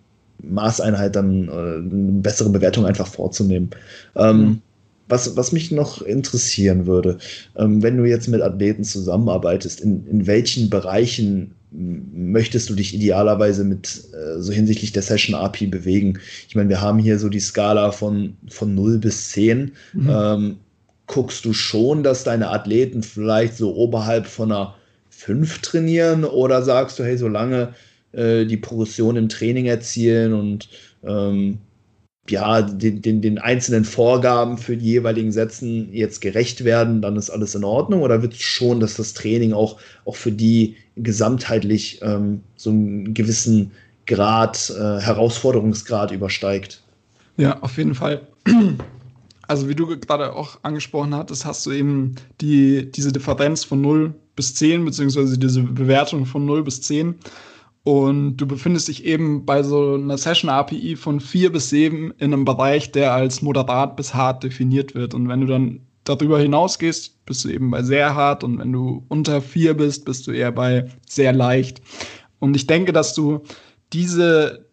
Maßeinheit 0.43 1.15
dann, 1.15 1.47
äh, 1.47 1.51
eine 1.51 2.21
bessere 2.21 2.49
Bewertung 2.49 2.85
einfach 2.85 3.07
vorzunehmen. 3.07 3.69
Ähm, 4.15 4.37
mhm. 4.37 4.61
was, 5.07 5.35
was 5.37 5.51
mich 5.51 5.71
noch 5.71 6.01
interessieren 6.01 6.85
würde, 6.85 7.17
ähm, 7.55 7.81
wenn 7.81 7.97
du 7.97 8.05
jetzt 8.05 8.27
mit 8.27 8.41
Athleten 8.41 8.83
zusammenarbeitest, 8.83 9.81
in, 9.81 10.05
in 10.07 10.27
welchen 10.27 10.69
Bereichen 10.69 11.51
möchtest 11.71 12.69
du 12.69 12.75
dich 12.75 12.93
idealerweise 12.93 13.63
mit 13.63 14.03
äh, 14.13 14.39
so 14.39 14.53
hinsichtlich 14.53 14.93
der 14.93 15.01
Session 15.01 15.35
API 15.35 15.67
bewegen? 15.67 16.19
Ich 16.47 16.55
meine, 16.55 16.69
wir 16.69 16.81
haben 16.81 16.99
hier 16.99 17.19
so 17.19 17.29
die 17.29 17.39
Skala 17.39 17.91
von, 17.91 18.37
von 18.49 18.73
0 18.75 18.99
bis 18.99 19.31
10. 19.31 19.71
Mhm. 19.93 20.09
Ähm, 20.09 20.57
guckst 21.07 21.45
du 21.45 21.53
schon, 21.53 22.03
dass 22.03 22.23
deine 22.23 22.49
Athleten 22.49 23.03
vielleicht 23.03 23.57
so 23.57 23.75
oberhalb 23.75 24.25
von 24.25 24.51
einer 24.51 24.75
fünf 25.25 25.59
trainieren 25.59 26.23
oder 26.23 26.61
sagst 26.61 26.99
du, 26.99 27.03
hey, 27.03 27.17
solange 27.17 27.73
äh, 28.11 28.45
die 28.45 28.57
Progression 28.57 29.15
im 29.15 29.27
Training 29.27 29.65
erzielen 29.65 30.33
und 30.33 30.69
ähm, 31.03 31.57
ja, 32.29 32.61
den, 32.61 33.01
den, 33.01 33.21
den 33.21 33.39
einzelnen 33.39 33.85
Vorgaben 33.85 34.57
für 34.57 34.77
die 34.77 34.85
jeweiligen 34.85 35.31
Sätzen 35.31 35.91
jetzt 35.91 36.21
gerecht 36.21 36.63
werden, 36.63 37.01
dann 37.01 37.15
ist 37.15 37.31
alles 37.31 37.55
in 37.55 37.63
Ordnung? 37.63 38.01
Oder 38.01 38.21
wird 38.21 38.35
schon, 38.35 38.79
dass 38.79 38.95
das 38.95 39.13
Training 39.13 39.53
auch, 39.53 39.79
auch 40.05 40.15
für 40.15 40.31
die 40.31 40.75
gesamtheitlich 40.95 41.99
ähm, 42.03 42.41
so 42.55 42.69
einen 42.69 43.13
gewissen 43.13 43.71
Grad, 44.05 44.71
äh, 44.75 44.99
Herausforderungsgrad 45.01 46.11
übersteigt? 46.11 46.83
Ja, 47.37 47.59
auf 47.61 47.77
jeden 47.77 47.95
Fall. 47.95 48.21
Also 49.47 49.69
wie 49.69 49.75
du 49.75 49.85
gerade 49.99 50.33
auch 50.33 50.57
angesprochen 50.63 51.13
hattest, 51.13 51.45
hast 51.45 51.63
du 51.67 51.71
eben 51.71 52.15
die, 52.41 52.91
diese 52.91 53.11
Differenz 53.11 53.63
von 53.63 53.79
0 53.81 54.15
bis 54.35 54.55
10, 54.55 54.85
beziehungsweise 54.85 55.37
diese 55.37 55.63
Bewertung 55.63 56.25
von 56.25 56.45
0 56.45 56.63
bis 56.63 56.81
10. 56.81 57.15
Und 57.83 58.37
du 58.37 58.47
befindest 58.47 58.87
dich 58.87 59.05
eben 59.05 59.45
bei 59.45 59.61
so 59.61 59.93
einer 59.93 60.17
Session 60.17 60.49
API 60.49 60.95
von 60.95 61.19
4 61.19 61.51
bis 61.51 61.69
7 61.69 62.11
in 62.17 62.33
einem 62.33 62.43
Bereich, 62.43 62.91
der 62.91 63.13
als 63.13 63.41
moderat 63.41 63.95
bis 63.95 64.15
hart 64.15 64.43
definiert 64.43 64.95
wird. 64.95 65.13
Und 65.13 65.27
wenn 65.27 65.41
du 65.41 65.47
dann 65.47 65.81
darüber 66.03 66.39
hinausgehst, 66.39 67.25
bist 67.25 67.45
du 67.45 67.49
eben 67.49 67.69
bei 67.69 67.83
sehr 67.83 68.15
hart. 68.15 68.43
Und 68.43 68.57
wenn 68.57 68.71
du 68.71 69.05
unter 69.07 69.41
4 69.41 69.75
bist, 69.75 70.05
bist 70.05 70.25
du 70.25 70.31
eher 70.31 70.51
bei 70.51 70.89
sehr 71.07 71.31
leicht. 71.31 71.81
Und 72.39 72.55
ich 72.55 72.65
denke, 72.65 72.91
dass 72.91 73.13
du 73.13 73.41
diese 73.93 74.65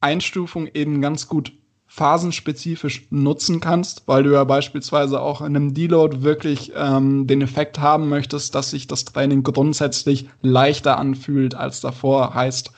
Einstufung 0.00 0.68
eben 0.72 1.00
ganz 1.00 1.26
gut 1.26 1.52
phasenspezifisch 2.00 3.06
nutzen 3.10 3.60
kannst, 3.60 4.04
weil 4.06 4.22
du 4.22 4.32
ja 4.32 4.44
beispielsweise 4.44 5.20
auch 5.20 5.42
in 5.42 5.54
einem 5.54 5.74
Deload 5.74 6.22
wirklich 6.22 6.72
ähm, 6.74 7.26
den 7.26 7.42
Effekt 7.42 7.78
haben 7.78 8.08
möchtest, 8.08 8.54
dass 8.54 8.70
sich 8.70 8.86
das 8.86 9.04
Training 9.04 9.42
grundsätzlich 9.42 10.26
leichter 10.40 10.98
anfühlt 10.98 11.54
als 11.54 11.82
davor. 11.82 12.32
Heißt, 12.32 12.72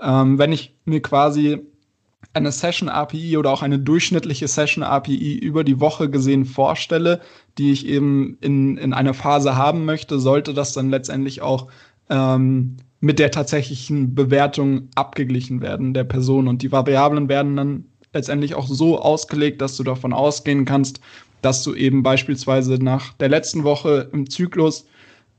ähm, 0.00 0.38
wenn 0.40 0.50
ich 0.50 0.74
mir 0.86 1.00
quasi 1.00 1.60
eine 2.32 2.50
Session 2.50 2.88
API 2.88 3.36
oder 3.36 3.52
auch 3.52 3.62
eine 3.62 3.78
durchschnittliche 3.78 4.48
Session 4.48 4.82
API 4.82 5.38
über 5.38 5.62
die 5.62 5.78
Woche 5.78 6.10
gesehen 6.10 6.44
vorstelle, 6.44 7.20
die 7.58 7.70
ich 7.70 7.86
eben 7.86 8.38
in, 8.40 8.76
in 8.76 8.92
einer 8.92 9.14
Phase 9.14 9.54
haben 9.54 9.84
möchte, 9.84 10.18
sollte 10.18 10.52
das 10.52 10.72
dann 10.72 10.90
letztendlich 10.90 11.42
auch 11.42 11.68
ähm, 12.10 12.78
mit 12.98 13.20
der 13.20 13.30
tatsächlichen 13.30 14.16
Bewertung 14.16 14.88
abgeglichen 14.96 15.60
werden 15.60 15.94
der 15.94 16.04
Person. 16.04 16.48
Und 16.48 16.62
die 16.62 16.72
Variablen 16.72 17.28
werden 17.28 17.54
dann 17.54 17.84
letztendlich 18.14 18.54
auch 18.54 18.66
so 18.66 18.98
ausgelegt, 18.98 19.60
dass 19.60 19.76
du 19.76 19.82
davon 19.82 20.12
ausgehen 20.12 20.64
kannst, 20.64 21.00
dass 21.42 21.62
du 21.62 21.74
eben 21.74 22.02
beispielsweise 22.02 22.74
nach 22.74 23.12
der 23.14 23.28
letzten 23.28 23.64
Woche 23.64 24.08
im 24.12 24.30
Zyklus 24.30 24.86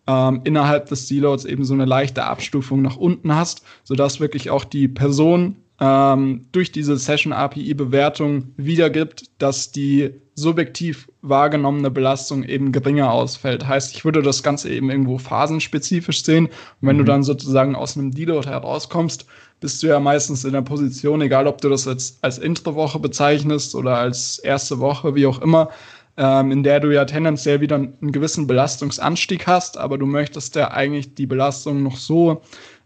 ähm, 0.08 0.42
innerhalb 0.44 0.88
des 0.88 1.08
Deloads 1.08 1.46
eben 1.46 1.66
so 1.66 1.74
eine 1.74 1.86
leichte 1.86 2.24
Abstufung 2.26 2.82
nach 2.82 2.98
unten 2.98 3.36
hast, 3.36 3.64
sodass 3.84 4.20
wirklich 4.20 4.50
auch 4.52 4.64
die 4.64 4.88
Person 4.88 5.56
ähm, 5.80 6.46
durch 6.52 6.72
diese 6.72 6.98
Session 6.98 7.34
API-Bewertung 7.34 8.54
wiedergibt, 8.56 9.26
dass 9.40 9.72
die 9.72 10.12
subjektiv 10.36 11.10
wahrgenommene 11.22 11.92
Belastung 11.92 12.44
eben 12.44 12.72
geringer 12.72 13.12
ausfällt. 13.12 13.68
Heißt, 13.68 13.96
ich 13.96 14.06
würde 14.06 14.22
das 14.22 14.44
Ganze 14.44 14.70
eben 14.70 14.90
irgendwo 14.90 15.18
phasenspezifisch 15.18 16.24
sehen. 16.24 16.46
Und 16.46 16.54
wenn 16.82 16.96
mhm. 16.98 17.00
du 17.00 17.06
dann 17.06 17.24
sozusagen 17.24 17.76
aus 17.76 17.98
einem 17.98 18.12
Deload 18.12 18.48
herauskommst, 18.48 19.26
bist 19.60 19.82
du 19.82 19.88
ja 19.88 20.00
meistens 20.00 20.44
in 20.44 20.54
der 20.54 20.62
Position, 20.62 21.22
egal 21.22 21.48
ob 21.48 21.62
du 21.62 21.70
das 21.70 21.86
jetzt 21.86 22.24
als 22.24 22.38
Intro-Woche 22.38 23.00
bezeichnest 23.00 23.76
oder 23.76 23.98
als 23.98 24.40
erste 24.40 24.80
Woche, 24.80 25.16
wie 25.16 25.26
auch 25.26 25.42
immer, 25.42 25.70
ähm, 26.18 26.52
in 26.52 26.64
der 26.64 26.80
du 26.80 26.94
ja 26.94 27.06
tendenziell 27.06 27.62
wieder 27.62 27.76
einen 27.76 28.12
gewissen 28.12 28.48
Belastungsanstieg 28.48 29.48
hast, 29.48 29.78
aber 29.78 29.98
du 29.98 30.06
möchtest 30.06 30.56
ja 30.56 30.72
eigentlich 30.72 31.16
die 31.16 31.26
Belastung 31.26 31.84
noch 31.84 31.98
so 31.98 32.42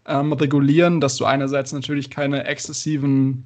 ähm, 0.07 0.33
regulieren, 0.33 1.01
dass 1.01 1.17
du 1.17 1.25
einerseits 1.25 1.71
natürlich 1.73 2.09
keine 2.09 2.45
exzessiven 2.45 3.45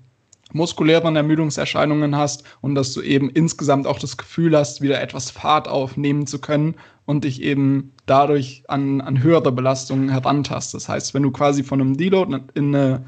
muskulären 0.54 1.16
Ermüdungserscheinungen 1.16 2.16
hast 2.16 2.44
und 2.62 2.76
dass 2.76 2.94
du 2.94 3.02
eben 3.02 3.30
insgesamt 3.30 3.88
auch 3.88 4.00
das 4.00 4.18
Gefühl 4.18 4.58
hast, 4.58 4.82
wieder 4.82 5.02
etwas 5.02 5.32
Fahrt 5.32 5.68
aufnehmen 5.68 6.28
zu 6.28 6.40
können 6.40 6.76
und 7.06 7.24
dich 7.24 7.42
eben 7.42 7.92
dadurch 8.06 8.64
an, 8.68 9.02
an 9.02 9.22
höhere 9.22 9.52
Belastungen 9.52 10.10
herantast. 10.10 10.74
Das 10.74 10.88
heißt, 10.88 11.14
wenn 11.14 11.24
du 11.24 11.32
quasi 11.32 11.64
von 11.64 11.82
einem 11.82 11.98
Deload 11.98 12.40
in 12.54 12.76
eine, 12.76 13.04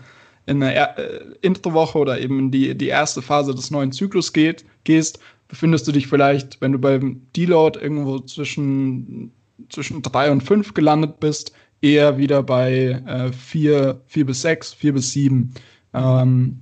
in 0.46 0.62
eine 0.62 0.98
äh, 0.98 1.26
Introwoche 1.42 1.98
oder 1.98 2.20
eben 2.20 2.40
in 2.40 2.52
die, 2.52 2.78
die 2.78 2.88
erste 2.88 3.22
Phase 3.22 3.56
des 3.56 3.72
neuen 3.72 3.92
Zyklus 3.92 4.34
geht, 4.34 4.66
gehst, 4.84 5.20
befindest 5.48 5.88
du 5.88 5.92
dich 5.92 6.08
vielleicht, 6.08 6.60
wenn 6.62 6.74
du 6.74 6.80
beim 6.80 7.22
Deload 7.36 7.80
irgendwo 7.80 8.20
zwischen, 8.20 9.32
zwischen 9.70 10.02
drei 10.02 10.32
und 10.32 10.42
fünf 10.42 10.74
gelandet 10.74 11.20
bist, 11.20 11.54
eher 11.82 12.18
wieder 12.18 12.44
bei 12.44 13.02
äh, 13.06 13.32
vier, 13.32 14.02
vier 14.08 14.26
bis 14.26 14.42
sechs, 14.42 14.74
vier 14.74 14.94
bis 14.94 15.12
sieben. 15.12 15.54
Ähm, 15.94 16.62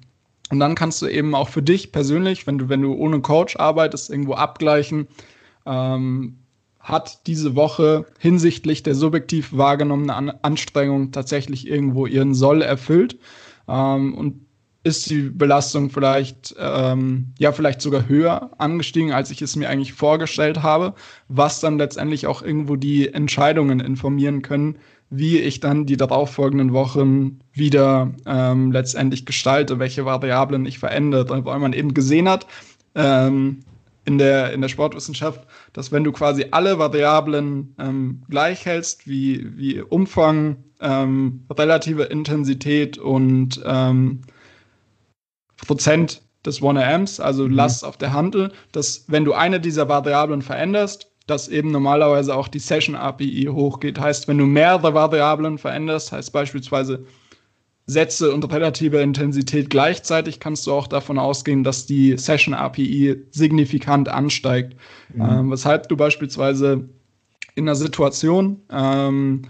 und 0.54 0.60
dann 0.60 0.76
kannst 0.76 1.02
du 1.02 1.08
eben 1.08 1.34
auch 1.34 1.50
für 1.50 1.64
dich 1.64 1.92
persönlich, 1.92 2.46
wenn 2.46 2.60
du, 2.60 2.70
wenn 2.70 2.84
du 2.84 2.94
ohne 2.94 3.22
Coach 3.22 3.56
arbeitest, 3.56 4.12
irgendwo 4.12 4.36
abgleichen, 4.36 5.08
ähm, 5.66 6.38
hat 6.80 7.26
diese 7.26 7.56
Woche 7.56 8.06
hinsichtlich 8.20 8.84
der 8.84 8.94
subjektiv 8.94 9.58
wahrgenommenen 9.58 10.12
An 10.12 10.32
Anstrengung 10.44 11.12
tatsächlich 11.12 11.68
irgendwo 11.68 12.06
ihren 12.06 12.36
Soll 12.36 12.62
erfüllt. 12.62 13.18
Ähm, 13.68 14.14
und 14.14 14.46
ist 14.84 15.10
die 15.10 15.24
Belastung 15.24 15.90
vielleicht, 15.90 16.54
ähm, 16.60 17.34
ja, 17.40 17.52
vielleicht 17.52 17.82
sogar 17.82 18.08
höher 18.08 18.52
angestiegen, 18.60 19.12
als 19.12 19.32
ich 19.32 19.42
es 19.42 19.56
mir 19.56 19.70
eigentlich 19.70 19.94
vorgestellt 19.94 20.62
habe, 20.62 20.94
was 21.30 21.62
dann 21.62 21.80
letztendlich 21.80 22.28
auch 22.28 22.44
irgendwo 22.44 22.76
die 22.76 23.12
Entscheidungen 23.12 23.80
informieren 23.80 24.44
können, 24.44 24.78
wie 25.16 25.38
ich 25.38 25.60
dann 25.60 25.86
die 25.86 25.96
darauffolgenden 25.96 26.74
Wochen 26.74 27.40
wieder 27.52 28.12
ähm, 28.26 28.72
letztendlich 28.72 29.26
gestalte, 29.26 29.78
welche 29.78 30.06
Variablen 30.06 30.66
ich 30.66 30.80
verändere, 30.80 31.46
weil 31.46 31.60
man 31.60 31.74
eben 31.74 31.94
gesehen 31.94 32.28
hat 32.28 32.48
ähm, 32.96 33.60
in, 34.06 34.18
der, 34.18 34.54
in 34.54 34.62
der 34.62 34.70
Sportwissenschaft, 34.70 35.46
dass 35.72 35.92
wenn 35.92 36.04
du 36.04 36.12
quasi 36.12 36.48
alle 36.50 36.80
Variablen 36.80 37.76
ähm, 37.80 38.24
gleich 38.28 38.66
hältst, 38.66 39.08
wie, 39.08 39.56
wie 39.56 39.82
Umfang, 39.82 40.64
ähm, 40.82 41.46
relative 41.52 42.04
Intensität 42.04 42.98
und 42.98 43.62
ähm, 43.66 44.22
Prozent 45.58 46.24
des 46.44 46.60
1RMs, 46.62 47.22
also 47.22 47.48
mhm. 47.48 47.54
Last 47.54 47.86
auf 47.86 47.98
der 47.98 48.14
Handel, 48.14 48.52
dass 48.72 49.06
wenn 49.08 49.26
du 49.26 49.34
eine 49.34 49.60
dieser 49.60 49.88
Variablen 49.88 50.42
veränderst, 50.42 51.13
dass 51.26 51.48
eben 51.48 51.72
normalerweise 51.72 52.36
auch 52.36 52.48
die 52.48 52.60
Session 52.60 52.96
API 52.96 53.50
hochgeht. 53.52 54.00
Heißt, 54.00 54.28
wenn 54.28 54.38
du 54.38 54.46
mehrere 54.46 54.94
Variablen 54.94 55.58
veränderst, 55.58 56.12
heißt 56.12 56.34
beispielsweise 56.34 57.06
Sätze 57.86 58.34
und 58.34 58.50
relative 58.52 59.02
Intensität 59.02 59.70
gleichzeitig, 59.70 60.40
kannst 60.40 60.68
du 60.68 60.72
auch 60.72 60.88
davon 60.88 61.20
ausgehen, 61.20 61.64
dass 61.64 61.86
die 61.86 62.18
Session 62.18 62.54
API 62.54 63.24
signifikant 63.32 64.10
ansteigt. 64.10 64.76
Mhm. 65.14 65.22
Ähm, 65.22 65.52
weshalb 65.52 65.90
du 65.90 65.98
beispielsweise 65.98 66.90
in 67.56 67.66
einer 67.66 67.76
Situation, 67.76 68.62
ähm, 68.72 69.44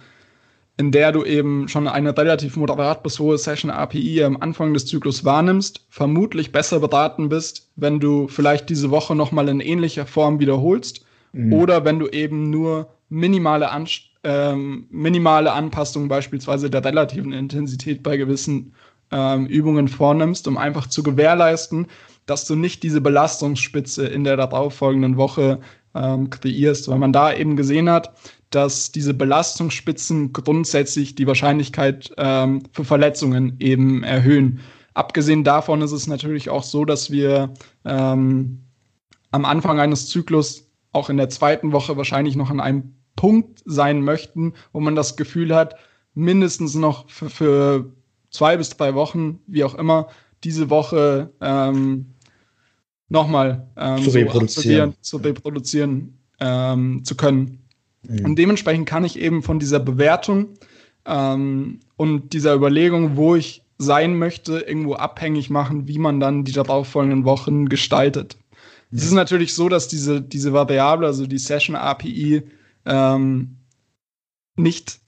in 0.78 0.92
der 0.92 1.12
du 1.12 1.24
eben 1.24 1.68
schon 1.68 1.88
eine 1.88 2.18
relativ 2.18 2.56
moderat 2.56 3.04
bis 3.04 3.20
hohe 3.20 3.38
Session 3.38 3.70
API 3.70 4.24
am 4.24 4.38
Anfang 4.38 4.74
des 4.74 4.88
Zyklus 4.88 5.24
wahrnimmst, 5.24 5.86
vermutlich 5.90 6.52
besser 6.52 6.80
beraten 6.80 7.30
bist, 7.30 7.70
wenn 7.76 8.00
du 8.00 8.28
vielleicht 8.28 8.70
diese 8.70 8.90
Woche 8.90 9.16
nochmal 9.16 9.50
in 9.50 9.60
ähnlicher 9.60 10.08
Form 10.08 10.40
wiederholst 10.40 11.06
mhm. 11.34 11.54
oder 11.54 11.86
wenn 11.86 12.00
du 12.00 12.08
eben 12.08 12.50
nur 12.50 12.88
minimale, 13.10 13.70
An 13.70 13.86
ähm, 14.24 14.88
minimale 14.90 15.52
Anpassungen 15.52 16.08
beispielsweise 16.08 16.70
der 16.70 16.86
relativen 16.86 17.34
Intensität 17.34 18.02
bei 18.02 18.18
gewissen 18.18 18.74
ähm, 19.12 19.46
Übungen 19.46 19.88
vornimmst, 19.88 20.48
um 20.48 20.58
einfach 20.58 20.88
zu 20.88 21.04
gewährleisten, 21.04 21.88
dass 22.26 22.46
du 22.46 22.56
nicht 22.56 22.84
diese 22.84 23.02
Belastungsspitze 23.02 24.08
in 24.08 24.24
der 24.24 24.38
darauffolgenden 24.38 25.18
Woche 25.18 25.60
ähm, 25.94 26.30
kreierst, 26.30 26.88
weil 26.88 26.98
man 26.98 27.14
da 27.14 27.34
eben 27.34 27.56
gesehen 27.56 27.90
hat, 27.90 28.14
dass 28.50 28.92
diese 28.92 29.14
Belastungsspitzen 29.14 30.32
grundsätzlich 30.32 31.16
die 31.16 31.28
Wahrscheinlichkeit 31.28 32.14
ähm, 32.18 32.64
für 32.72 32.86
Verletzungen 32.86 33.58
eben 33.60 34.04
erhöhen. 34.04 34.60
Abgesehen 34.94 35.44
davon 35.44 35.82
ist 35.82 35.92
es 35.92 36.08
natürlich 36.08 36.50
auch 36.50 36.64
so, 36.64 36.86
dass 36.86 37.12
wir 37.12 37.54
ähm, 37.84 38.60
am 39.32 39.46
Anfang 39.46 39.80
eines 39.80 40.08
Zyklus 40.08 40.70
auch 40.94 41.10
in 41.10 41.18
der 41.18 41.30
zweiten 41.30 41.72
Woche 41.72 41.98
wahrscheinlich 41.98 42.36
noch 42.36 42.50
an 42.50 42.60
einem 42.60 42.96
Punkt 43.16 43.62
sein 43.66 44.02
möchten, 44.02 44.54
wo 44.72 44.80
man 44.80 44.96
das 44.96 45.18
Gefühl 45.18 45.54
hat, 45.54 45.76
mindestens 46.14 46.76
noch 46.76 47.10
für, 47.10 47.30
für 47.30 47.94
zwei 48.30 48.58
bis 48.58 48.70
drei 48.70 48.96
Wochen, 48.96 49.40
wie 49.48 49.64
auch 49.64 49.76
immer, 49.76 50.08
diese 50.44 50.70
Woche 50.70 51.32
ähm, 51.42 52.14
nochmal 53.10 53.68
ähm, 53.78 54.04
zu 54.04 54.10
reproduzieren, 54.12 54.96
zu, 55.02 55.18
reproduzieren 55.18 56.18
ähm, 56.40 57.04
zu 57.04 57.16
können. 57.16 57.64
Mhm. 58.08 58.26
Und 58.26 58.36
dementsprechend 58.38 58.88
kann 58.88 59.06
ich 59.06 59.18
eben 59.18 59.44
von 59.44 59.60
dieser 59.60 59.80
Bewertung 59.80 60.50
ähm, 61.06 61.80
und 61.96 62.34
dieser 62.34 62.54
Überlegung, 62.56 63.16
wo 63.16 63.36
ich 63.36 63.64
sein 63.78 64.18
möchte, 64.18 64.60
irgendwo 64.60 64.96
abhängig 64.96 65.50
machen, 65.50 65.88
wie 65.88 66.00
man 66.00 66.20
dann 66.20 66.44
die 66.44 66.52
darauffolgenden 66.52 67.26
Wochen 67.26 67.68
gestaltet. 67.70 68.38
Es 68.94 69.04
ist 69.04 69.14
natürlich 69.14 69.56
so, 69.56 69.70
dass 69.70 69.88
diese, 69.88 70.22
diese 70.22 70.54
Variable, 70.54 71.08
also 71.08 71.26
die 71.26 71.40
Session 71.40 71.76
API, 71.76 72.44
ähm, 72.86 73.58
nicht 74.56 75.00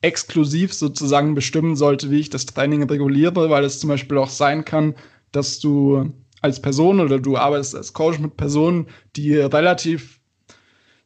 exklusiv 0.00 0.72
sozusagen 0.72 1.34
bestimmen 1.34 1.74
sollte, 1.74 2.10
wie 2.10 2.20
ich 2.20 2.30
das 2.30 2.46
Training 2.46 2.84
reguliere, 2.84 3.50
weil 3.50 3.64
es 3.64 3.80
zum 3.80 3.88
Beispiel 3.88 4.18
auch 4.18 4.30
sein 4.30 4.64
kann, 4.64 4.94
dass 5.32 5.58
du 5.58 6.12
als 6.40 6.62
Person 6.62 7.00
oder 7.00 7.18
du 7.18 7.36
arbeitest 7.36 7.74
als 7.74 7.92
Coach 7.92 8.18
mit 8.18 8.36
Personen, 8.36 8.86
die 9.16 9.36
relativ 9.36 10.20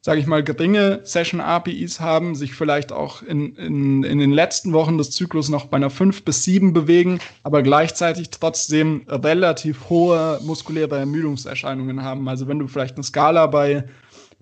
sage 0.07 0.21
ich 0.21 0.25
mal, 0.25 0.41
geringe 0.41 1.01
Session-APIs 1.03 1.99
haben, 1.99 2.33
sich 2.33 2.53
vielleicht 2.53 2.93
auch 2.93 3.23
in, 3.23 3.57
in, 3.57 4.05
in 4.05 4.19
den 4.19 4.31
letzten 4.31 4.71
Wochen 4.71 4.97
des 4.97 5.11
Zyklus 5.11 5.49
noch 5.49 5.65
bei 5.65 5.75
einer 5.75 5.89
5 5.89 6.23
bis 6.23 6.45
7 6.45 6.71
bewegen, 6.71 7.19
aber 7.43 7.61
gleichzeitig 7.61 8.29
trotzdem 8.29 9.01
relativ 9.09 9.89
hohe 9.89 10.39
muskuläre 10.41 10.97
Ermüdungserscheinungen 10.97 12.03
haben. 12.03 12.29
Also 12.29 12.47
wenn 12.47 12.57
du 12.57 12.67
vielleicht 12.67 12.95
eine 12.95 13.03
Skala 13.03 13.47
bei, 13.47 13.83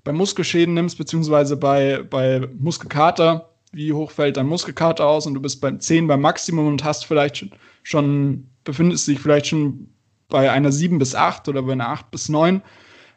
bei 0.04 0.14
Muskelschäden 0.14 0.76
nimmst, 0.76 1.00
beziehungsweise 1.00 1.58
bei, 1.58 2.04
bei 2.08 2.48
Muskelkater, 2.60 3.50
wie 3.72 3.92
hoch 3.92 4.12
fällt 4.12 4.38
dein 4.38 4.46
Muskelkater 4.46 5.08
aus 5.08 5.26
und 5.26 5.34
du 5.34 5.42
bist 5.42 5.62
beim 5.62 5.80
10 5.80 6.06
beim 6.06 6.22
Maximum 6.22 6.68
und 6.68 6.84
hast 6.84 7.08
vielleicht 7.08 7.44
schon 7.82 8.52
befindest 8.64 9.08
dich 9.08 9.20
vielleicht 9.20 9.48
schon 9.48 9.88
bei 10.30 10.52
einer 10.52 10.72
7 10.72 11.00
bis 11.00 11.16
8 11.16 11.50
oder 11.50 11.64
bei 11.64 11.72
einer 11.72 11.90
8 11.90 12.12
bis 12.12 12.30
9 12.30 12.62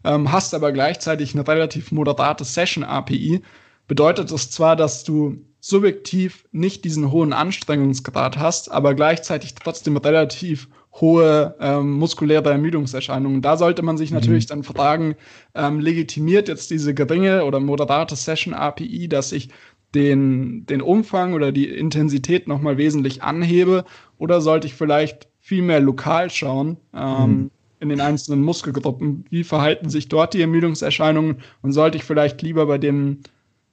ähm, 0.05 0.33
hast 0.33 0.55
aber 0.55 0.73
gleichzeitig 0.73 1.35
eine 1.35 1.47
relativ 1.47 1.93
moderate 1.93 2.45
Session-API, 2.45 3.43
bedeutet 3.87 4.31
das 4.31 4.51
zwar, 4.51 4.77
dass 4.77 5.03
du 5.03 5.45
subjektiv 5.61 6.45
nicht 6.53 6.85
diesen 6.85 7.11
hohen 7.11 7.33
Anstrengungsgrad 7.33 8.39
hast, 8.39 8.71
aber 8.71 8.95
gleichzeitig 8.95 9.55
trotzdem 9.55 9.97
relativ 9.97 10.69
hohe 10.93 11.57
ähm, 11.61 11.93
muskuläre 11.93 12.51
Ermüdungserscheinungen. 12.51 13.43
Da 13.43 13.57
sollte 13.57 13.83
man 13.83 13.99
sich 13.99 14.11
mhm. 14.11 14.17
natürlich 14.17 14.47
dann 14.47 14.63
fragen, 14.63 15.17
ähm, 15.55 15.81
legitimiert 15.81 16.49
jetzt 16.49 16.71
diese 16.71 16.95
geringe 16.95 17.45
oder 17.45 17.61
moderate 17.61 18.15
Session-API, 18.15 19.09
dass 19.09 19.33
ich 19.33 19.49
den, 19.95 20.67
den 20.67 20.83
Umfang 20.83 21.33
oder 21.33 21.51
die 21.51 21.69
Intensität 21.69 22.47
nochmal 22.47 22.77
wesentlich 22.77 23.23
anhebe 23.23 23.85
oder 24.19 24.41
sollte 24.41 24.67
ich 24.67 24.75
vielleicht 24.75 25.29
viel 25.41 25.63
mehr 25.63 25.81
lokal 25.81 26.31
schauen, 26.31 26.77
ähm, 26.95 27.31
mhm 27.31 27.51
in 27.81 27.89
den 27.89 28.01
einzelnen 28.01 28.43
Muskelgruppen. 28.43 29.25
Wie 29.31 29.45
verhalten 29.45 29.91
sich 29.91 30.09
dort 30.09 30.35
die 30.35 30.41
Ermüdungserscheinungen 30.41 31.39
und 31.63 31.73
sollte 31.73 31.99
ich 31.99 32.05
vielleicht 32.05 32.43
lieber 32.43 32.67
bei 32.67 32.79
dem 32.79 33.21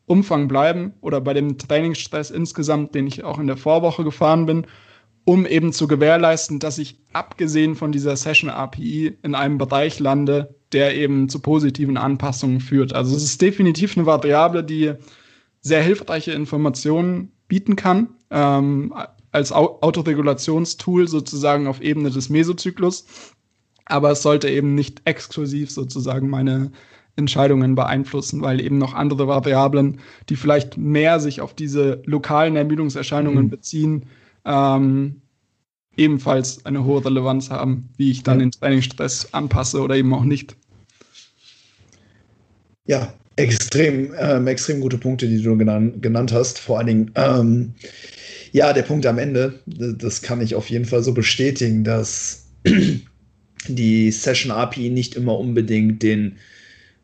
Umfang 0.06 0.48
bleiben 0.48 0.94
oder 1.02 1.22
bei 1.22 1.34
dem 1.34 1.58
Trainingsstress 1.58 2.32
insgesamt, 2.32 2.94
den 2.94 3.08
ich 3.08 3.24
auch 3.24 3.40
in 3.40 3.48
der 3.48 3.58
Vorwoche 3.58 4.04
gefahren 4.04 4.46
bin? 4.46 4.68
um 5.26 5.46
eben 5.48 5.74
zu 5.74 5.88
gewährleisten, 5.88 6.60
dass 6.60 6.78
ich 6.78 7.00
abgesehen 7.12 7.76
von 7.76 7.92
dieser 7.92 8.16
Session 8.16 8.50
API 8.52 9.18
in 9.24 9.36
einem 9.36 9.58
Bereich 9.58 10.00
lande, 10.00 10.56
der 10.72 10.96
eben 10.96 11.30
zu 11.30 11.40
positiven 11.40 11.98
Anpassungen 11.98 12.62
führt. 12.62 12.94
Also 12.94 13.16
es 13.16 13.24
ist 13.24 13.42
definitiv 13.42 13.98
eine 13.98 14.06
Variable, 14.06 14.64
die 14.64 14.94
sehr 15.62 15.82
hilfreiche 15.82 16.32
Informationen 16.32 17.32
bieten 17.48 17.76
kann, 17.76 18.10
ähm, 18.30 18.94
als 19.32 19.52
Autoregulationstool 19.52 21.08
sozusagen 21.08 21.68
auf 21.68 21.82
Ebene 21.82 22.12
des 22.12 22.30
Mesozyklus. 22.30 23.06
Aber 23.86 24.12
es 24.12 24.22
sollte 24.22 24.50
eben 24.50 24.76
nicht 24.76 25.02
exklusiv 25.06 25.72
sozusagen 25.72 26.30
meine 26.30 26.72
Entscheidungen 27.16 27.76
beeinflussen, 27.76 28.42
weil 28.42 28.60
eben 28.60 28.78
noch 28.78 28.94
andere 28.94 29.28
Variablen, 29.28 30.00
die 30.30 30.36
vielleicht 30.36 30.78
mehr 30.78 31.20
sich 31.20 31.42
auf 31.42 31.54
diese 31.54 32.02
lokalen 32.06 32.56
Ermüdungserscheinungen 32.56 33.46
mhm. 33.46 33.50
beziehen, 33.50 34.06
ähm, 34.44 35.22
ebenfalls 35.98 36.66
eine 36.66 36.84
hohe 36.84 37.06
Relevanz 37.06 37.50
haben, 37.50 37.90
wie 37.98 38.12
ich 38.12 38.24
dann 38.24 38.40
ja. 38.40 38.46
den 38.46 38.52
Trainingsstress 38.52 39.34
anpasse 39.34 39.82
oder 39.82 39.96
eben 39.96 40.14
auch 40.14 40.26
nicht. 40.26 40.58
Ja, 42.86 43.14
extrem, 43.38 44.14
ähm, 44.20 44.48
extrem 44.48 44.82
gute 44.82 44.98
Punkte, 44.98 45.28
die 45.28 45.42
du 45.42 45.58
genannt, 45.58 46.02
genannt 46.02 46.34
hast. 46.34 46.60
Vor 46.60 46.78
allen 46.78 46.88
Dingen, 46.88 47.12
ähm, 47.16 47.74
ja, 48.52 48.74
der 48.74 48.84
Punkt 48.84 49.06
am 49.06 49.18
Ende, 49.18 49.60
das 49.66 50.22
kann 50.22 50.42
ich 50.42 50.56
auf 50.56 50.70
jeden 50.70 50.86
Fall 50.86 51.04
so 51.04 51.14
bestätigen, 51.14 51.84
dass 51.84 52.46
die 53.70 54.12
Session 54.12 54.52
API 54.52 54.90
nicht 54.90 55.16
immer 55.16 55.38
unbedingt 55.38 56.04
den 56.04 56.38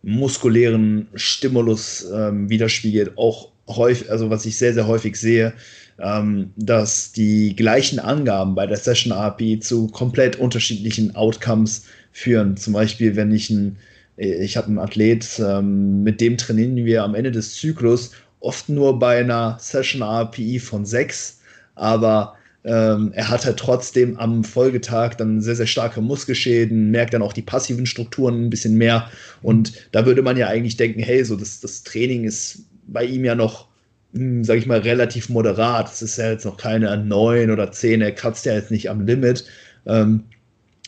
muskulären 0.03 1.07
Stimulus 1.15 2.07
ähm, 2.13 2.49
widerspiegelt. 2.49 3.17
Auch 3.17 3.49
häufig, 3.67 4.09
also 4.11 4.29
was 4.29 4.45
ich 4.45 4.57
sehr, 4.57 4.73
sehr 4.73 4.87
häufig 4.87 5.15
sehe, 5.15 5.53
ähm, 5.99 6.51
dass 6.55 7.11
die 7.11 7.55
gleichen 7.55 7.99
Angaben 7.99 8.55
bei 8.55 8.65
der 8.65 8.77
Session 8.77 9.11
API 9.11 9.59
zu 9.59 9.87
komplett 9.87 10.37
unterschiedlichen 10.37 11.15
Outcomes 11.15 11.85
führen. 12.11 12.57
Zum 12.57 12.73
Beispiel, 12.73 13.15
wenn 13.15 13.31
ich 13.31 13.49
ein, 13.49 13.77
ich 14.17 14.57
habe 14.57 14.67
einen 14.67 14.79
Athlet, 14.79 15.39
ähm, 15.39 16.03
mit 16.03 16.21
dem 16.21 16.37
trainieren 16.37 16.75
wir 16.75 17.03
am 17.03 17.15
Ende 17.15 17.31
des 17.31 17.55
Zyklus 17.55 18.11
oft 18.39 18.69
nur 18.69 18.99
bei 18.99 19.19
einer 19.19 19.57
Session 19.59 20.01
API 20.01 20.59
von 20.59 20.85
6, 20.85 21.39
aber 21.75 22.35
ähm, 22.63 23.11
er 23.13 23.29
hat 23.29 23.45
halt 23.45 23.57
trotzdem 23.57 24.17
am 24.17 24.43
Folgetag 24.43 25.15
dann 25.15 25.41
sehr, 25.41 25.55
sehr 25.55 25.67
starke 25.67 25.99
Muskelschäden, 26.01 26.91
merkt 26.91 27.13
dann 27.13 27.23
auch 27.23 27.33
die 27.33 27.41
passiven 27.41 27.85
Strukturen 27.85 28.45
ein 28.45 28.49
bisschen 28.49 28.77
mehr. 28.77 29.09
Und 29.41 29.73
da 29.91 30.05
würde 30.05 30.21
man 30.21 30.37
ja 30.37 30.47
eigentlich 30.47 30.77
denken, 30.77 31.01
hey, 31.01 31.23
so 31.23 31.35
das, 31.35 31.59
das 31.59 31.83
Training 31.83 32.23
ist 32.25 32.65
bei 32.87 33.03
ihm 33.03 33.25
ja 33.25 33.33
noch, 33.33 33.67
hm, 34.13 34.43
sag 34.43 34.57
ich 34.57 34.67
mal, 34.67 34.79
relativ 34.79 35.29
moderat. 35.29 35.91
Es 35.91 36.01
ist 36.03 36.17
ja 36.17 36.31
jetzt 36.31 36.45
noch 36.45 36.57
keine 36.57 36.95
9 36.97 37.49
oder 37.49 37.71
10, 37.71 38.01
er 38.01 38.11
kratzt 38.11 38.45
ja 38.45 38.53
jetzt 38.53 38.69
nicht 38.71 38.89
am 38.89 39.05
Limit. 39.05 39.45
Ähm, 39.87 40.25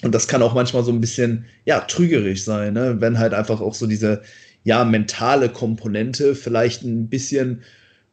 und 0.03 0.13
das 0.13 0.27
kann 0.27 0.41
auch 0.41 0.53
manchmal 0.53 0.83
so 0.83 0.91
ein 0.91 1.01
bisschen, 1.01 1.45
ja, 1.65 1.79
trügerisch 1.81 2.43
sein, 2.43 2.73
ne? 2.73 2.97
wenn 2.99 3.17
halt 3.17 3.33
einfach 3.33 3.61
auch 3.61 3.73
so 3.73 3.87
diese, 3.87 4.21
ja, 4.63 4.83
mentale 4.85 5.49
Komponente 5.49 6.35
vielleicht 6.35 6.83
ein 6.83 7.07
bisschen 7.07 7.63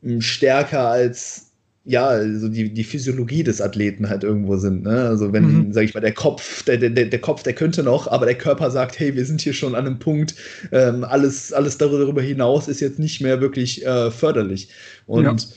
hm, 0.02 0.22
stärker 0.22 0.88
als 0.88 1.49
ja, 1.91 2.07
also 2.07 2.49
die, 2.49 2.72
die 2.72 2.84
Physiologie 2.84 3.43
des 3.43 3.61
Athleten 3.61 4.09
halt 4.09 4.22
irgendwo 4.22 4.57
sind. 4.57 4.84
Ne? 4.84 5.09
Also 5.09 5.32
wenn, 5.32 5.66
mhm. 5.66 5.72
sag 5.72 5.82
ich 5.82 5.93
mal, 5.93 6.01
der 6.01 6.14
Kopf, 6.14 6.62
der, 6.62 6.76
der, 6.76 6.91
der 6.91 7.20
Kopf, 7.20 7.43
der 7.43 7.53
könnte 7.53 7.82
noch, 7.82 8.07
aber 8.07 8.26
der 8.26 8.36
Körper 8.36 8.70
sagt, 8.70 9.01
hey, 9.01 9.16
wir 9.16 9.24
sind 9.24 9.41
hier 9.41 9.55
schon 9.55 9.74
an 9.74 9.86
einem 9.86 9.99
Punkt, 9.99 10.36
ähm, 10.70 11.03
alles, 11.03 11.53
alles 11.53 11.78
darüber 11.78 12.22
hinaus 12.22 12.68
ist 12.68 12.80
jetzt 12.80 13.01
nicht 13.01 13.20
mehr 13.20 13.41
wirklich 13.41 13.84
äh, 13.84 14.12
förderlich. 14.12 14.68
Und 15.07 15.49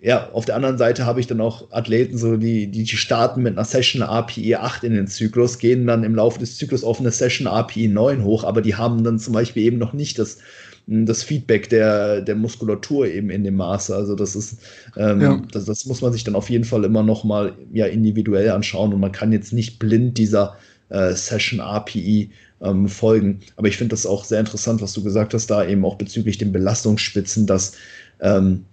ja. 0.00 0.14
ja. 0.14 0.30
auf 0.30 0.44
der 0.44 0.54
anderen 0.54 0.78
Seite 0.78 1.06
habe 1.06 1.18
ich 1.18 1.26
dann 1.26 1.40
auch 1.40 1.72
Athleten, 1.72 2.16
so 2.18 2.36
die, 2.36 2.68
die 2.68 2.86
starten 2.86 3.42
mit 3.42 3.56
einer 3.56 3.64
Session 3.64 4.02
API 4.02 4.54
8 4.54 4.84
in 4.84 4.94
den 4.94 5.08
Zyklus, 5.08 5.58
gehen 5.58 5.88
dann 5.88 6.04
im 6.04 6.14
Laufe 6.14 6.38
des 6.38 6.56
Zyklus 6.56 6.84
auf 6.84 7.00
eine 7.00 7.10
Session 7.10 7.48
API 7.48 7.88
9 7.88 8.22
hoch, 8.22 8.44
aber 8.44 8.62
die 8.62 8.76
haben 8.76 9.02
dann 9.02 9.18
zum 9.18 9.34
Beispiel 9.34 9.64
eben 9.64 9.78
noch 9.78 9.92
nicht 9.92 10.20
das 10.20 10.38
das 10.86 11.22
Feedback 11.22 11.68
der, 11.68 12.20
der 12.20 12.34
Muskulatur 12.34 13.06
eben 13.06 13.30
in 13.30 13.44
dem 13.44 13.56
Maße. 13.56 13.94
Also 13.94 14.14
das 14.16 14.34
ist, 14.34 14.58
ähm, 14.96 15.20
ja. 15.20 15.42
das, 15.52 15.64
das, 15.64 15.86
muss 15.86 16.02
man 16.02 16.12
sich 16.12 16.24
dann 16.24 16.34
auf 16.34 16.50
jeden 16.50 16.64
Fall 16.64 16.84
immer 16.84 17.02
noch 17.02 17.22
mal 17.24 17.54
ja, 17.72 17.86
individuell 17.86 18.50
anschauen 18.50 18.92
und 18.92 19.00
man 19.00 19.12
kann 19.12 19.32
jetzt 19.32 19.52
nicht 19.52 19.78
blind 19.78 20.18
dieser 20.18 20.56
äh, 20.88 21.12
Session 21.12 21.60
API 21.60 22.30
ähm, 22.60 22.88
folgen. 22.88 23.40
Aber 23.56 23.68
ich 23.68 23.76
finde 23.76 23.94
das 23.94 24.06
auch 24.06 24.24
sehr 24.24 24.40
interessant, 24.40 24.82
was 24.82 24.92
du 24.92 25.02
gesagt 25.02 25.34
hast, 25.34 25.48
da 25.48 25.64
eben 25.64 25.84
auch 25.84 25.96
bezüglich 25.96 26.38
den 26.38 26.52
Belastungsspitzen, 26.52 27.46
dass 27.46 27.72
ähm, 28.20 28.64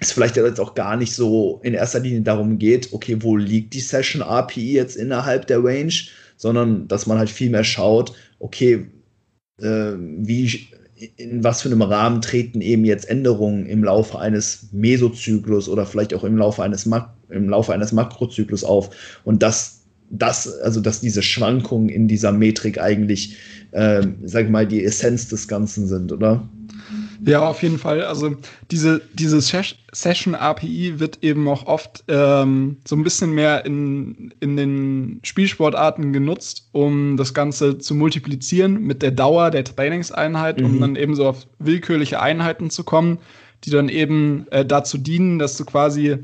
es 0.00 0.12
vielleicht 0.12 0.36
jetzt 0.36 0.60
auch 0.60 0.74
gar 0.74 0.96
nicht 0.96 1.14
so 1.14 1.60
in 1.62 1.74
erster 1.74 2.00
Linie 2.00 2.22
darum 2.22 2.58
geht, 2.58 2.92
okay, 2.92 3.18
wo 3.20 3.36
liegt 3.36 3.74
die 3.74 3.80
Session 3.80 4.22
API 4.22 4.72
jetzt 4.72 4.96
innerhalb 4.96 5.46
der 5.46 5.62
Range, 5.62 5.92
sondern 6.36 6.88
dass 6.88 7.06
man 7.06 7.18
halt 7.18 7.28
viel 7.28 7.50
mehr 7.50 7.64
schaut, 7.64 8.14
okay, 8.38 8.86
äh, 9.60 9.92
wie 9.98 10.68
in 11.16 11.42
was 11.42 11.62
für 11.62 11.68
einem 11.68 11.82
Rahmen 11.82 12.20
treten 12.20 12.60
eben 12.60 12.84
jetzt 12.84 13.08
Änderungen 13.08 13.66
im 13.66 13.84
Laufe 13.84 14.18
eines 14.18 14.68
Mesozyklus 14.72 15.68
oder 15.68 15.86
vielleicht 15.86 16.14
auch 16.14 16.24
im 16.24 16.36
Laufe 16.36 16.62
eines, 16.62 16.86
Mak 16.86 17.10
im 17.30 17.48
Laufe 17.48 17.72
eines 17.72 17.92
Makrozyklus 17.92 18.64
auf. 18.64 18.90
Und 19.24 19.42
dass 19.42 19.80
das, 20.10 20.58
also 20.60 20.80
dass 20.80 21.00
diese 21.00 21.22
Schwankungen 21.22 21.88
in 21.88 22.08
dieser 22.08 22.32
Metrik 22.32 22.80
eigentlich, 22.80 23.36
äh, 23.70 24.06
sag 24.24 24.44
ich 24.44 24.50
mal, 24.50 24.66
die 24.66 24.84
Essenz 24.84 25.28
des 25.28 25.48
Ganzen 25.48 25.86
sind, 25.86 26.12
oder? 26.12 26.48
Ja, 27.24 27.48
auf 27.48 27.62
jeden 27.62 27.78
Fall. 27.78 28.02
Also 28.02 28.36
diese, 28.70 29.02
diese 29.12 29.40
Session 29.40 30.34
API 30.34 30.98
wird 30.98 31.22
eben 31.22 31.48
auch 31.48 31.66
oft 31.66 32.04
ähm, 32.08 32.78
so 32.86 32.96
ein 32.96 33.02
bisschen 33.02 33.32
mehr 33.32 33.64
in, 33.66 34.32
in 34.40 34.56
den 34.56 35.20
Spielsportarten 35.22 36.12
genutzt, 36.12 36.68
um 36.72 37.16
das 37.16 37.34
Ganze 37.34 37.78
zu 37.78 37.94
multiplizieren 37.94 38.82
mit 38.82 39.02
der 39.02 39.10
Dauer 39.10 39.50
der 39.50 39.64
Trainingseinheit, 39.64 40.60
mhm. 40.60 40.66
um 40.66 40.80
dann 40.80 40.96
eben 40.96 41.14
so 41.14 41.26
auf 41.26 41.46
willkürliche 41.58 42.20
Einheiten 42.20 42.70
zu 42.70 42.84
kommen, 42.84 43.18
die 43.64 43.70
dann 43.70 43.88
eben 43.88 44.46
äh, 44.50 44.64
dazu 44.64 44.96
dienen, 44.96 45.38
dass 45.38 45.56
du 45.56 45.64
quasi 45.64 46.18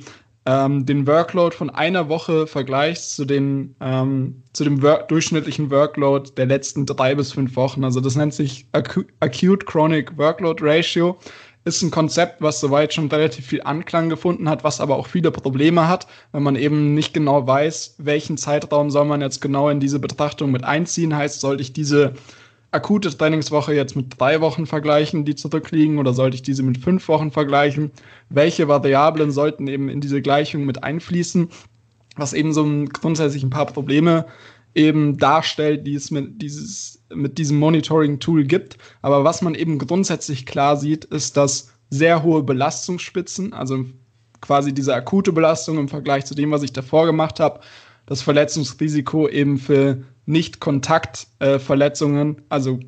ähm, 0.46 0.86
den 0.86 1.06
Workload 1.06 1.54
von 1.54 1.70
einer 1.70 2.08
Woche 2.08 2.46
vergleichst 2.46 3.16
zu, 3.16 3.24
den, 3.24 3.74
ähm, 3.80 4.42
zu 4.52 4.64
dem 4.64 4.80
Work 4.80 5.08
durchschnittlichen 5.08 5.70
Workload 5.70 6.30
der 6.36 6.46
letzten 6.46 6.86
drei 6.86 7.14
bis 7.14 7.32
fünf 7.32 7.56
Wochen. 7.56 7.84
Also 7.84 8.00
das 8.00 8.14
nennt 8.14 8.32
sich 8.32 8.66
Acu 8.72 9.02
Acute 9.20 9.66
Chronic 9.66 10.16
Workload 10.16 10.62
Ratio. 10.64 11.18
Ist 11.64 11.82
ein 11.82 11.90
Konzept, 11.90 12.40
was 12.40 12.60
soweit 12.60 12.94
schon 12.94 13.08
relativ 13.08 13.46
viel 13.46 13.60
Anklang 13.62 14.08
gefunden 14.08 14.48
hat, 14.48 14.62
was 14.62 14.80
aber 14.80 14.94
auch 14.94 15.08
viele 15.08 15.32
Probleme 15.32 15.88
hat, 15.88 16.06
wenn 16.30 16.44
man 16.44 16.54
eben 16.54 16.94
nicht 16.94 17.12
genau 17.12 17.44
weiß, 17.44 17.96
welchen 17.98 18.36
Zeitraum 18.36 18.88
soll 18.88 19.04
man 19.04 19.20
jetzt 19.20 19.40
genau 19.40 19.68
in 19.68 19.80
diese 19.80 19.98
Betrachtung 19.98 20.52
mit 20.52 20.62
einziehen. 20.62 21.16
Heißt, 21.16 21.40
sollte 21.40 21.62
ich 21.62 21.72
diese 21.72 22.12
akute 22.70 23.16
Trainingswoche 23.16 23.74
jetzt 23.74 23.96
mit 23.96 24.18
drei 24.18 24.40
Wochen 24.40 24.66
vergleichen, 24.66 25.24
die 25.24 25.34
zurückliegen, 25.34 25.98
oder 25.98 26.12
sollte 26.12 26.36
ich 26.36 26.42
diese 26.42 26.62
mit 26.62 26.78
fünf 26.78 27.06
Wochen 27.08 27.30
vergleichen? 27.30 27.90
Welche 28.28 28.68
Variablen 28.68 29.30
sollten 29.30 29.66
eben 29.68 29.88
in 29.88 30.00
diese 30.00 30.20
Gleichung 30.22 30.64
mit 30.64 30.82
einfließen? 30.84 31.48
Was 32.16 32.32
eben 32.32 32.52
so 32.52 32.66
grundsätzlich 32.92 33.42
ein 33.42 33.50
paar 33.50 33.66
Probleme 33.66 34.26
eben 34.74 35.16
darstellt, 35.16 35.86
die 35.86 35.94
es 35.94 36.10
mit, 36.10 36.42
dieses, 36.42 37.02
mit 37.12 37.38
diesem 37.38 37.58
Monitoring-Tool 37.58 38.44
gibt. 38.44 38.76
Aber 39.00 39.24
was 39.24 39.40
man 39.40 39.54
eben 39.54 39.78
grundsätzlich 39.78 40.44
klar 40.44 40.76
sieht, 40.76 41.06
ist, 41.06 41.36
dass 41.36 41.72
sehr 41.88 42.22
hohe 42.22 42.42
Belastungsspitzen, 42.42 43.52
also 43.52 43.86
quasi 44.40 44.74
diese 44.74 44.94
akute 44.94 45.32
Belastung 45.32 45.78
im 45.78 45.88
Vergleich 45.88 46.26
zu 46.26 46.34
dem, 46.34 46.50
was 46.50 46.62
ich 46.62 46.72
davor 46.72 47.06
gemacht 47.06 47.40
habe, 47.40 47.60
das 48.04 48.22
Verletzungsrisiko 48.22 49.28
eben 49.28 49.58
für 49.58 50.02
nicht-Kontakt-Verletzungen, 50.26 52.42
also 52.48 52.80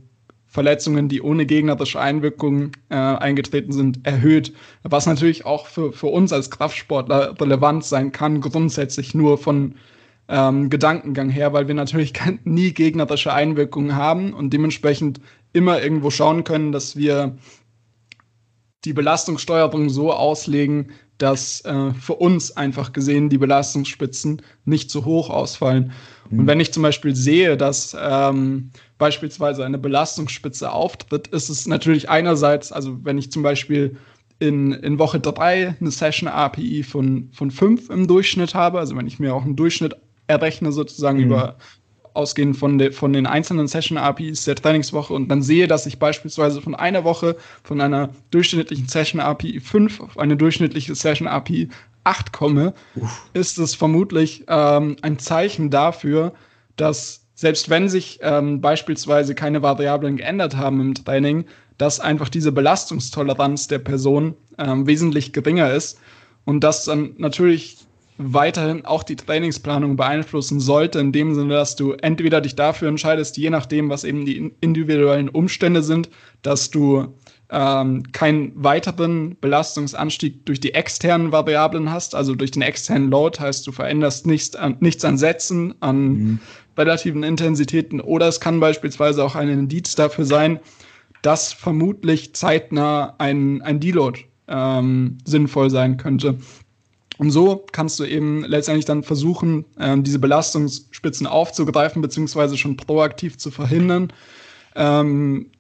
Verletzungen, 0.47 1.09
die 1.09 1.23
ohne 1.23 1.47
gegnerische 1.47 2.01
Einwirkungen 2.01 2.73
äh, 2.89 2.97
eingetreten 2.97 3.73
sind, 3.73 4.07
erhöht. 4.07 4.53
Was 4.83 5.07
natürlich 5.07 5.45
auch 5.45 5.67
für, 5.67 5.93
für 5.93 6.07
uns 6.07 6.33
als 6.33 6.51
Kraftsportler 6.51 7.41
relevant 7.41 7.85
sein 7.85 8.13
kann, 8.13 8.41
grundsätzlich 8.41 9.15
nur 9.15 9.39
von 9.39 9.75
ähm, 10.29 10.71
Gedankengang 10.71 11.29
her, 11.29 11.53
weil 11.53 11.69
wir 11.69 11.75
natürlich 11.75 12.13
nie 12.45 12.73
gegnerische 12.73 13.33
Einwirkungen 13.33 13.95
haben 13.95 14.33
und 14.33 14.53
dementsprechend 14.53 15.21
immer 15.53 15.83
irgendwo 15.83 16.11
schauen 16.11 16.45
können, 16.45 16.73
dass 16.73 16.97
wir 16.97 17.37
die 18.85 18.93
Belastungssteuerung 18.93 19.91
so 19.91 20.13
auslegen, 20.13 20.93
dass 21.19 21.61
äh, 21.65 21.93
für 21.95 22.15
uns 22.15 22.57
einfach 22.57 22.93
gesehen 22.93 23.29
die 23.29 23.39
Belastungsspitzen 23.39 24.43
nicht 24.65 24.91
zu 24.91 25.05
hoch 25.05 25.31
ausfallen. 25.31 25.93
Mhm. 26.31 26.39
Und 26.39 26.47
wenn 26.47 26.61
ich 26.61 26.73
zum 26.73 26.83
Beispiel 26.83 27.15
sehe, 27.15 27.57
dass 27.57 27.97
ähm, 28.01 28.71
beispielsweise 28.99 29.65
eine 29.65 29.79
Belastungsspitze 29.79 30.71
auftritt, 30.71 31.27
ist 31.29 31.49
es 31.49 31.67
natürlich 31.67 32.09
einerseits, 32.09 32.73
also 32.73 33.05
wenn 33.05 33.19
ich 33.19 33.33
zum 33.33 33.43
Beispiel 33.43 33.97
in, 34.39 34.73
in 34.73 34.99
Woche 35.01 35.19
3 35.19 35.77
eine 35.81 35.91
Session 35.91 36.29
API 36.29 36.85
von, 36.85 37.31
von 37.33 37.51
5 37.51 37.91
im 37.91 38.07
Durchschnitt 38.07 38.55
habe, 38.55 38.79
also 38.79 38.97
wenn 38.97 39.09
ich 39.09 39.19
mir 39.19 39.35
auch 39.35 39.45
einen 39.45 39.57
Durchschnitt 39.57 39.97
errechne, 40.29 40.71
sozusagen 40.73 41.19
mhm. 41.19 41.25
über 41.25 41.57
ausgehend 42.19 42.57
von, 42.57 42.79
de, 42.79 42.91
von 42.91 43.13
den 43.13 43.27
einzelnen 43.27 43.69
Session-APIs 43.69 44.45
der 44.45 44.57
Trainingswoche 44.57 45.15
und 45.15 45.29
dann 45.29 45.41
sehe, 45.41 45.69
dass 45.69 45.87
ich 45.87 45.99
beispielsweise 45.99 46.61
von 46.61 46.75
einer 46.75 47.05
Woche 47.05 47.37
von 47.63 47.81
einer 47.81 48.11
durchschnittlichen 48.31 48.89
Session-API 48.89 49.61
5 49.61 50.01
auf 50.01 50.19
eine 50.19 50.37
durchschnittliche 50.37 50.95
Session-API 50.95 51.69
8 52.05 52.33
komme, 52.33 52.75
Uff. 52.97 53.23
ist 53.35 53.59
es 53.59 53.75
vermutlich 53.75 54.45
ähm, 54.49 54.97
ein 55.03 55.19
Zeichen 55.19 55.71
dafür, 55.71 56.33
dass 56.77 57.25
selbst 57.35 57.71
wenn 57.71 57.89
sich 57.89 58.19
ähm, 58.23 58.61
beispielsweise 58.61 59.35
keine 59.37 59.63
Variablen 59.63 60.17
geändert 60.17 60.57
haben 60.57 60.81
im 60.81 60.95
Training, 60.95 61.45
dass 61.77 62.01
einfach 62.01 62.29
diese 62.29 62.51
Belastungstoleranz 62.51 63.69
der 63.69 63.79
Person 63.79 64.35
ähm, 64.59 64.89
wesentlich 64.89 65.33
geringer 65.33 65.73
ist 65.73 66.01
und 66.45 66.65
das 66.65 66.85
dann 66.85 67.15
natürlich 67.19 67.88
weiterhin 68.19 68.85
auch 68.85 69.05
die 69.05 69.17
Trainingsplanung 69.17 69.97
beeinflussen 69.97 70.59
sollte, 70.59 70.99
in 70.99 71.13
dem 71.13 71.35
Sinne, 71.35 71.55
dass 71.55 71.77
du 71.77 71.93
entweder 71.93 72.41
dich 72.41 72.57
dafür 72.57 72.89
entscheidest, 72.89 73.37
je 73.37 73.49
nachdem, 73.49 73.89
was 73.89 74.05
eben 74.05 74.27
die 74.27 74.53
individuellen 74.61 75.29
Umstände 75.29 75.83
sind, 75.83 76.11
dass 76.43 76.71
du 76.71 77.15
ähm, 77.51 78.03
keinen 78.13 78.53
weiteren 78.63 79.37
Belastungsanstieg 79.41 80.45
durch 80.45 80.61
die 80.61 80.75
externen 80.75 81.33
Variablen 81.33 81.91
hast, 81.91 82.15
also 82.15 82.35
durch 82.35 82.51
den 82.51 82.63
externen 82.63 83.09
Load, 83.09 83.39
heißt 83.41 83.67
du 83.67 83.73
veränderst 83.73 84.27
nichts 84.27 84.57
an, 84.57 84.77
nichts 84.81 85.05
an 85.05 85.17
Sätzen, 85.17 85.75
an 85.81 86.09
mhm. 86.09 86.39
relativen 86.77 87.23
Intensitäten 87.23 88.01
oder 88.01 88.27
es 88.29 88.41
kann 88.41 88.61
beispielsweise 88.61 89.25
auch 89.25 89.37
ein 89.37 89.49
Indiz 89.49 89.95
dafür 89.95 90.25
sein, 90.25 90.59
dass 91.23 91.53
vermutlich 91.53 92.35
zeitnah 92.35 93.15
ein, 93.19 93.63
ein 93.63 93.81
Deload 93.81 94.21
ähm, 94.49 95.19
sinnvoll 95.25 95.71
sein 95.71 95.97
könnte. 95.97 96.39
Und 97.19 97.33
so 97.33 97.67
kannst 97.73 97.99
du 97.99 98.05
eben 98.05 98.45
letztendlich 98.45 98.85
dann 98.85 99.03
versuchen, 99.03 99.65
ähm, 99.79 100.05
diese 100.05 100.21
Belastungsspitzen 100.21 101.27
aufzugreifen, 101.27 102.01
beziehungsweise 102.01 102.57
schon 102.57 102.77
proaktiv 102.77 103.37
zu 103.39 103.51
verhindern. 103.51 104.13
Ähm, 104.77 105.51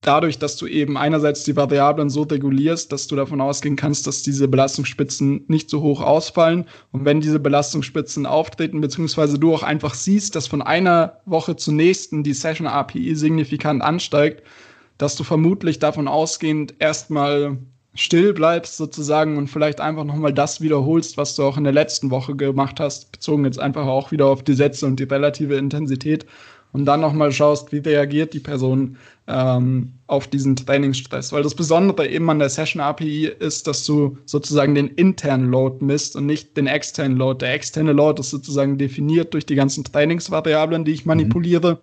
dadurch, 0.00 0.38
dass 0.38 0.56
du 0.56 0.66
eben 0.66 0.96
einerseits 0.96 1.44
die 1.44 1.56
Variablen 1.56 2.10
so 2.10 2.22
regulierst, 2.22 2.92
dass 2.92 3.06
du 3.06 3.16
davon 3.16 3.40
ausgehen 3.40 3.76
kannst, 3.76 4.06
dass 4.06 4.22
diese 4.22 4.48
Belastungsspitzen 4.48 5.44
nicht 5.48 5.70
so 5.70 5.80
hoch 5.80 6.00
ausfallen. 6.00 6.66
Und 6.92 7.04
wenn 7.04 7.20
diese 7.20 7.38
Belastungsspitzen 7.38 8.26
auftreten, 8.26 8.80
beziehungsweise 8.80 9.38
du 9.38 9.54
auch 9.54 9.62
einfach 9.62 9.94
siehst, 9.94 10.34
dass 10.36 10.46
von 10.46 10.60
einer 10.60 11.20
Woche 11.24 11.56
zur 11.56 11.74
nächsten 11.74 12.22
die 12.22 12.34
Session 12.34 12.66
API 12.66 13.14
signifikant 13.14 13.82
ansteigt, 13.82 14.42
dass 14.98 15.16
du 15.16 15.24
vermutlich 15.24 15.78
davon 15.78 16.08
ausgehend 16.08 16.74
erstmal 16.78 17.58
still 17.94 18.32
bleibst 18.32 18.76
sozusagen 18.76 19.36
und 19.38 19.48
vielleicht 19.48 19.80
einfach 19.80 20.04
nochmal 20.04 20.32
das 20.32 20.60
wiederholst, 20.60 21.16
was 21.16 21.36
du 21.36 21.44
auch 21.44 21.56
in 21.56 21.64
der 21.64 21.72
letzten 21.72 22.10
Woche 22.10 22.34
gemacht 22.34 22.80
hast, 22.80 23.12
bezogen 23.12 23.44
jetzt 23.44 23.60
einfach 23.60 23.86
auch 23.86 24.10
wieder 24.10 24.26
auf 24.26 24.42
die 24.42 24.54
Sätze 24.54 24.86
und 24.86 24.98
die 24.98 25.04
relative 25.04 25.56
Intensität 25.56 26.26
und 26.74 26.86
dann 26.86 27.00
nochmal 27.00 27.30
schaust, 27.30 27.70
wie 27.70 27.78
reagiert 27.78 28.34
die 28.34 28.40
Person 28.40 28.96
ähm, 29.28 29.92
auf 30.08 30.26
diesen 30.26 30.56
Trainingsstress. 30.56 31.32
Weil 31.32 31.44
das 31.44 31.54
Besondere 31.54 32.08
eben 32.08 32.28
an 32.28 32.40
der 32.40 32.48
Session 32.48 32.82
API 32.82 33.26
ist, 33.38 33.68
dass 33.68 33.86
du 33.86 34.18
sozusagen 34.24 34.74
den 34.74 34.88
internen 34.88 35.52
Load 35.52 35.84
misst 35.84 36.16
und 36.16 36.26
nicht 36.26 36.56
den 36.56 36.66
externen 36.66 37.16
Load. 37.16 37.44
Der 37.44 37.54
externe 37.54 37.92
Load 37.92 38.20
ist 38.20 38.30
sozusagen 38.30 38.76
definiert 38.76 39.34
durch 39.34 39.46
die 39.46 39.54
ganzen 39.54 39.84
Trainingsvariablen, 39.84 40.84
die 40.84 40.90
ich 40.90 41.06
manipuliere. 41.06 41.74
Mhm. 41.74 41.78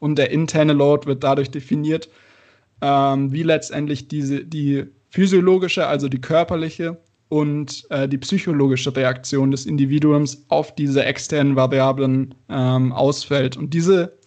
Und 0.00 0.18
der 0.18 0.30
interne 0.30 0.74
Load 0.74 1.06
wird 1.06 1.24
dadurch 1.24 1.50
definiert, 1.50 2.10
ähm, 2.82 3.32
wie 3.32 3.42
letztendlich 3.42 4.06
diese, 4.06 4.44
die 4.44 4.84
physiologische, 5.16 5.86
also 5.86 6.10
die 6.10 6.20
körperliche 6.20 6.98
und 7.30 7.86
äh, 7.88 8.06
die 8.06 8.18
psychologische 8.18 8.94
Reaktion 8.94 9.50
des 9.50 9.64
Individuums 9.64 10.44
auf 10.48 10.74
diese 10.74 11.06
externen 11.06 11.56
Variablen 11.56 12.34
ähm, 12.50 12.92
ausfällt. 12.92 13.56
Und 13.56 13.72
diese, 13.72 14.18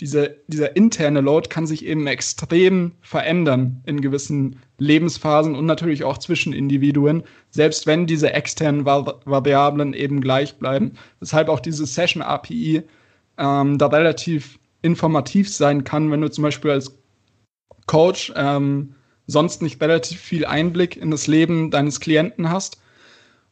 diese, 0.00 0.36
dieser 0.46 0.76
interne 0.76 1.22
Load 1.22 1.48
kann 1.48 1.66
sich 1.66 1.84
eben 1.84 2.06
extrem 2.06 2.92
verändern 3.00 3.82
in 3.84 4.00
gewissen 4.00 4.60
Lebensphasen 4.78 5.56
und 5.56 5.66
natürlich 5.66 6.04
auch 6.04 6.18
zwischen 6.18 6.52
Individuen, 6.52 7.24
selbst 7.50 7.88
wenn 7.88 8.06
diese 8.06 8.32
externen 8.32 8.84
Vari 8.84 9.14
Variablen 9.24 9.92
eben 9.92 10.20
gleich 10.20 10.56
bleiben. 10.56 10.92
Weshalb 11.18 11.48
auch 11.48 11.58
diese 11.58 11.84
Session 11.84 12.22
API 12.22 12.84
ähm, 13.38 13.76
da 13.76 13.88
relativ 13.88 14.60
informativ 14.82 15.52
sein 15.52 15.82
kann, 15.82 16.12
wenn 16.12 16.20
du 16.20 16.30
zum 16.30 16.42
Beispiel 16.42 16.70
als 16.70 16.96
Coach 17.86 18.32
ähm, 18.36 18.94
sonst 19.28 19.62
nicht 19.62 19.80
relativ 19.80 20.18
viel 20.20 20.44
Einblick 20.44 20.96
in 20.96 21.12
das 21.12 21.28
Leben 21.28 21.70
deines 21.70 22.00
Klienten 22.00 22.50
hast 22.50 22.80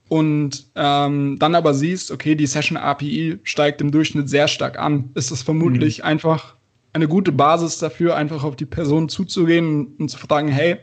und 0.08 0.66
ähm, 0.74 1.38
dann 1.38 1.54
aber 1.54 1.74
siehst, 1.74 2.10
okay, 2.10 2.34
die 2.34 2.46
Session 2.46 2.76
API 2.76 3.38
steigt 3.44 3.80
im 3.80 3.92
Durchschnitt 3.92 4.28
sehr 4.28 4.48
stark 4.48 4.78
an, 4.78 5.10
ist 5.14 5.30
das 5.30 5.42
vermutlich 5.42 5.98
mhm. 5.98 6.04
einfach 6.04 6.56
eine 6.92 7.08
gute 7.08 7.30
Basis 7.30 7.78
dafür, 7.78 8.16
einfach 8.16 8.42
auf 8.42 8.56
die 8.56 8.64
Person 8.64 9.08
zuzugehen 9.08 9.94
und 9.98 10.08
zu 10.08 10.18
fragen, 10.18 10.48
hey, 10.48 10.78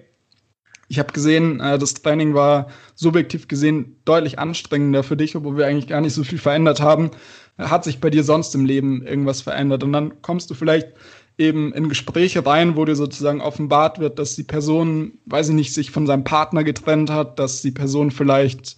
ich 0.90 1.00
habe 1.00 1.12
gesehen, 1.12 1.60
äh, 1.60 1.80
das 1.80 1.96
Training 1.96 2.36
war 2.36 2.68
subjektiv 2.94 3.48
gesehen 3.48 3.96
deutlich 4.06 4.38
anstrengender 4.38 5.02
für 5.02 5.18
dich, 5.18 5.36
obwohl 5.36 5.58
wir 5.58 5.66
eigentlich 5.66 5.88
gar 5.88 6.02
nicht 6.02 6.14
so 6.14 6.24
viel 6.24 6.38
verändert 6.38 6.82
haben. 6.82 7.10
Hat 7.58 7.84
sich 7.84 8.00
bei 8.00 8.12
dir 8.12 8.24
sonst 8.24 8.54
im 8.54 8.66
Leben 8.66 9.06
irgendwas 9.06 9.42
verändert? 9.42 9.84
Und 9.84 9.94
dann 9.94 10.22
kommst 10.22 10.52
du 10.52 10.54
vielleicht 10.54 10.90
eben 11.38 11.74
in 11.74 11.90
Gespräche 11.90 12.46
rein, 12.46 12.76
wo 12.76 12.86
dir 12.86 12.96
sozusagen 12.96 13.42
offenbart 13.42 14.00
wird, 14.00 14.20
dass 14.20 14.36
die 14.36 14.44
Person, 14.44 15.14
weiß 15.26 15.50
ich 15.50 15.56
nicht, 15.56 15.74
sich 15.74 15.92
von 15.92 16.06
seinem 16.06 16.24
Partner 16.24 16.64
getrennt 16.64 17.10
hat, 17.10 17.40
dass 17.40 17.62
die 17.62 17.72
Person 17.72 18.12
vielleicht 18.12 18.78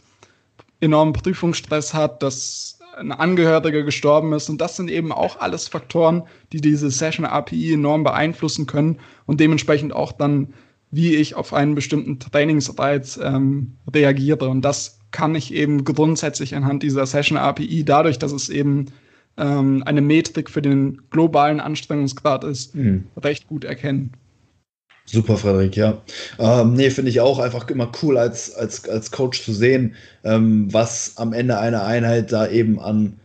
enormen 0.79 1.13
Prüfungsstress 1.13 1.93
hat, 1.93 2.23
dass 2.23 2.79
ein 2.97 3.11
Angehöriger 3.11 3.83
gestorben 3.83 4.33
ist. 4.33 4.49
Und 4.49 4.61
das 4.61 4.77
sind 4.77 4.89
eben 4.89 5.11
auch 5.11 5.39
alles 5.39 5.67
Faktoren, 5.67 6.23
die 6.53 6.61
diese 6.61 6.89
Session 6.89 7.25
API 7.25 7.73
enorm 7.73 8.03
beeinflussen 8.03 8.65
können 8.65 8.99
und 9.25 9.39
dementsprechend 9.39 9.93
auch 9.93 10.13
dann, 10.13 10.53
wie 10.91 11.15
ich 11.15 11.35
auf 11.35 11.53
einen 11.53 11.75
bestimmten 11.75 12.19
Trainingsreiz 12.19 13.19
ähm, 13.21 13.75
reagiere. 13.93 14.47
Und 14.47 14.61
das 14.61 14.99
kann 15.11 15.35
ich 15.35 15.53
eben 15.53 15.83
grundsätzlich 15.83 16.55
anhand 16.55 16.83
dieser 16.83 17.05
Session 17.05 17.37
API, 17.37 17.83
dadurch, 17.83 18.17
dass 18.17 18.31
es 18.31 18.49
eben 18.49 18.85
ähm, 19.37 19.83
eine 19.85 20.01
Metrik 20.01 20.49
für 20.49 20.61
den 20.61 21.01
globalen 21.09 21.59
Anstrengungsgrad 21.59 22.43
ist, 22.43 22.75
mhm. 22.75 23.05
recht 23.17 23.47
gut 23.47 23.63
erkennen. 23.63 24.11
Super, 25.07 25.37
Frederik, 25.37 25.75
ja. 25.75 26.01
Ähm, 26.39 26.73
nee, 26.73 26.89
finde 26.89 27.11
ich 27.11 27.21
auch 27.21 27.37
einfach 27.37 27.69
immer 27.69 27.91
cool 28.01 28.17
als, 28.17 28.55
als, 28.55 28.89
als 28.89 29.11
Coach 29.11 29.43
zu 29.43 29.53
sehen, 29.53 29.93
ähm, 30.23 30.73
was 30.73 31.17
am 31.17 31.31
Ende 31.31 31.59
einer 31.59 31.85
Einheit 31.85 32.31
da 32.31 32.47
eben 32.47 32.79
an 32.79 33.19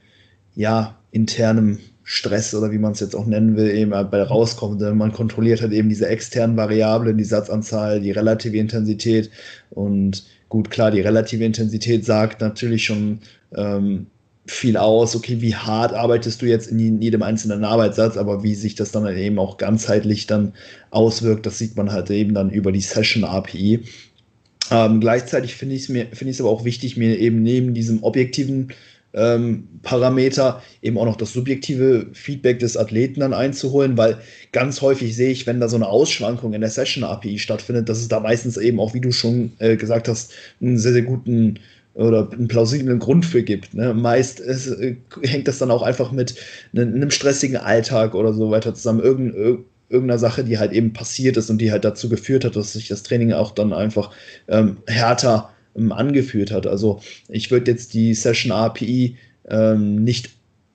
ja, 0.55 0.99
internem 1.11 1.79
Stress 2.03 2.55
oder 2.55 2.71
wie 2.71 2.79
man 2.79 2.93
es 2.93 3.01
jetzt 3.01 3.15
auch 3.15 3.25
nennen 3.25 3.57
will, 3.57 3.71
eben 3.71 3.93
bei 3.93 4.23
rauskommt. 4.23 4.81
Man 4.81 5.13
kontrolliert 5.13 5.63
halt 5.63 5.73
eben 5.73 5.89
diese 5.89 6.09
externen 6.09 6.57
Variablen, 6.57 7.17
die 7.17 7.25
Satzanzahl, 7.25 8.01
die 8.01 8.11
relative 8.11 8.57
Intensität 8.59 9.31
und 9.71 10.25
gut, 10.49 10.71
klar, 10.71 10.91
die 10.91 11.01
relative 11.01 11.45
Intensität 11.45 12.05
sagt 12.05 12.41
natürlich 12.41 12.85
schon, 12.85 13.21
ähm, 13.55 14.09
viel 14.51 14.77
aus, 14.77 15.15
okay, 15.15 15.41
wie 15.41 15.55
hart 15.55 15.93
arbeitest 15.93 16.43
du 16.43 16.47
jetzt 16.47 16.67
in 16.67 17.01
jedem 17.01 17.23
einzelnen 17.23 17.65
Arbeitssatz, 17.65 18.17
aber 18.17 18.43
wie 18.43 18.55
sich 18.55 18.75
das 18.75 18.91
dann 18.91 19.07
eben 19.17 19.39
auch 19.39 19.59
ganzheitlich 19.59 20.27
dann 20.27 20.55
auswirkt, 20.91 21.47
das 21.47 21.59
sieht 21.59 21.77
man 21.77 21.93
halt 21.93 22.11
eben 22.11 22.35
dann 22.35 22.51
über 22.51 22.73
die 22.73 22.81
Session 22.81 23.25
API. 23.25 23.85
Ähm, 24.73 25.01
gleichzeitig 25.01 25.55
finde 25.55 25.77
ich 25.77 25.83
es 25.83 25.89
mir, 25.89 26.07
finde 26.07 26.31
ich 26.31 26.37
es 26.37 26.41
aber 26.41 26.51
auch 26.51 26.65
wichtig, 26.65 26.97
mir 26.97 27.19
eben 27.19 27.43
neben 27.43 27.75
diesem 27.75 28.03
objektiven 28.03 28.73
ähm, 29.13 29.69
Parameter 29.83 30.63
eben 30.83 30.99
auch 30.99 31.05
noch 31.05 31.17
das 31.17 31.33
subjektive 31.33 32.09
Feedback 32.13 32.59
des 32.59 32.77
Athleten 32.77 33.21
dann 33.21 33.33
einzuholen, 33.33 33.97
weil 33.97 34.19
ganz 34.51 34.83
häufig 34.83 35.15
sehe 35.15 35.31
ich, 35.31 35.47
wenn 35.47 35.61
da 35.61 35.69
so 35.69 35.77
eine 35.77 35.89
Ausschwankung 35.89 36.55
in 36.55 36.61
der 36.61 36.71
Session 36.71 37.05
API 37.05 37.39
stattfindet, 37.39 37.89
dass 37.89 37.99
es 37.99 38.09
da 38.09 38.19
meistens 38.19 38.57
eben 38.57 38.81
auch, 38.81 38.95
wie 38.95 39.01
du 39.01 39.13
schon 39.13 39.53
äh, 39.59 39.77
gesagt 39.77 40.09
hast, 40.09 40.33
einen 40.61 40.79
sehr, 40.79 40.93
sehr 40.93 41.03
guten 41.03 41.61
oder 42.01 42.31
einen 42.33 42.49
plausiblen 42.49 42.99
Grund 42.99 43.27
für 43.27 43.43
gibt. 43.43 43.75
Ne? 43.75 43.95
Meist 43.95 44.41
ist, 44.41 44.69
äh, 44.69 44.97
hängt 45.23 45.49
das 45.49 45.59
dann 45.59 45.71
auch 45.71 45.83
einfach 45.83 46.13
mit 46.13 46.35
ne, 46.73 46.83
einem 46.83 47.11
stressigen 47.11 47.57
Alltag 47.57 48.15
oder 48.15 48.33
so 48.33 48.51
weiter 48.51 48.75
zusammen. 48.75 49.01
Irgend, 49.01 49.35
irgendeiner 49.89 50.19
Sache, 50.19 50.45
die 50.45 50.59
halt 50.59 50.73
eben 50.73 50.93
passiert 50.93 51.37
ist 51.37 51.51
und 51.51 51.59
die 51.59 51.71
halt 51.71 51.85
dazu 51.85 52.09
geführt 52.09 52.45
hat, 52.45 52.57
dass 52.57 52.73
sich 52.73 52.89
das 52.89 53.03
Training 53.03 53.33
auch 53.33 53.51
dann 53.51 53.73
einfach 53.73 54.11
ähm, 54.49 54.79
härter 54.87 55.51
ähm, 55.77 55.93
angeführt 55.93 56.51
hat. 56.53 56.67
Also 56.67 57.01
ich 57.29 57.51
würde 57.51 57.71
jetzt 57.71 57.93
die 57.95 58.15
Session 58.15 58.53
API 58.53 59.17
ähm, 59.49 60.03
nicht 60.03 60.31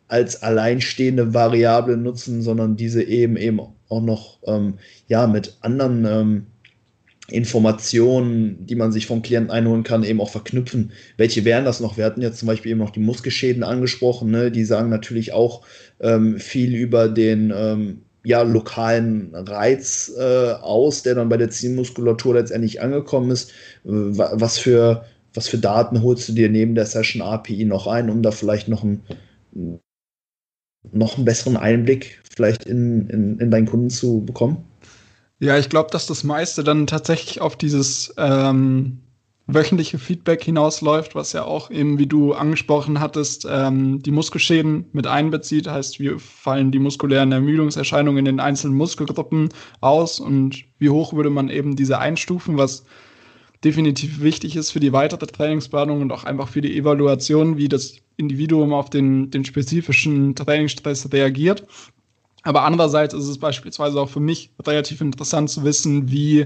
als 0.07 0.43
alleinstehende 0.43 1.34
Variable 1.34 1.97
nutzen, 1.97 2.41
sondern 2.41 2.76
diese 2.76 3.01
eben 3.01 3.38
eben 3.38 3.59
auch 3.89 4.01
noch 4.01 4.39
ähm, 4.45 4.76
ja 5.07 5.26
mit 5.26 5.57
anderen 5.61 6.05
ähm, 6.05 6.47
Informationen, 7.30 8.65
die 8.67 8.76
man 8.76 8.91
sich 8.91 9.07
vom 9.07 9.23
Klienten 9.23 9.51
einholen 9.51 9.84
kann, 9.84 10.03
eben 10.03 10.21
auch 10.21 10.30
verknüpfen. 10.30 10.91
Welche 11.17 11.43
wären 11.43 11.65
das 11.65 11.80
noch? 11.80 11.97
Wir 11.97 12.05
hatten 12.05 12.21
jetzt 12.21 12.38
zum 12.38 12.47
Beispiel 12.47 12.71
eben 12.71 12.80
noch 12.80 12.91
die 12.91 12.99
Muskelschäden 12.99 13.63
angesprochen. 13.63 14.30
Ne? 14.30 14.51
Die 14.51 14.63
sagen 14.63 14.89
natürlich 14.89 15.34
auch 15.34 15.65
ähm, 15.99 16.39
viel 16.39 16.76
über 16.76 17.09
den 17.09 17.51
ähm, 17.55 18.01
ja, 18.23 18.43
lokalen 18.43 19.34
Reiz 19.34 20.11
äh, 20.17 20.51
aus, 20.53 21.01
der 21.01 21.15
dann 21.15 21.30
bei 21.30 21.38
der 21.38 21.49
Zielmuskulatur 21.49 22.36
letztendlich 22.36 22.82
angekommen 22.82 23.32
ist. 23.32 23.51
Äh, 23.86 23.89
was, 23.89 24.59
für, 24.59 25.05
was 25.34 25.47
für 25.47 25.57
Daten 25.57 26.03
holst 26.03 26.30
du 26.30 26.34
dir 26.34 26.49
neben 26.49 26.76
der 26.76 26.86
Session 26.86 27.23
API 27.23 27.65
noch 27.65 27.88
ein, 27.88 28.09
um 28.11 28.21
da 28.21 28.30
vielleicht 28.30 28.67
noch, 28.67 28.84
ein, 28.84 29.01
noch 30.91 31.15
einen 31.15 31.26
besseren 31.26 31.57
Einblick 31.57 32.21
vielleicht 32.36 32.65
in, 32.65 33.09
in, 33.09 33.39
in 33.39 33.49
deinen 33.49 33.67
Kunden 33.67 33.89
zu 33.89 34.23
bekommen? 34.23 34.57
Ja, 35.39 35.57
ich 35.57 35.69
glaube, 35.69 35.89
dass 35.91 36.07
das 36.07 36.23
meiste 36.23 36.63
dann 36.63 36.88
tatsächlich 36.88 37.41
auf 37.41 37.57
dieses 37.57 38.13
ähm, 38.17 39.01
wöchentliche 39.47 39.99
Feedback 39.99 40.43
hinausläuft, 40.43 41.13
was 41.13 41.33
ja 41.33 41.43
auch 41.43 41.69
eben, 41.69 41.99
wie 41.99 42.07
du 42.07 42.33
angesprochen 42.33 42.99
hattest, 42.99 43.45
ähm, 43.49 44.01
die 44.01 44.11
Muskelschäden 44.11 44.86
mit 44.93 45.07
einbezieht. 45.07 45.67
Heißt, 45.67 45.99
wie 45.99 46.17
fallen 46.19 46.71
die 46.71 46.79
muskulären 46.79 47.31
Ermüdungserscheinungen 47.31 48.19
in 48.19 48.25
den 48.25 48.39
einzelnen 48.39 48.77
Muskelgruppen 48.77 49.49
aus 49.81 50.19
und 50.19 50.63
wie 50.79 50.89
hoch 50.89 51.13
würde 51.13 51.29
man 51.29 51.49
eben 51.49 51.75
diese 51.75 51.99
einstufen, 51.99 52.57
was 52.57 52.86
definitiv 53.63 54.21
wichtig 54.21 54.55
ist 54.55 54.71
für 54.71 54.79
die 54.79 54.93
weitere 54.93 55.27
Trainingsplanung 55.27 56.01
und 56.01 56.11
auch 56.11 56.23
einfach 56.23 56.47
für 56.47 56.61
die 56.61 56.77
Evaluation, 56.77 57.57
wie 57.57 57.67
das 57.67 57.95
Individuum 58.17 58.73
auf 58.73 58.89
den, 58.89 59.31
den 59.31 59.43
spezifischen 59.43 60.36
Trainingsstress 60.36 61.11
reagiert. 61.11 61.65
Aber 62.45 62.63
andererseits 62.63 63.13
ist 63.13 63.27
es 63.27 63.39
beispielsweise 63.39 63.99
auch 63.99 64.09
für 64.09 64.19
mich 64.19 64.51
relativ 64.65 65.01
interessant 65.01 65.49
zu 65.49 65.63
wissen, 65.63 66.11
wie 66.11 66.45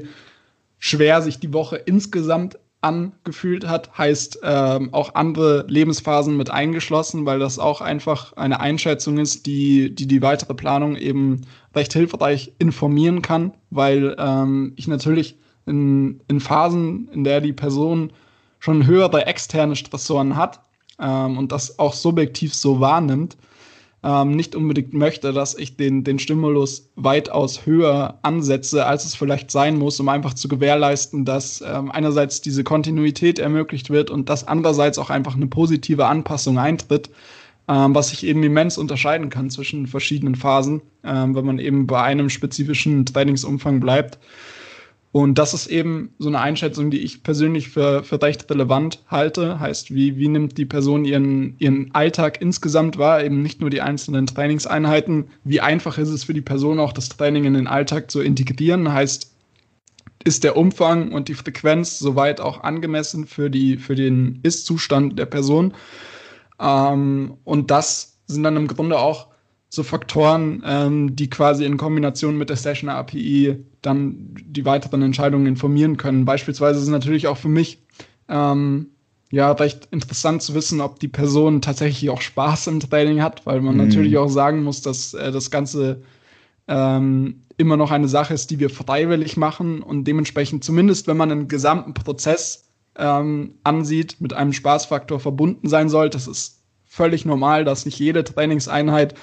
schwer 0.80 1.22
sich 1.22 1.40
die 1.40 1.54
Woche 1.54 1.76
insgesamt 1.76 2.58
angefühlt 2.82 3.68
hat, 3.68 3.98
heißt 3.98 4.40
ähm, 4.42 4.94
auch 4.94 5.16
andere 5.16 5.66
Lebensphasen 5.68 6.38
mit 6.38 6.50
eingeschlossen, 6.50 7.26
weil 7.26 7.38
das 7.38 7.60
auch 7.60 7.82
einfach 7.82 8.32
eine 8.38 8.62
Einschätzung 8.62 9.18
ist, 9.18 9.46
die 9.46 9.94
die, 9.94 10.08
die 10.08 10.22
weitere 10.22 10.54
Planung 10.54 10.96
eben 10.96 11.42
recht 11.76 11.92
hilfreich 11.92 12.54
informieren 12.60 13.22
kann, 13.22 13.54
weil 13.70 14.16
ähm, 14.18 14.72
ich 14.78 14.88
natürlich 14.88 15.36
in, 15.66 16.22
in 16.30 16.40
Phasen, 16.40 17.10
in 17.12 17.26
der 17.26 17.42
die 17.42 17.52
Person 17.52 18.14
schon 18.60 18.88
höhere 18.88 19.26
externe 19.26 19.76
Stressoren 19.76 20.38
hat 20.38 20.62
ähm, 20.98 21.38
und 21.38 21.52
das 21.52 21.78
auch 21.78 21.94
subjektiv 21.94 22.56
so 22.56 22.80
wahrnimmt, 22.80 23.36
ähm, 24.04 24.32
nicht 24.32 24.56
unbedingt 24.56 24.94
möchte, 24.94 25.34
dass 25.34 25.58
ich 25.58 25.76
den, 25.76 26.04
den 26.04 26.20
Stimulus 26.20 26.90
weitaus 26.96 27.66
höher 27.66 28.20
ansetze, 28.22 28.86
als 28.86 29.06
es 29.06 29.16
vielleicht 29.16 29.52
sein 29.52 29.78
muss, 29.78 30.00
um 30.00 30.08
einfach 30.08 30.34
zu 30.34 30.48
gewährleisten, 30.48 31.26
dass 31.26 31.62
ähm, 31.62 31.92
einerseits 31.92 32.42
diese 32.42 32.64
Kontinuität 32.64 33.40
ermöglicht 33.40 33.90
wird 33.90 34.10
und 34.10 34.30
dass 34.30 34.48
andererseits 34.48 34.98
auch 34.98 35.10
einfach 35.10 35.36
eine 35.36 35.48
positive 35.48 36.06
Anpassung 36.06 36.58
eintritt, 36.58 37.10
ähm, 37.68 37.94
was 37.94 38.10
sich 38.10 38.26
eben 38.26 38.42
immens 38.44 38.78
unterscheiden 38.78 39.30
kann 39.30 39.50
zwischen 39.50 39.86
verschiedenen 39.86 40.36
Phasen, 40.36 40.82
ähm, 41.04 41.36
wenn 41.36 41.46
man 41.46 41.60
eben 41.60 41.86
bei 41.86 42.02
einem 42.02 42.30
spezifischen 42.30 43.06
Trainingsumfang 43.06 43.82
bleibt. 43.82 44.18
Und 45.12 45.40
das 45.40 45.56
ist 45.56 45.68
eben 45.68 46.14
so 46.20 46.28
eine 46.28 46.40
Einschätzung, 46.40 46.92
die 46.92 47.00
ich 47.00 47.24
persönlich 47.24 47.70
für, 47.70 48.04
für 48.04 48.22
recht 48.22 48.50
relevant 48.52 49.04
halte. 49.08 49.60
Heißt, 49.60 49.94
wie, 49.94 50.18
wie 50.18 50.28
nimmt 50.28 50.58
die 50.58 50.66
Person 50.66 51.04
ihren, 51.04 51.56
ihren 51.58 51.94
Alltag 51.96 52.42
insgesamt 52.42 53.00
wahr, 53.00 53.24
eben 53.24 53.42
nicht 53.42 53.60
nur 53.60 53.72
die 53.72 53.82
einzelnen 53.82 54.28
Trainingseinheiten. 54.28 55.30
Wie 55.44 55.62
einfach 55.62 55.98
ist 55.98 56.10
es 56.10 56.26
für 56.26 56.36
die 56.36 56.42
Person 56.42 56.80
auch, 56.80 56.94
das 56.94 57.10
Training 57.10 57.46
in 57.46 57.56
den 57.56 57.66
Alltag 57.66 58.12
zu 58.12 58.22
integrieren? 58.22 58.94
Heißt, 58.94 59.34
ist 60.24 60.44
der 60.44 60.56
Umfang 60.56 61.12
und 61.12 61.28
die 61.28 61.34
Frequenz 61.34 61.98
soweit 61.98 62.40
auch 62.40 62.62
angemessen 62.62 63.26
für, 63.26 63.50
die, 63.50 63.78
für 63.78 63.96
den 63.96 64.40
Ist-Zustand 64.44 65.18
der 65.18 65.26
Person? 65.26 65.74
Ähm, 66.60 67.38
und 67.46 67.72
das 67.72 68.20
sind 68.28 68.44
dann 68.44 68.58
im 68.58 68.68
Grunde 68.68 69.00
auch 69.00 69.29
so 69.70 69.84
Faktoren, 69.84 70.64
ähm, 70.66 71.16
die 71.16 71.30
quasi 71.30 71.64
in 71.64 71.78
Kombination 71.78 72.38
mit 72.38 72.50
der 72.50 72.58
Session 72.58 72.90
API 72.90 73.64
dann 73.82 74.36
die 74.44 74.66
weiteren 74.66 75.04
Entscheidungen 75.04 75.46
informieren 75.46 75.98
können. 75.98 76.26
Beispielsweise 76.26 76.80
ist 76.80 76.86
es 76.86 76.90
natürlich 76.90 77.28
auch 77.28 77.38
für 77.38 77.50
mich 77.50 77.80
ähm, 78.28 78.88
ja 79.32 79.52
recht 79.52 79.88
interessant 79.92 80.42
zu 80.42 80.56
wissen, 80.56 80.82
ob 80.82 81.00
die 81.00 81.08
Person 81.08 81.62
tatsächlich 81.62 82.10
auch 82.10 82.22
Spaß 82.22 82.68
im 82.68 82.80
Training 82.80 83.22
hat, 83.22 83.46
weil 83.46 83.62
man 83.62 83.76
mhm. 83.76 83.86
natürlich 83.86 84.18
auch 84.18 84.30
sagen 84.30 84.64
muss, 84.64 84.82
dass 84.82 85.14
äh, 85.14 85.32
das 85.32 85.52
Ganze 85.52 86.02
ähm, 86.68 87.42
immer 87.58 87.78
noch 87.78 87.92
eine 87.92 88.08
Sache 88.08 88.34
ist, 88.34 88.50
die 88.50 88.60
wir 88.60 88.72
freiwillig 88.72 89.38
machen 89.38 89.84
und 89.84 90.06
dementsprechend 90.06 90.64
zumindest, 90.64 91.08
wenn 91.08 91.18
man 91.18 91.32
einen 91.32 91.48
gesamten 91.48 91.94
Prozess 91.94 92.70
ähm, 92.98 93.56
ansieht, 93.64 94.20
mit 94.20 94.34
einem 94.34 94.54
Spaßfaktor 94.54 95.20
verbunden 95.20 95.70
sein 95.70 95.90
sollte. 95.90 96.18
Das 96.18 96.28
ist 96.28 96.64
völlig 96.86 97.26
normal, 97.26 97.66
dass 97.66 97.86
nicht 97.86 98.00
jede 98.00 98.24
Trainingseinheit 98.24 99.14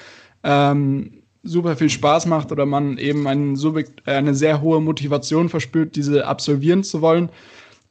ähm, 0.43 1.23
super 1.43 1.75
viel 1.75 1.89
Spaß 1.89 2.25
macht 2.25 2.51
oder 2.51 2.65
man 2.65 2.97
eben 2.97 3.27
einen, 3.27 3.55
äh, 3.55 4.11
eine 4.11 4.35
sehr 4.35 4.61
hohe 4.61 4.81
Motivation 4.81 5.49
verspürt, 5.49 5.95
diese 5.95 6.27
absolvieren 6.27 6.83
zu 6.83 7.01
wollen. 7.01 7.29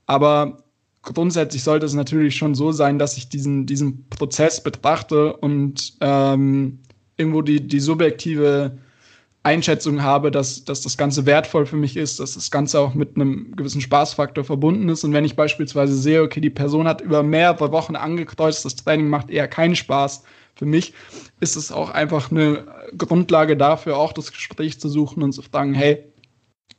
Aber 0.06 0.58
grundsätzlich 1.02 1.62
sollte 1.62 1.86
es 1.86 1.94
natürlich 1.94 2.36
schon 2.36 2.54
so 2.54 2.72
sein, 2.72 2.98
dass 2.98 3.16
ich 3.16 3.28
diesen, 3.28 3.66
diesen 3.66 4.08
Prozess 4.08 4.62
betrachte 4.62 5.36
und 5.36 5.94
ähm, 6.00 6.80
irgendwo 7.16 7.42
die, 7.42 7.66
die 7.66 7.80
subjektive 7.80 8.78
Einschätzung 9.42 10.02
habe, 10.02 10.32
dass, 10.32 10.64
dass 10.64 10.82
das 10.82 10.96
Ganze 10.96 11.24
wertvoll 11.24 11.66
für 11.66 11.76
mich 11.76 11.96
ist, 11.96 12.18
dass 12.18 12.34
das 12.34 12.50
Ganze 12.50 12.80
auch 12.80 12.94
mit 12.94 13.14
einem 13.14 13.54
gewissen 13.54 13.80
Spaßfaktor 13.80 14.42
verbunden 14.42 14.88
ist. 14.88 15.04
Und 15.04 15.12
wenn 15.12 15.24
ich 15.24 15.36
beispielsweise 15.36 15.94
sehe, 15.94 16.22
okay, 16.22 16.40
die 16.40 16.50
Person 16.50 16.88
hat 16.88 17.00
über 17.00 17.22
mehrere 17.22 17.70
Wochen 17.70 17.94
angekreuzt, 17.94 18.64
das 18.64 18.74
Training 18.74 19.08
macht 19.08 19.30
eher 19.30 19.46
keinen 19.46 19.76
Spaß, 19.76 20.24
für 20.56 20.66
mich 20.66 20.94
ist 21.38 21.56
es 21.56 21.70
auch 21.70 21.90
einfach 21.90 22.30
eine 22.30 22.64
Grundlage 22.96 23.56
dafür, 23.56 23.98
auch 23.98 24.12
das 24.12 24.32
Gespräch 24.32 24.80
zu 24.80 24.88
suchen 24.88 25.22
und 25.22 25.32
zu 25.32 25.42
fragen, 25.42 25.74
hey, 25.74 26.04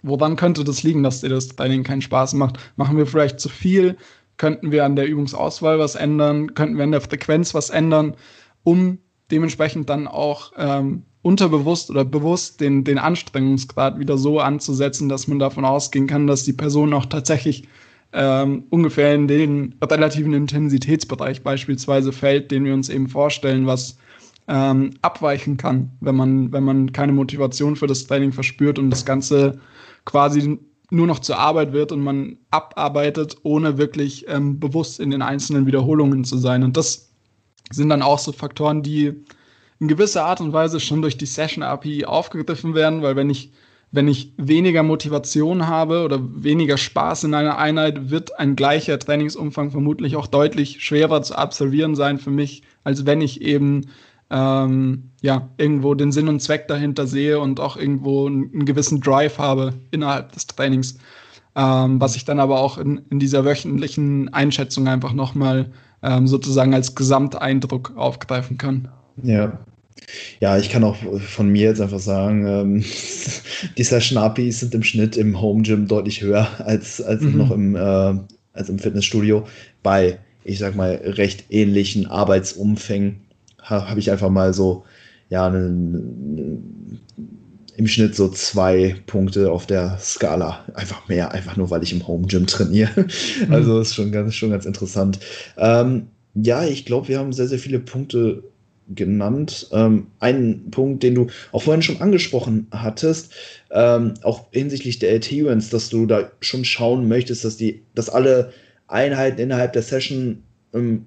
woran 0.02 0.36
könnte 0.36 0.64
das 0.64 0.84
liegen, 0.84 1.04
dass 1.04 1.22
dir 1.22 1.30
das 1.30 1.50
Training 1.50 1.84
keinen 1.84 2.02
Spaß 2.02 2.34
macht? 2.34 2.58
Machen 2.76 2.98
wir 2.98 3.06
vielleicht 3.06 3.40
zu 3.40 3.50
viel? 3.50 3.98
Könnten 4.38 4.72
wir 4.72 4.84
an 4.84 4.96
der 4.96 5.08
Übungsauswahl 5.08 5.80
was 5.80 5.96
ändern? 5.96 6.54
Könnten 6.56 6.78
wir 6.78 6.84
an 6.84 6.92
der 6.92 7.02
Frequenz 7.02 7.54
was 7.54 7.70
ändern, 7.70 8.16
um 8.64 8.98
dementsprechend 9.32 9.90
dann 9.90 10.08
auch 10.08 10.54
ähm, 10.58 11.04
unterbewusst 11.22 11.90
oder 11.90 12.06
bewusst 12.06 12.62
den, 12.62 12.84
den 12.84 12.98
Anstrengungsgrad 12.98 14.00
wieder 14.00 14.18
so 14.18 14.40
anzusetzen, 14.40 15.10
dass 15.10 15.28
man 15.28 15.40
davon 15.40 15.66
ausgehen 15.66 16.08
kann, 16.08 16.26
dass 16.26 16.44
die 16.44 16.54
Person 16.54 16.94
auch 16.94 17.06
tatsächlich 17.06 17.68
ähm, 18.14 18.64
ungefähr 18.70 19.14
in 19.14 19.28
den 19.28 19.76
relativen 19.84 20.34
Intensitätsbereich 20.34 21.43
beispielsweise 21.43 22.12
fällt, 22.12 22.51
den 22.51 22.66
wir 22.66 22.74
uns 22.74 22.89
eben 22.89 23.10
vorstellen, 23.10 23.68
was 23.68 23.97
ähm, 24.47 24.91
abweichen 25.01 25.58
kann, 25.58 25.91
wenn 25.99 26.16
man, 26.16 26.51
wenn 26.53 26.64
man 26.64 26.91
keine 26.93 27.12
Motivation 27.12 27.76
für 27.76 27.88
das 27.88 28.05
Training 28.05 28.32
verspürt 28.32 28.80
und 28.80 28.89
das 28.89 29.05
Ganze 29.05 29.60
quasi 30.05 30.58
nur 30.89 31.08
noch 31.08 31.20
zur 31.20 31.38
Arbeit 31.38 31.74
wird 31.74 31.91
und 31.91 32.01
man 32.01 32.38
abarbeitet, 32.49 33.36
ohne 33.43 33.78
wirklich 33.78 34.26
ähm, 34.30 34.60
bewusst 34.60 35.01
in 35.01 35.12
den 35.12 35.22
einzelnen 35.22 35.66
Wiederholungen 35.66 36.24
zu 36.24 36.38
sein. 36.38 36.64
Und 36.64 36.78
das 36.78 37.12
sind 37.72 37.89
dann 37.89 38.01
auch 38.01 38.20
so 38.20 38.32
Faktoren, 38.32 38.84
die 38.84 39.14
in 39.80 39.88
gewisser 39.89 40.26
Art 40.26 40.39
und 40.39 40.53
Weise 40.53 40.80
schon 40.80 41.01
durch 41.01 41.18
die 41.18 41.26
Session 41.26 41.64
API 41.64 42.05
aufgegriffen 42.05 42.74
werden, 42.74 43.01
weil 43.01 43.18
wenn 43.18 43.30
ich 43.30 43.51
wenn 43.92 44.08
ich 44.08 44.34
weniger 44.38 44.84
Motivation 44.84 45.68
habe 45.68 46.04
oder 46.04 46.20
weniger 46.22 46.78
Spaß 46.78 47.24
in 47.24 47.34
einer 47.34 47.58
Einheit, 47.58 48.10
wird 48.10 48.38
ein 48.38 48.56
gleicher 48.56 49.00
Trainingsumfang 49.00 49.72
vermutlich 49.72 50.16
auch 50.16 50.28
deutlich 50.28 50.84
schwerer 50.84 51.22
zu 51.22 51.36
absolvieren 51.36 51.96
sein 51.96 52.18
für 52.18 52.32
mich, 52.32 52.64
als 52.84 53.06
wenn 53.06 53.22
ich 53.22 53.42
eben 53.42 53.88
ähm, 54.30 55.12
ja, 55.22 55.50
irgendwo 55.58 55.94
den 55.94 56.12
Sinn 56.12 56.28
und 56.28 56.42
Zweck 56.42 56.68
dahinter 56.68 57.08
sehe 57.08 57.40
und 57.40 57.62
auch 57.62 57.78
irgendwo 57.78 58.28
einen, 58.28 58.52
einen 58.54 58.66
gewissen 58.66 59.00
Drive 59.00 59.38
habe 59.38 59.74
innerhalb 59.92 60.34
des 60.34 60.48
Trainings. 60.48 60.98
Ähm, 61.56 62.00
was 62.02 62.16
ich 62.16 62.26
dann 62.26 62.40
aber 62.40 62.60
auch 62.60 62.78
in, 62.78 63.02
in 63.10 63.20
dieser 63.20 63.46
wöchentlichen 63.46 64.34
Einschätzung 64.34 64.88
einfach 64.88 65.14
nochmal 65.14 65.72
ähm, 66.04 66.28
sozusagen 66.28 66.74
als 66.74 66.94
Gesamteindruck 66.94 67.94
aufgreifen 67.96 68.58
kann. 68.58 68.90
Ja, 69.24 69.58
ja, 70.39 70.58
ich 70.58 70.70
kann 70.70 70.84
auch 70.84 70.95
von 70.95 71.50
mir 71.50 71.64
jetzt 71.64 71.82
einfach 71.82 72.00
sagen, 72.00 72.45
ähm, 72.48 72.84
die 73.78 73.84
Session 73.84 74.18
APIs 74.18 74.60
sind 74.60 74.74
im 74.76 74.84
Schnitt 74.84 75.18
im 75.18 75.41
Home 75.41 75.64
Gym 75.64 75.88
deutlich 75.88 76.22
höher 76.22 76.48
als, 76.60 77.02
als 77.02 77.22
mhm. 77.22 77.38
noch 77.38 77.52
im, 77.52 77.76
äh, 77.76 78.16
als 78.54 78.70
im 78.70 78.80
Fitnessstudio. 78.80 79.45
Bei, 79.84 80.20
ich 80.43 80.60
sag 80.60 80.76
mal, 80.76 80.95
recht 81.04 81.45
ähnlichen 81.50 82.08
Arbeitsumfängen 82.08 83.22
ha, 83.62 83.89
habe 83.89 84.00
ich 84.00 84.12
einfach 84.12 84.30
mal 84.30 84.54
so, 84.54 84.86
ja, 85.30 85.50
ne, 85.50 85.70
ne, 85.70 86.58
im 87.76 87.88
Schnitt 87.88 88.16
so 88.16 88.28
zwei 88.30 88.95
Punkte 89.06 89.52
auf 89.52 89.68
der 89.68 90.00
Skala. 90.00 90.66
Einfach 90.74 91.08
mehr, 91.08 91.32
einfach 91.32 91.58
nur, 91.58 91.70
weil 91.70 91.84
ich 91.84 91.93
im 91.93 92.08
Home 92.08 92.26
Gym 92.26 92.48
trainiere. 92.48 93.06
Mhm. 93.45 93.54
Also 93.54 93.80
ist 93.80 93.93
schon 93.93 94.12
ganz, 94.12 94.34
schon 94.34 94.50
ganz 94.50 94.66
interessant. 94.66 95.20
Ähm, 95.58 96.08
ja, 96.34 96.64
ich 96.66 96.86
glaube, 96.86 97.08
wir 97.08 97.20
haben 97.20 97.34
sehr, 97.34 97.48
sehr 97.48 97.60
viele 97.60 97.80
Punkte 97.80 98.43
genannt. 98.94 99.68
Ähm, 99.72 100.08
einen 100.20 100.72
Punkt, 100.72 101.04
den 101.04 101.16
du 101.16 101.28
auch 101.52 101.64
vorhin 101.64 101.82
schon 101.82 102.02
angesprochen 102.02 102.68
hattest, 102.72 103.34
ähm, 103.72 104.14
auch 104.24 104.46
hinsichtlich 104.52 105.00
der 105.00 105.16
Adherence, 105.16 105.70
dass 105.70 105.90
du 105.90 106.06
da 106.06 106.32
schon 106.40 106.66
schauen 106.66 107.08
möchtest, 107.08 107.44
dass 107.44 107.58
die, 107.58 107.84
dass 107.96 108.10
alle 108.10 108.54
Einheiten 108.88 109.42
innerhalb 109.42 109.74
der 109.74 109.82
Session, 109.82 110.44
ähm, 110.74 111.06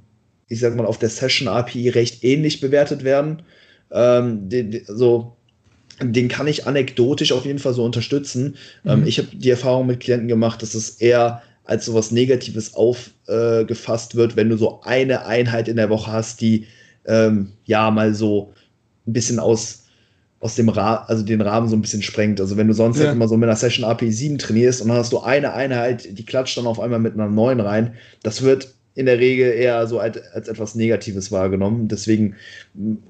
ich 0.48 0.60
sag 0.60 0.76
mal, 0.76 0.86
auf 0.86 0.98
der 0.98 1.08
Session 1.08 1.48
API 1.48 1.88
recht 1.90 2.24
ähnlich 2.24 2.60
bewertet 2.60 3.04
werden. 3.04 3.42
Ähm, 3.90 4.48
den, 4.48 4.70
den, 4.70 4.84
so, 4.86 5.36
den 6.02 6.28
kann 6.28 6.46
ich 6.46 6.66
anekdotisch 6.66 7.32
auf 7.32 7.46
jeden 7.46 7.58
Fall 7.58 7.74
so 7.74 7.84
unterstützen. 7.84 8.56
Ähm, 8.84 9.00
mhm. 9.00 9.06
ich 9.06 9.18
habe 9.18 9.28
die 9.32 9.50
Erfahrung 9.50 9.86
mit 9.86 10.00
Klienten 10.00 10.28
gemacht, 10.28 10.62
dass 10.62 10.74
es 10.74 11.00
eher 11.00 11.42
als 11.64 11.84
so 11.84 11.94
was 11.94 12.10
Negatives 12.10 12.74
aufgefasst 12.74 14.14
äh, 14.14 14.16
wird, 14.16 14.36
wenn 14.36 14.48
du 14.48 14.56
so 14.56 14.80
eine 14.82 15.26
Einheit 15.26 15.68
in 15.68 15.76
der 15.76 15.88
Woche 15.88 16.10
hast, 16.10 16.40
die 16.40 16.66
ähm, 17.10 17.52
ja 17.64 17.90
mal 17.90 18.14
so 18.14 18.52
ein 19.06 19.12
bisschen 19.12 19.38
aus 19.38 19.80
aus 20.40 20.54
dem 20.54 20.70
Rahmen, 20.70 21.04
also 21.06 21.22
den 21.22 21.42
Rahmen 21.42 21.68
so 21.68 21.76
ein 21.76 21.82
bisschen 21.82 22.02
sprengt. 22.02 22.40
Also 22.40 22.56
wenn 22.56 22.66
du 22.66 22.72
sonst 22.72 22.98
ja. 22.98 23.06
halt 23.06 23.14
immer 23.14 23.28
so 23.28 23.36
mit 23.36 23.48
einer 23.48 23.56
Session 23.56 23.84
API 23.84 24.10
7 24.10 24.38
trainierst 24.38 24.80
und 24.80 24.88
dann 24.88 24.96
hast 24.96 25.12
du 25.12 25.20
eine 25.20 25.52
Einheit, 25.52 26.18
die 26.18 26.24
klatscht 26.24 26.56
dann 26.56 26.66
auf 26.66 26.80
einmal 26.80 26.98
mit 26.98 27.12
einer 27.12 27.28
9 27.28 27.60
rein, 27.60 27.94
das 28.22 28.40
wird 28.40 28.74
in 28.94 29.06
der 29.06 29.18
Regel 29.18 29.52
eher 29.52 29.86
so 29.86 29.98
als, 29.98 30.18
als 30.32 30.48
etwas 30.48 30.74
Negatives 30.74 31.30
wahrgenommen. 31.30 31.88
Deswegen 31.88 32.36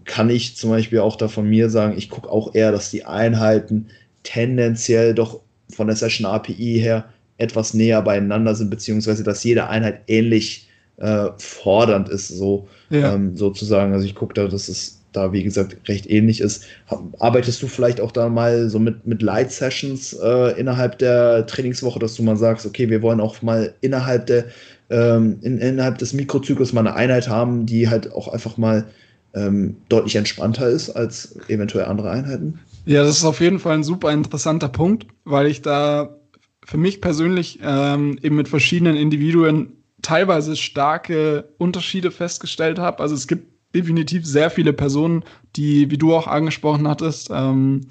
kann 0.05 0.29
ich 0.29 0.57
zum 0.57 0.71
Beispiel 0.71 0.99
auch 0.99 1.17
da 1.17 1.29
von 1.29 1.49
mir 1.49 1.71
sagen, 1.71 1.97
ich 1.97 2.11
gucke 2.11 2.29
auch 2.29 2.55
eher, 2.55 2.73
dass 2.73 2.91
die 2.91 3.05
Einheiten 3.05 3.87
tendenziell 4.25 5.15
doch 5.15 5.41
von 5.73 5.87
der 5.87 5.97
Session 5.97 6.27
API 6.27 6.81
her 6.81 7.05
etwas 7.39 7.75
näher 7.75 8.03
beieinander 8.03 8.57
sind, 8.57 8.71
beziehungsweise 8.71 9.23
dass 9.23 9.45
jede 9.45 9.69
Einheit 9.69 10.03
ähnlich 10.09 10.69
äh, 11.01 11.29
fordernd 11.39 12.09
ist, 12.09 12.29
so 12.29 12.69
ja. 12.91 13.15
ähm, 13.15 13.37
sozusagen. 13.37 13.93
Also 13.93 14.07
ich 14.07 14.15
gucke 14.15 14.35
da, 14.35 14.47
dass 14.47 14.69
es 14.69 15.01
da, 15.13 15.33
wie 15.33 15.43
gesagt, 15.43 15.77
recht 15.89 16.09
ähnlich 16.09 16.41
ist. 16.41 16.65
Arbeitest 17.19 17.61
du 17.63 17.67
vielleicht 17.67 18.01
auch 18.01 18.13
da 18.13 18.29
mal 18.29 18.71
so 18.71 18.79
mit, 18.79 19.07
mit 19.07 19.23
Light-Sessions 19.23 20.13
äh, 20.13 20.59
innerhalb 20.59 20.99
der 20.99 21.47
Trainingswoche, 21.47 21.99
dass 21.99 22.15
du 22.15 22.23
mal 22.23 22.37
sagst, 22.37 22.65
okay, 22.65 22.89
wir 22.89 23.03
wollen 23.03 23.21
auch 23.21 23.43
mal 23.43 23.75
innerhalb 23.81 24.27
der 24.27 24.45
ähm, 24.89 25.39
in, 25.43 25.59
innerhalb 25.59 25.99
des 25.99 26.13
Mikrozyklus 26.13 26.73
mal 26.73 26.81
eine 26.81 26.95
Einheit 26.95 27.29
haben, 27.29 27.67
die 27.67 27.89
halt 27.89 28.13
auch 28.13 28.29
einfach 28.29 28.57
mal 28.57 28.87
ähm, 29.35 29.77
deutlich 29.89 30.17
entspannter 30.17 30.69
ist 30.69 30.91
als 30.91 31.37
eventuell 31.49 31.85
andere 31.85 32.11
Einheiten? 32.11 32.59
Ja, 32.87 33.05
das 33.05 33.19
ist 33.19 33.25
auf 33.25 33.41
jeden 33.41 33.59
Fall 33.59 33.75
ein 33.75 33.85
super 33.85 34.11
interessanter 34.13 34.69
Punkt, 34.69 35.07
weil 35.25 35.47
ich 35.47 35.63
da 35.63 36.17
für 36.65 36.79
mich 36.79 37.01
persönlich 37.01 37.61
ähm, 37.63 38.19
eben 38.23 38.37
mit 38.37 38.49
verschiedenen 38.49 38.97
Individuen 38.97 39.80
teilweise 40.03 40.57
starke 40.57 41.53
Unterschiede 41.59 42.11
festgestellt 42.11 42.79
habe. 42.79 43.01
Also 43.01 43.15
es 43.15 43.27
gibt 43.27 43.75
definitiv 43.75 44.27
sehr 44.27 44.51
viele 44.51 44.73
Personen, 44.73 45.25
die, 45.57 45.91
wie 45.91 45.99
du 45.99 46.15
auch 46.15 46.27
angesprochen 46.27 46.89
hattest, 46.89 47.31
ähm, 47.33 47.87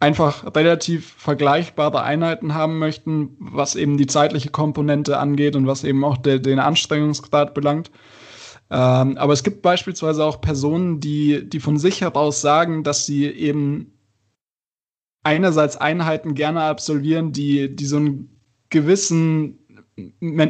einfach 0.00 0.54
relativ 0.54 1.14
vergleichbare 1.16 2.02
Einheiten 2.02 2.54
haben 2.54 2.78
möchten, 2.78 3.36
was 3.38 3.74
eben 3.74 3.96
die 3.96 4.06
zeitliche 4.06 4.50
Komponente 4.50 5.18
angeht 5.18 5.56
und 5.56 5.66
was 5.66 5.84
eben 5.84 6.04
auch 6.04 6.18
de, 6.18 6.40
den 6.40 6.58
Anstrengungsgrad 6.58 7.54
belangt. 7.54 7.90
Ähm, 8.70 9.16
aber 9.18 9.32
es 9.32 9.42
gibt 9.42 9.62
beispielsweise 9.62 10.24
auch 10.24 10.40
Personen, 10.40 11.00
die, 11.00 11.48
die 11.48 11.60
von 11.60 11.78
sich 11.78 12.00
heraus 12.00 12.40
sagen, 12.40 12.82
dass 12.82 13.06
sie 13.06 13.26
eben 13.26 13.92
einerseits 15.22 15.76
Einheiten 15.76 16.34
gerne 16.34 16.62
absolvieren, 16.62 17.32
die, 17.32 17.74
die 17.74 17.86
so 17.86 17.96
einen 17.96 18.40
gewissen, 18.70 19.58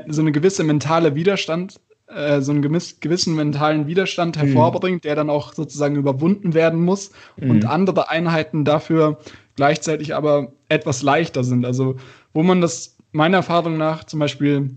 so 0.09 0.23
eine 0.23 0.33
gewisse 0.33 0.65
mentale 0.65 1.15
Widerstand 1.15 1.81
äh, 2.07 2.41
so 2.43 2.53
einen 2.53 2.63
gewissen 2.63 3.35
mentalen 3.35 3.87
Widerstand 3.87 4.37
mhm. 4.37 4.41
hervorbringt, 4.41 5.05
mhm. 5.05 5.09
der 5.09 5.17
dann 5.17 5.31
auch 5.31 5.55
sozusagen 5.55 5.97
überwunden 5.97 6.55
werden 6.55 6.83
muss 6.83 7.13
mhm. 7.37 7.51
und 7.51 7.65
andere 7.65 8.11
Einheiten 8.11 8.65
dafür 8.65 9.19
gleichzeitig 9.57 10.15
aber 10.15 10.53
etwas 10.69 11.03
leichter 11.03 11.45
sind. 11.45 11.65
Also 11.65 11.97
wo 12.33 12.43
man 12.43 12.61
das 12.61 12.97
meiner 13.13 13.39
Erfahrung 13.39 13.79
nach 13.79 14.05
zum 14.05 14.21
Beispiel 14.21 14.77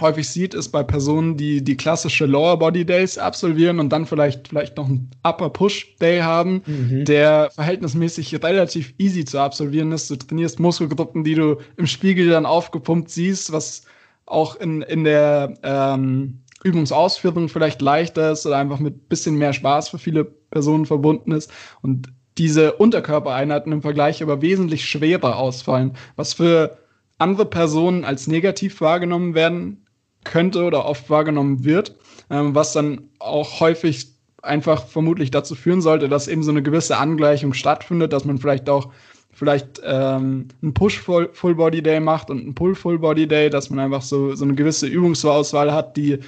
häufig 0.00 0.28
sieht, 0.28 0.54
ist 0.54 0.70
bei 0.70 0.82
Personen, 0.82 1.36
die 1.36 1.62
die 1.62 1.76
klassische 1.76 2.26
Lower 2.26 2.58
Body 2.58 2.84
Days 2.84 3.16
absolvieren 3.16 3.80
und 3.80 3.90
dann 3.90 4.04
vielleicht, 4.04 4.48
vielleicht 4.48 4.76
noch 4.76 4.86
einen 4.86 5.10
Upper 5.22 5.50
Push 5.50 5.96
Day 6.00 6.20
haben, 6.20 6.62
mhm. 6.66 7.04
der 7.04 7.50
verhältnismäßig 7.54 8.42
relativ 8.42 8.92
easy 8.98 9.24
zu 9.24 9.38
absolvieren 9.38 9.92
ist. 9.92 10.10
Du 10.10 10.16
trainierst 10.16 10.60
Muskelgruppen, 10.60 11.24
die 11.24 11.34
du 11.34 11.58
im 11.76 11.86
Spiegel 11.86 12.28
dann 12.28 12.44
aufgepumpt 12.44 13.08
siehst, 13.10 13.52
was 13.52 13.82
auch 14.26 14.56
in, 14.56 14.82
in 14.82 15.04
der 15.04 15.54
ähm, 15.62 16.42
Übungsausführung 16.64 17.48
vielleicht 17.48 17.80
leichter 17.80 18.32
ist 18.32 18.44
oder 18.46 18.56
einfach 18.56 18.80
mit 18.80 19.08
bisschen 19.08 19.36
mehr 19.36 19.52
Spaß 19.52 19.90
für 19.90 19.98
viele 19.98 20.24
Personen 20.24 20.86
verbunden 20.86 21.32
ist 21.32 21.50
und 21.82 22.08
diese 22.38 22.74
Unterkörpereinheiten 22.74 23.72
im 23.72 23.82
Vergleich 23.82 24.22
aber 24.22 24.42
wesentlich 24.42 24.84
schwerer 24.84 25.36
ausfallen, 25.36 25.96
was 26.16 26.34
für 26.34 26.76
andere 27.18 27.46
Personen 27.46 28.04
als 28.04 28.26
negativ 28.26 28.80
wahrgenommen 28.80 29.34
werden 29.34 29.86
könnte 30.24 30.64
oder 30.64 30.84
oft 30.84 31.08
wahrgenommen 31.08 31.64
wird, 31.64 31.96
ähm, 32.30 32.54
was 32.54 32.72
dann 32.72 33.08
auch 33.18 33.60
häufig 33.60 34.08
einfach 34.42 34.86
vermutlich 34.86 35.30
dazu 35.30 35.54
führen 35.54 35.80
sollte, 35.80 36.08
dass 36.08 36.28
eben 36.28 36.42
so 36.42 36.50
eine 36.50 36.62
gewisse 36.62 36.98
Angleichung 36.98 37.54
stattfindet, 37.54 38.12
dass 38.12 38.24
man 38.24 38.38
vielleicht 38.38 38.68
auch 38.68 38.92
vielleicht 39.36 39.82
ähm, 39.84 40.48
einen 40.62 40.72
Push 40.72 40.98
Full, 40.98 41.54
Body 41.54 41.82
Day 41.82 42.00
macht 42.00 42.30
und 42.30 42.40
einen 42.40 42.54
Pull 42.54 42.74
Full 42.74 42.98
Body 42.98 43.28
Day, 43.28 43.50
dass 43.50 43.68
man 43.68 43.78
einfach 43.78 44.00
so, 44.00 44.34
so 44.34 44.44
eine 44.44 44.54
gewisse 44.54 44.86
Übungsauswahl 44.86 45.72
hat, 45.72 45.96
die 45.96 46.18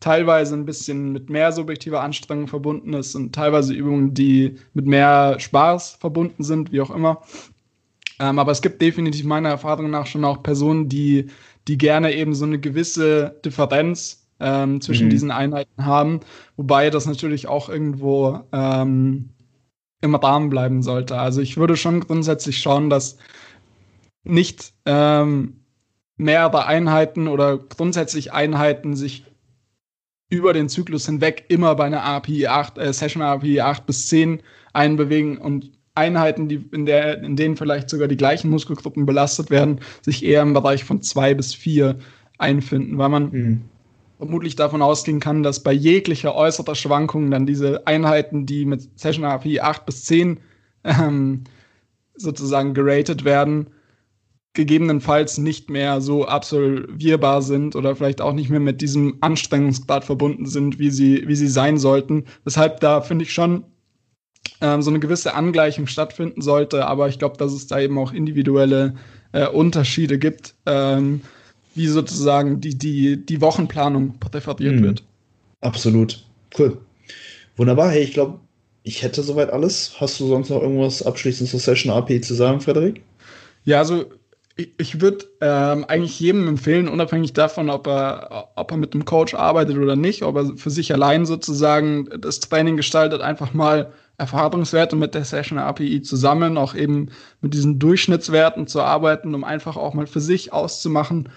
teilweise 0.00 0.54
ein 0.54 0.64
bisschen 0.64 1.12
mit 1.12 1.28
mehr 1.28 1.52
subjektiver 1.52 2.00
Anstrengung 2.00 2.48
verbunden 2.48 2.94
ist 2.94 3.14
und 3.14 3.34
teilweise 3.34 3.74
Übungen, 3.74 4.14
die 4.14 4.56
mit 4.72 4.86
mehr 4.86 5.38
Spaß 5.38 5.98
verbunden 6.00 6.42
sind, 6.42 6.72
wie 6.72 6.80
auch 6.80 6.90
immer. 6.90 7.20
Ähm, 8.18 8.38
aber 8.38 8.52
es 8.52 8.62
gibt 8.62 8.80
definitiv 8.80 9.24
meiner 9.26 9.50
Erfahrung 9.50 9.90
nach 9.90 10.06
schon 10.06 10.24
auch 10.24 10.42
Personen, 10.42 10.88
die, 10.88 11.26
die 11.68 11.76
gerne 11.76 12.14
eben 12.14 12.34
so 12.34 12.46
eine 12.46 12.58
gewisse 12.58 13.38
Differenz 13.44 14.26
ähm, 14.40 14.80
zwischen 14.80 15.06
mhm. 15.06 15.10
diesen 15.10 15.30
Einheiten 15.30 15.84
haben, 15.84 16.20
wobei 16.56 16.88
das 16.88 17.04
natürlich 17.06 17.46
auch 17.46 17.68
irgendwo 17.68 18.40
ähm, 18.52 19.33
im 20.04 20.14
Rahmen 20.14 20.50
bleiben 20.50 20.82
sollte. 20.82 21.18
Also 21.18 21.40
ich 21.40 21.56
würde 21.56 21.76
schon 21.76 22.00
grundsätzlich 22.00 22.58
schauen, 22.58 22.90
dass 22.90 23.16
nicht 24.22 24.74
ähm, 24.84 25.64
mehrere 26.16 26.66
Einheiten 26.66 27.26
oder 27.26 27.58
grundsätzlich 27.58 28.32
Einheiten 28.32 28.94
sich 28.94 29.24
über 30.30 30.52
den 30.52 30.68
Zyklus 30.68 31.06
hinweg 31.06 31.46
immer 31.48 31.74
bei 31.74 31.84
einer 31.84 32.04
API 32.04 32.46
8, 32.46 32.78
äh, 32.78 32.92
Session 32.92 33.22
API 33.22 33.60
8 33.60 33.86
bis 33.86 34.08
10 34.08 34.42
einbewegen 34.72 35.38
und 35.38 35.72
Einheiten, 35.94 36.48
die 36.48 36.68
in, 36.72 36.86
der, 36.86 37.22
in 37.22 37.36
denen 37.36 37.56
vielleicht 37.56 37.88
sogar 37.88 38.08
die 38.08 38.16
gleichen 38.16 38.50
Muskelgruppen 38.50 39.06
belastet 39.06 39.50
werden, 39.50 39.80
sich 40.02 40.24
eher 40.24 40.42
im 40.42 40.52
Bereich 40.52 40.84
von 40.84 41.02
2 41.02 41.34
bis 41.34 41.54
4 41.54 41.98
einfinden, 42.38 42.98
weil 42.98 43.08
man 43.08 43.30
mhm. 43.30 43.62
Vermutlich 44.18 44.56
davon 44.56 44.82
ausgehen 44.82 45.20
kann, 45.20 45.42
dass 45.42 45.62
bei 45.62 45.72
jeglicher 45.72 46.34
äußerer 46.34 46.74
Schwankung 46.74 47.30
dann 47.30 47.46
diese 47.46 47.86
Einheiten, 47.86 48.46
die 48.46 48.64
mit 48.64 48.88
Session 48.98 49.24
API 49.24 49.60
8 49.60 49.86
bis 49.86 50.04
10 50.04 50.40
ähm, 50.84 51.44
sozusagen 52.14 52.74
geratet 52.74 53.24
werden, 53.24 53.68
gegebenenfalls 54.54 55.38
nicht 55.38 55.68
mehr 55.68 56.00
so 56.00 56.26
absolvierbar 56.26 57.42
sind 57.42 57.74
oder 57.74 57.96
vielleicht 57.96 58.20
auch 58.20 58.32
nicht 58.32 58.50
mehr 58.50 58.60
mit 58.60 58.80
diesem 58.80 59.16
Anstrengungsgrad 59.20 60.04
verbunden 60.04 60.46
sind, 60.46 60.78
wie 60.78 60.90
sie, 60.90 61.26
wie 61.26 61.34
sie 61.34 61.48
sein 61.48 61.76
sollten. 61.76 62.24
Weshalb 62.44 62.78
da 62.80 63.00
finde 63.00 63.24
ich 63.24 63.32
schon 63.32 63.64
ähm, 64.60 64.80
so 64.80 64.90
eine 64.90 65.00
gewisse 65.00 65.34
Angleichung 65.34 65.88
stattfinden 65.88 66.40
sollte, 66.40 66.86
aber 66.86 67.08
ich 67.08 67.18
glaube, 67.18 67.36
dass 67.36 67.52
es 67.52 67.66
da 67.66 67.80
eben 67.80 67.98
auch 67.98 68.12
individuelle 68.12 68.94
äh, 69.32 69.48
Unterschiede 69.48 70.18
gibt, 70.20 70.54
ähm, 70.66 71.22
wie 71.74 71.86
sozusagen 71.86 72.60
die, 72.60 72.76
die, 72.76 73.24
die 73.24 73.40
Wochenplanung 73.40 74.18
präferiert 74.18 74.76
mhm. 74.76 74.82
wird. 74.82 75.02
Absolut. 75.60 76.24
Cool. 76.58 76.78
Wunderbar. 77.56 77.90
Hey, 77.90 78.02
ich 78.02 78.12
glaube, 78.12 78.38
ich 78.82 79.02
hätte 79.02 79.22
soweit 79.22 79.50
alles. 79.50 79.94
Hast 79.98 80.20
du 80.20 80.26
sonst 80.26 80.50
noch 80.50 80.62
irgendwas 80.62 81.02
abschließend 81.02 81.48
zur 81.48 81.60
Session 81.60 81.92
AP 81.92 82.22
zu 82.22 82.34
sagen, 82.34 82.60
Frederik? 82.60 83.02
Ja, 83.64 83.78
also 83.78 84.04
ich, 84.56 85.00
würde 85.00 85.24
ähm, 85.40 85.84
eigentlich 85.88 86.20
jedem 86.20 86.46
empfehlen, 86.46 86.86
unabhängig 86.88 87.32
davon, 87.32 87.70
ob 87.70 87.88
er, 87.88 88.50
ob 88.54 88.70
er 88.70 88.76
mit 88.76 88.94
einem 88.94 89.04
Coach 89.04 89.34
arbeitet 89.34 89.76
oder 89.76 89.96
nicht, 89.96 90.22
ob 90.22 90.36
er 90.36 90.56
für 90.56 90.70
sich 90.70 90.92
allein 90.92 91.26
sozusagen 91.26 92.08
das 92.20 92.38
Training 92.38 92.76
gestaltet, 92.76 93.20
einfach 93.20 93.52
mal 93.52 93.92
Erfahrungswerte 94.16 94.94
mit 94.94 95.14
der 95.14 95.24
Session 95.24 95.58
API 95.58 96.02
zu 96.02 96.14
sammeln, 96.14 96.56
auch 96.56 96.76
eben 96.76 97.08
mit 97.40 97.52
diesen 97.52 97.80
Durchschnittswerten 97.80 98.68
zu 98.68 98.80
arbeiten, 98.80 99.34
um 99.34 99.42
einfach 99.42 99.76
auch 99.76 99.94
mal 99.94 100.06
für 100.06 100.20
sich 100.20 100.52
auszumachen, 100.52 101.30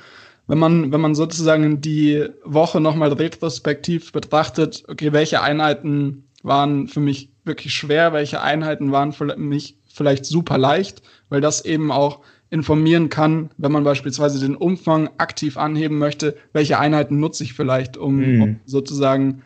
wenn 0.47 0.57
man, 0.57 0.91
wenn 0.91 1.01
man 1.01 1.15
sozusagen 1.15 1.81
die 1.81 2.25
Woche 2.43 2.79
nochmal 2.79 3.11
retrospektiv 3.13 4.11
betrachtet, 4.11 4.83
okay, 4.87 5.11
welche 5.13 5.41
Einheiten 5.41 6.23
waren 6.43 6.87
für 6.87 7.01
mich 7.01 7.29
wirklich 7.43 7.73
schwer, 7.73 8.13
welche 8.13 8.41
Einheiten 8.41 8.91
waren 8.91 9.11
für 9.11 9.35
mich 9.37 9.77
vielleicht 9.87 10.25
super 10.25 10.57
leicht, 10.57 11.01
weil 11.29 11.41
das 11.41 11.65
eben 11.65 11.91
auch 11.91 12.21
informieren 12.49 13.09
kann, 13.09 13.49
wenn 13.57 13.71
man 13.71 13.83
beispielsweise 13.83 14.39
den 14.39 14.55
Umfang 14.55 15.09
aktiv 15.17 15.57
anheben 15.57 15.97
möchte, 15.97 16.35
welche 16.53 16.79
Einheiten 16.79 17.19
nutze 17.19 17.43
ich 17.43 17.53
vielleicht, 17.53 17.97
um, 17.97 18.17
mhm. 18.17 18.41
um 18.41 18.59
sozusagen 18.65 19.41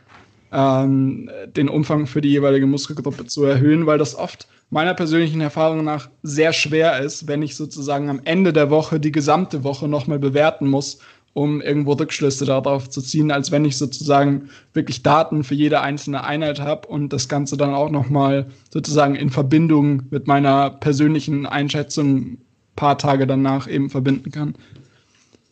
ähm, 0.51 1.29
den 1.55 1.69
Umfang 1.69 2.05
für 2.05 2.21
die 2.21 2.29
jeweilige 2.29 2.67
Muskelgruppe 2.67 3.25
zu 3.25 3.43
erhöhen, 3.43 3.87
weil 3.87 3.97
das 3.97 4.15
oft 4.15 4.47
meiner 4.71 4.95
persönlichen 4.95 5.41
Erfahrung 5.41 5.83
nach 5.83 6.09
sehr 6.23 6.53
schwer 6.53 6.99
ist, 7.01 7.27
wenn 7.27 7.43
ich 7.43 7.55
sozusagen 7.55 8.09
am 8.09 8.21
Ende 8.23 8.53
der 8.53 8.71
Woche 8.71 8.99
die 8.99 9.11
gesamte 9.11 9.63
Woche 9.63 9.87
nochmal 9.87 10.17
bewerten 10.17 10.67
muss, 10.67 10.99
um 11.33 11.61
irgendwo 11.61 11.93
Rückschlüsse 11.93 12.45
darauf 12.45 12.89
zu 12.89 13.01
ziehen, 13.01 13.31
als 13.31 13.51
wenn 13.51 13.65
ich 13.65 13.77
sozusagen 13.77 14.49
wirklich 14.73 15.03
Daten 15.03 15.43
für 15.43 15.55
jede 15.55 15.81
einzelne 15.81 16.23
Einheit 16.23 16.61
habe 16.61 16.87
und 16.87 17.13
das 17.13 17.27
Ganze 17.27 17.57
dann 17.57 17.73
auch 17.73 17.89
nochmal 17.89 18.47
sozusagen 18.69 19.15
in 19.15 19.29
Verbindung 19.29 20.03
mit 20.09 20.27
meiner 20.27 20.71
persönlichen 20.71 21.45
Einschätzung 21.45 22.37
paar 22.75 22.97
Tage 22.97 23.27
danach 23.27 23.67
eben 23.67 23.89
verbinden 23.89 24.31
kann. 24.31 24.55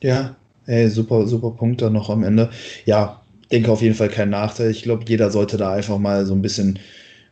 Ja, 0.02 0.36
ey, 0.66 0.90
super, 0.90 1.28
super 1.28 1.52
Punkt 1.52 1.82
dann 1.82 1.94
noch 1.94 2.10
am 2.10 2.24
Ende. 2.24 2.50
Ja, 2.86 3.22
denke 3.52 3.72
auf 3.72 3.82
jeden 3.82 3.96
Fall 3.96 4.10
kein 4.10 4.30
Nachteil. 4.30 4.72
Ich 4.72 4.84
glaube, 4.84 5.04
jeder 5.08 5.30
sollte 5.30 5.58
da 5.58 5.74
einfach 5.74 5.98
mal 5.98 6.26
so 6.26 6.34
ein 6.34 6.42
bisschen 6.42 6.80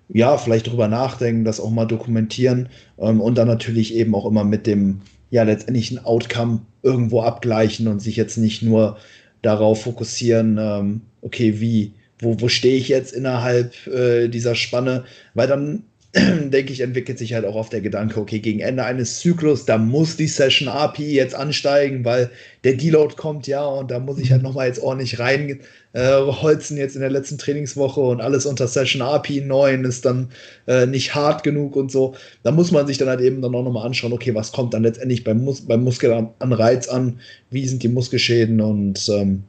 ja, 0.09 0.37
vielleicht 0.37 0.67
drüber 0.67 0.87
nachdenken, 0.87 1.43
das 1.43 1.59
auch 1.59 1.69
mal 1.69 1.85
dokumentieren 1.85 2.69
ähm, 2.97 3.21
und 3.21 3.37
dann 3.37 3.47
natürlich 3.47 3.93
eben 3.93 4.15
auch 4.15 4.25
immer 4.25 4.43
mit 4.43 4.67
dem, 4.67 5.01
ja, 5.29 5.43
letztendlichen 5.43 6.03
Outcome 6.03 6.61
irgendwo 6.83 7.21
abgleichen 7.21 7.87
und 7.87 8.01
sich 8.01 8.15
jetzt 8.15 8.37
nicht 8.37 8.61
nur 8.63 8.97
darauf 9.41 9.81
fokussieren, 9.83 10.57
ähm, 10.59 11.01
okay, 11.21 11.59
wie, 11.59 11.93
wo, 12.19 12.39
wo 12.39 12.47
stehe 12.47 12.77
ich 12.77 12.87
jetzt 12.87 13.13
innerhalb 13.13 13.87
äh, 13.87 14.27
dieser 14.29 14.55
Spanne, 14.55 15.03
weil 15.33 15.47
dann 15.47 15.83
denke 16.15 16.71
ich, 16.71 16.79
entwickelt 16.79 17.17
sich 17.17 17.33
halt 17.33 17.45
auch 17.45 17.55
oft 17.55 17.73
der 17.73 17.81
Gedanke, 17.81 18.19
okay, 18.19 18.39
gegen 18.39 18.59
Ende 18.59 18.83
eines 18.83 19.19
Zyklus, 19.19 19.65
da 19.65 19.77
muss 19.77 20.15
die 20.15 20.27
Session 20.27 20.67
API 20.67 21.13
jetzt 21.13 21.35
ansteigen, 21.35 22.05
weil 22.05 22.29
der 22.63 22.73
Deload 22.73 23.15
kommt, 23.15 23.45
ja, 23.47 23.65
und 23.65 23.91
da 23.91 23.99
muss 23.99 24.17
ich 24.17 24.31
halt 24.31 24.41
nochmal 24.41 24.67
jetzt 24.67 24.81
ordentlich 24.81 25.19
rein 25.19 25.59
äh, 25.93 26.21
holzen 26.21 26.77
jetzt 26.77 26.95
in 26.95 27.01
der 27.01 27.09
letzten 27.09 27.37
Trainingswoche 27.37 27.99
und 27.99 28.21
alles 28.21 28.45
unter 28.45 28.67
Session 28.67 29.01
API 29.01 29.41
9 29.41 29.83
ist 29.83 30.05
dann 30.05 30.29
äh, 30.67 30.85
nicht 30.85 31.15
hart 31.15 31.43
genug 31.43 31.75
und 31.75 31.91
so. 31.91 32.13
Da 32.43 32.51
muss 32.51 32.71
man 32.71 32.87
sich 32.87 32.97
dann 32.97 33.09
halt 33.09 33.21
eben 33.21 33.41
dann 33.41 33.55
auch 33.55 33.63
nochmal 33.63 33.85
anschauen, 33.85 34.13
okay, 34.13 34.35
was 34.35 34.51
kommt 34.51 34.73
dann 34.73 34.83
letztendlich 34.83 35.23
beim, 35.23 35.43
Mus 35.43 35.61
beim 35.61 35.83
Muskelanreiz 35.83 36.87
an, 36.87 37.19
wie 37.49 37.67
sind 37.67 37.83
die 37.83 37.87
Muskelschäden 37.87 38.61
und 38.61 39.09
ähm, 39.09 39.43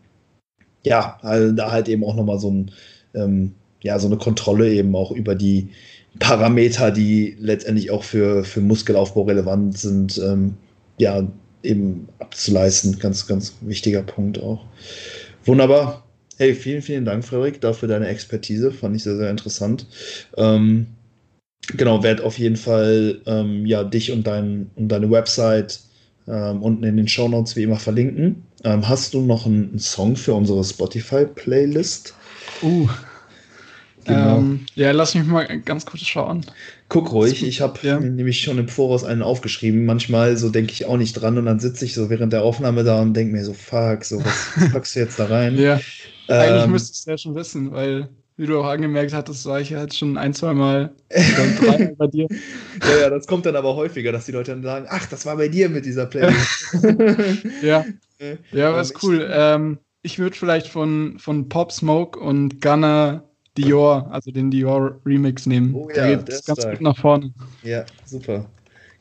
ja, 0.84 1.18
also 1.22 1.52
da 1.52 1.70
halt 1.70 1.88
eben 1.88 2.04
auch 2.04 2.16
nochmal 2.16 2.38
so 2.38 2.50
ein, 2.50 2.70
ähm, 3.14 3.52
ja, 3.82 3.98
so 3.98 4.06
eine 4.06 4.16
Kontrolle 4.16 4.72
eben 4.72 4.96
auch 4.96 5.10
über 5.12 5.34
die 5.34 5.68
Parameter, 6.18 6.90
die 6.90 7.36
letztendlich 7.38 7.90
auch 7.90 8.04
für, 8.04 8.44
für 8.44 8.60
Muskelaufbau 8.60 9.22
relevant 9.22 9.78
sind, 9.78 10.18
ähm, 10.18 10.54
ja, 10.98 11.26
eben 11.62 12.08
abzuleisten. 12.18 12.98
Ganz, 12.98 13.26
ganz 13.26 13.54
wichtiger 13.60 14.02
Punkt 14.02 14.40
auch. 14.40 14.64
Wunderbar. 15.44 16.04
Hey, 16.36 16.54
vielen, 16.54 16.82
vielen 16.82 17.04
Dank, 17.04 17.24
Frederik, 17.24 17.60
dafür 17.60 17.88
deine 17.88 18.08
Expertise. 18.08 18.70
Fand 18.70 18.96
ich 18.96 19.02
sehr, 19.02 19.16
sehr 19.16 19.30
interessant. 19.30 19.86
Ähm, 20.36 20.86
genau, 21.76 22.02
werde 22.02 22.24
auf 22.24 22.38
jeden 22.38 22.56
Fall 22.56 23.20
ähm, 23.26 23.66
ja, 23.66 23.82
dich 23.84 24.12
und, 24.12 24.26
dein, 24.26 24.70
und 24.76 24.88
deine 24.88 25.10
Website 25.10 25.80
ähm, 26.28 26.62
unten 26.62 26.84
in 26.84 26.96
den 26.96 27.08
Show 27.08 27.28
Notes 27.28 27.56
wie 27.56 27.64
immer 27.64 27.78
verlinken. 27.78 28.44
Ähm, 28.64 28.88
hast 28.88 29.14
du 29.14 29.20
noch 29.20 29.46
einen, 29.46 29.70
einen 29.70 29.78
Song 29.78 30.14
für 30.16 30.34
unsere 30.34 30.62
Spotify-Playlist? 30.62 32.14
Uh, 32.62 32.88
Genau. 34.08 34.38
Ähm, 34.38 34.66
ja, 34.74 34.90
lass 34.92 35.14
mich 35.14 35.24
mal 35.24 35.46
ganz 35.60 35.84
kurz 35.84 36.02
schauen. 36.02 36.44
Guck 36.88 37.12
ruhig, 37.12 37.46
ich 37.46 37.60
habe 37.60 37.78
ja. 37.82 38.00
nämlich 38.00 38.40
schon 38.40 38.56
im 38.58 38.68
Voraus 38.68 39.04
einen 39.04 39.22
aufgeschrieben. 39.22 39.84
Manchmal 39.84 40.36
so 40.38 40.48
denke 40.48 40.72
ich 40.72 40.86
auch 40.86 40.96
nicht 40.96 41.12
dran 41.12 41.36
und 41.36 41.44
dann 41.44 41.60
sitze 41.60 41.84
ich 41.84 41.94
so 41.94 42.08
während 42.08 42.32
der 42.32 42.42
Aufnahme 42.42 42.84
da 42.84 43.02
und 43.02 43.14
denke 43.14 43.32
mir 43.36 43.44
so, 43.44 43.52
fuck, 43.52 44.04
so 44.04 44.24
was 44.24 44.50
packst 44.72 44.96
du 44.96 45.00
jetzt 45.00 45.18
da 45.18 45.26
rein? 45.26 45.58
ja. 45.58 45.78
Ähm, 46.28 46.40
Eigentlich 46.40 46.66
müsstest 46.66 47.06
du 47.06 47.10
es 47.10 47.12
ja 47.12 47.18
schon 47.18 47.34
wissen, 47.34 47.72
weil, 47.72 48.08
wie 48.36 48.46
du 48.46 48.58
auch 48.60 48.66
angemerkt 48.66 49.12
hattest, 49.12 49.44
war 49.46 49.60
ich 49.60 49.70
ja 49.70 49.82
jetzt 49.82 49.98
schon 49.98 50.16
ein, 50.16 50.32
zwei 50.32 50.54
Mal 50.54 50.92
drei 51.10 51.94
bei 51.98 52.06
dir. 52.06 52.26
Ja, 52.82 53.00
ja, 53.02 53.10
das 53.10 53.26
kommt 53.26 53.46
dann 53.46 53.56
aber 53.56 53.76
häufiger, 53.76 54.12
dass 54.12 54.26
die 54.26 54.32
Leute 54.32 54.52
dann 54.52 54.62
sagen, 54.62 54.86
ach, 54.88 55.06
das 55.06 55.26
war 55.26 55.36
bei 55.36 55.48
dir 55.48 55.68
mit 55.68 55.84
dieser 55.84 56.06
Playlist. 56.06 56.78
ja. 57.62 57.84
Ja, 58.52 58.74
was 58.74 58.90
ähm, 58.90 58.96
cool. 59.02 59.28
Ähm, 59.30 59.78
ich 60.02 60.18
würde 60.18 60.36
vielleicht 60.36 60.68
von, 60.68 61.18
von 61.18 61.48
Pop 61.48 61.72
Smoke 61.72 62.18
und 62.18 62.60
Gunner 62.60 63.27
Dior, 63.62 64.08
also 64.10 64.30
den 64.30 64.50
Dior 64.50 64.98
Remix 65.04 65.46
nehmen. 65.46 65.74
Oh 65.74 65.88
ja, 65.88 66.06
der 66.06 66.16
geht 66.18 66.46
ganz 66.46 66.64
gut 66.64 66.80
nach 66.80 66.96
vorne. 66.96 67.32
Ja, 67.62 67.84
super. 68.06 68.46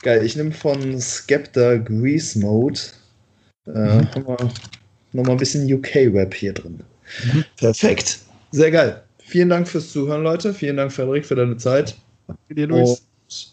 Geil, 0.01 0.25
ich 0.25 0.35
nehme 0.35 0.51
von 0.51 0.99
Skepta 0.99 1.77
Grease 1.77 2.39
Mode. 2.39 2.79
Äh, 3.65 3.71
mhm. 3.71 4.07
Wir 4.13 4.37
nochmal 5.13 5.31
ein 5.31 5.37
bisschen 5.37 5.71
UK-Rap 5.71 6.33
hier 6.33 6.53
drin. 6.53 6.79
Mhm. 7.23 7.45
Perfekt. 7.57 8.19
Sehr 8.51 8.71
geil. 8.71 9.01
Vielen 9.19 9.49
Dank 9.49 9.67
fürs 9.67 9.91
Zuhören, 9.91 10.23
Leute. 10.23 10.53
Vielen 10.53 10.77
Dank, 10.77 10.91
Frederik, 10.91 11.25
für 11.25 11.35
deine 11.35 11.57
Zeit. 11.57 11.97
Danke 12.27 12.55
dir, 12.55 12.67
Luis. 12.67 13.05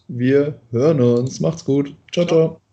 Und 0.08 0.18
wir 0.18 0.54
hören 0.70 1.00
uns. 1.00 1.40
Macht's 1.40 1.64
gut. 1.64 1.94
ciao. 2.12 2.26
ciao. 2.26 2.48
ciao. 2.48 2.63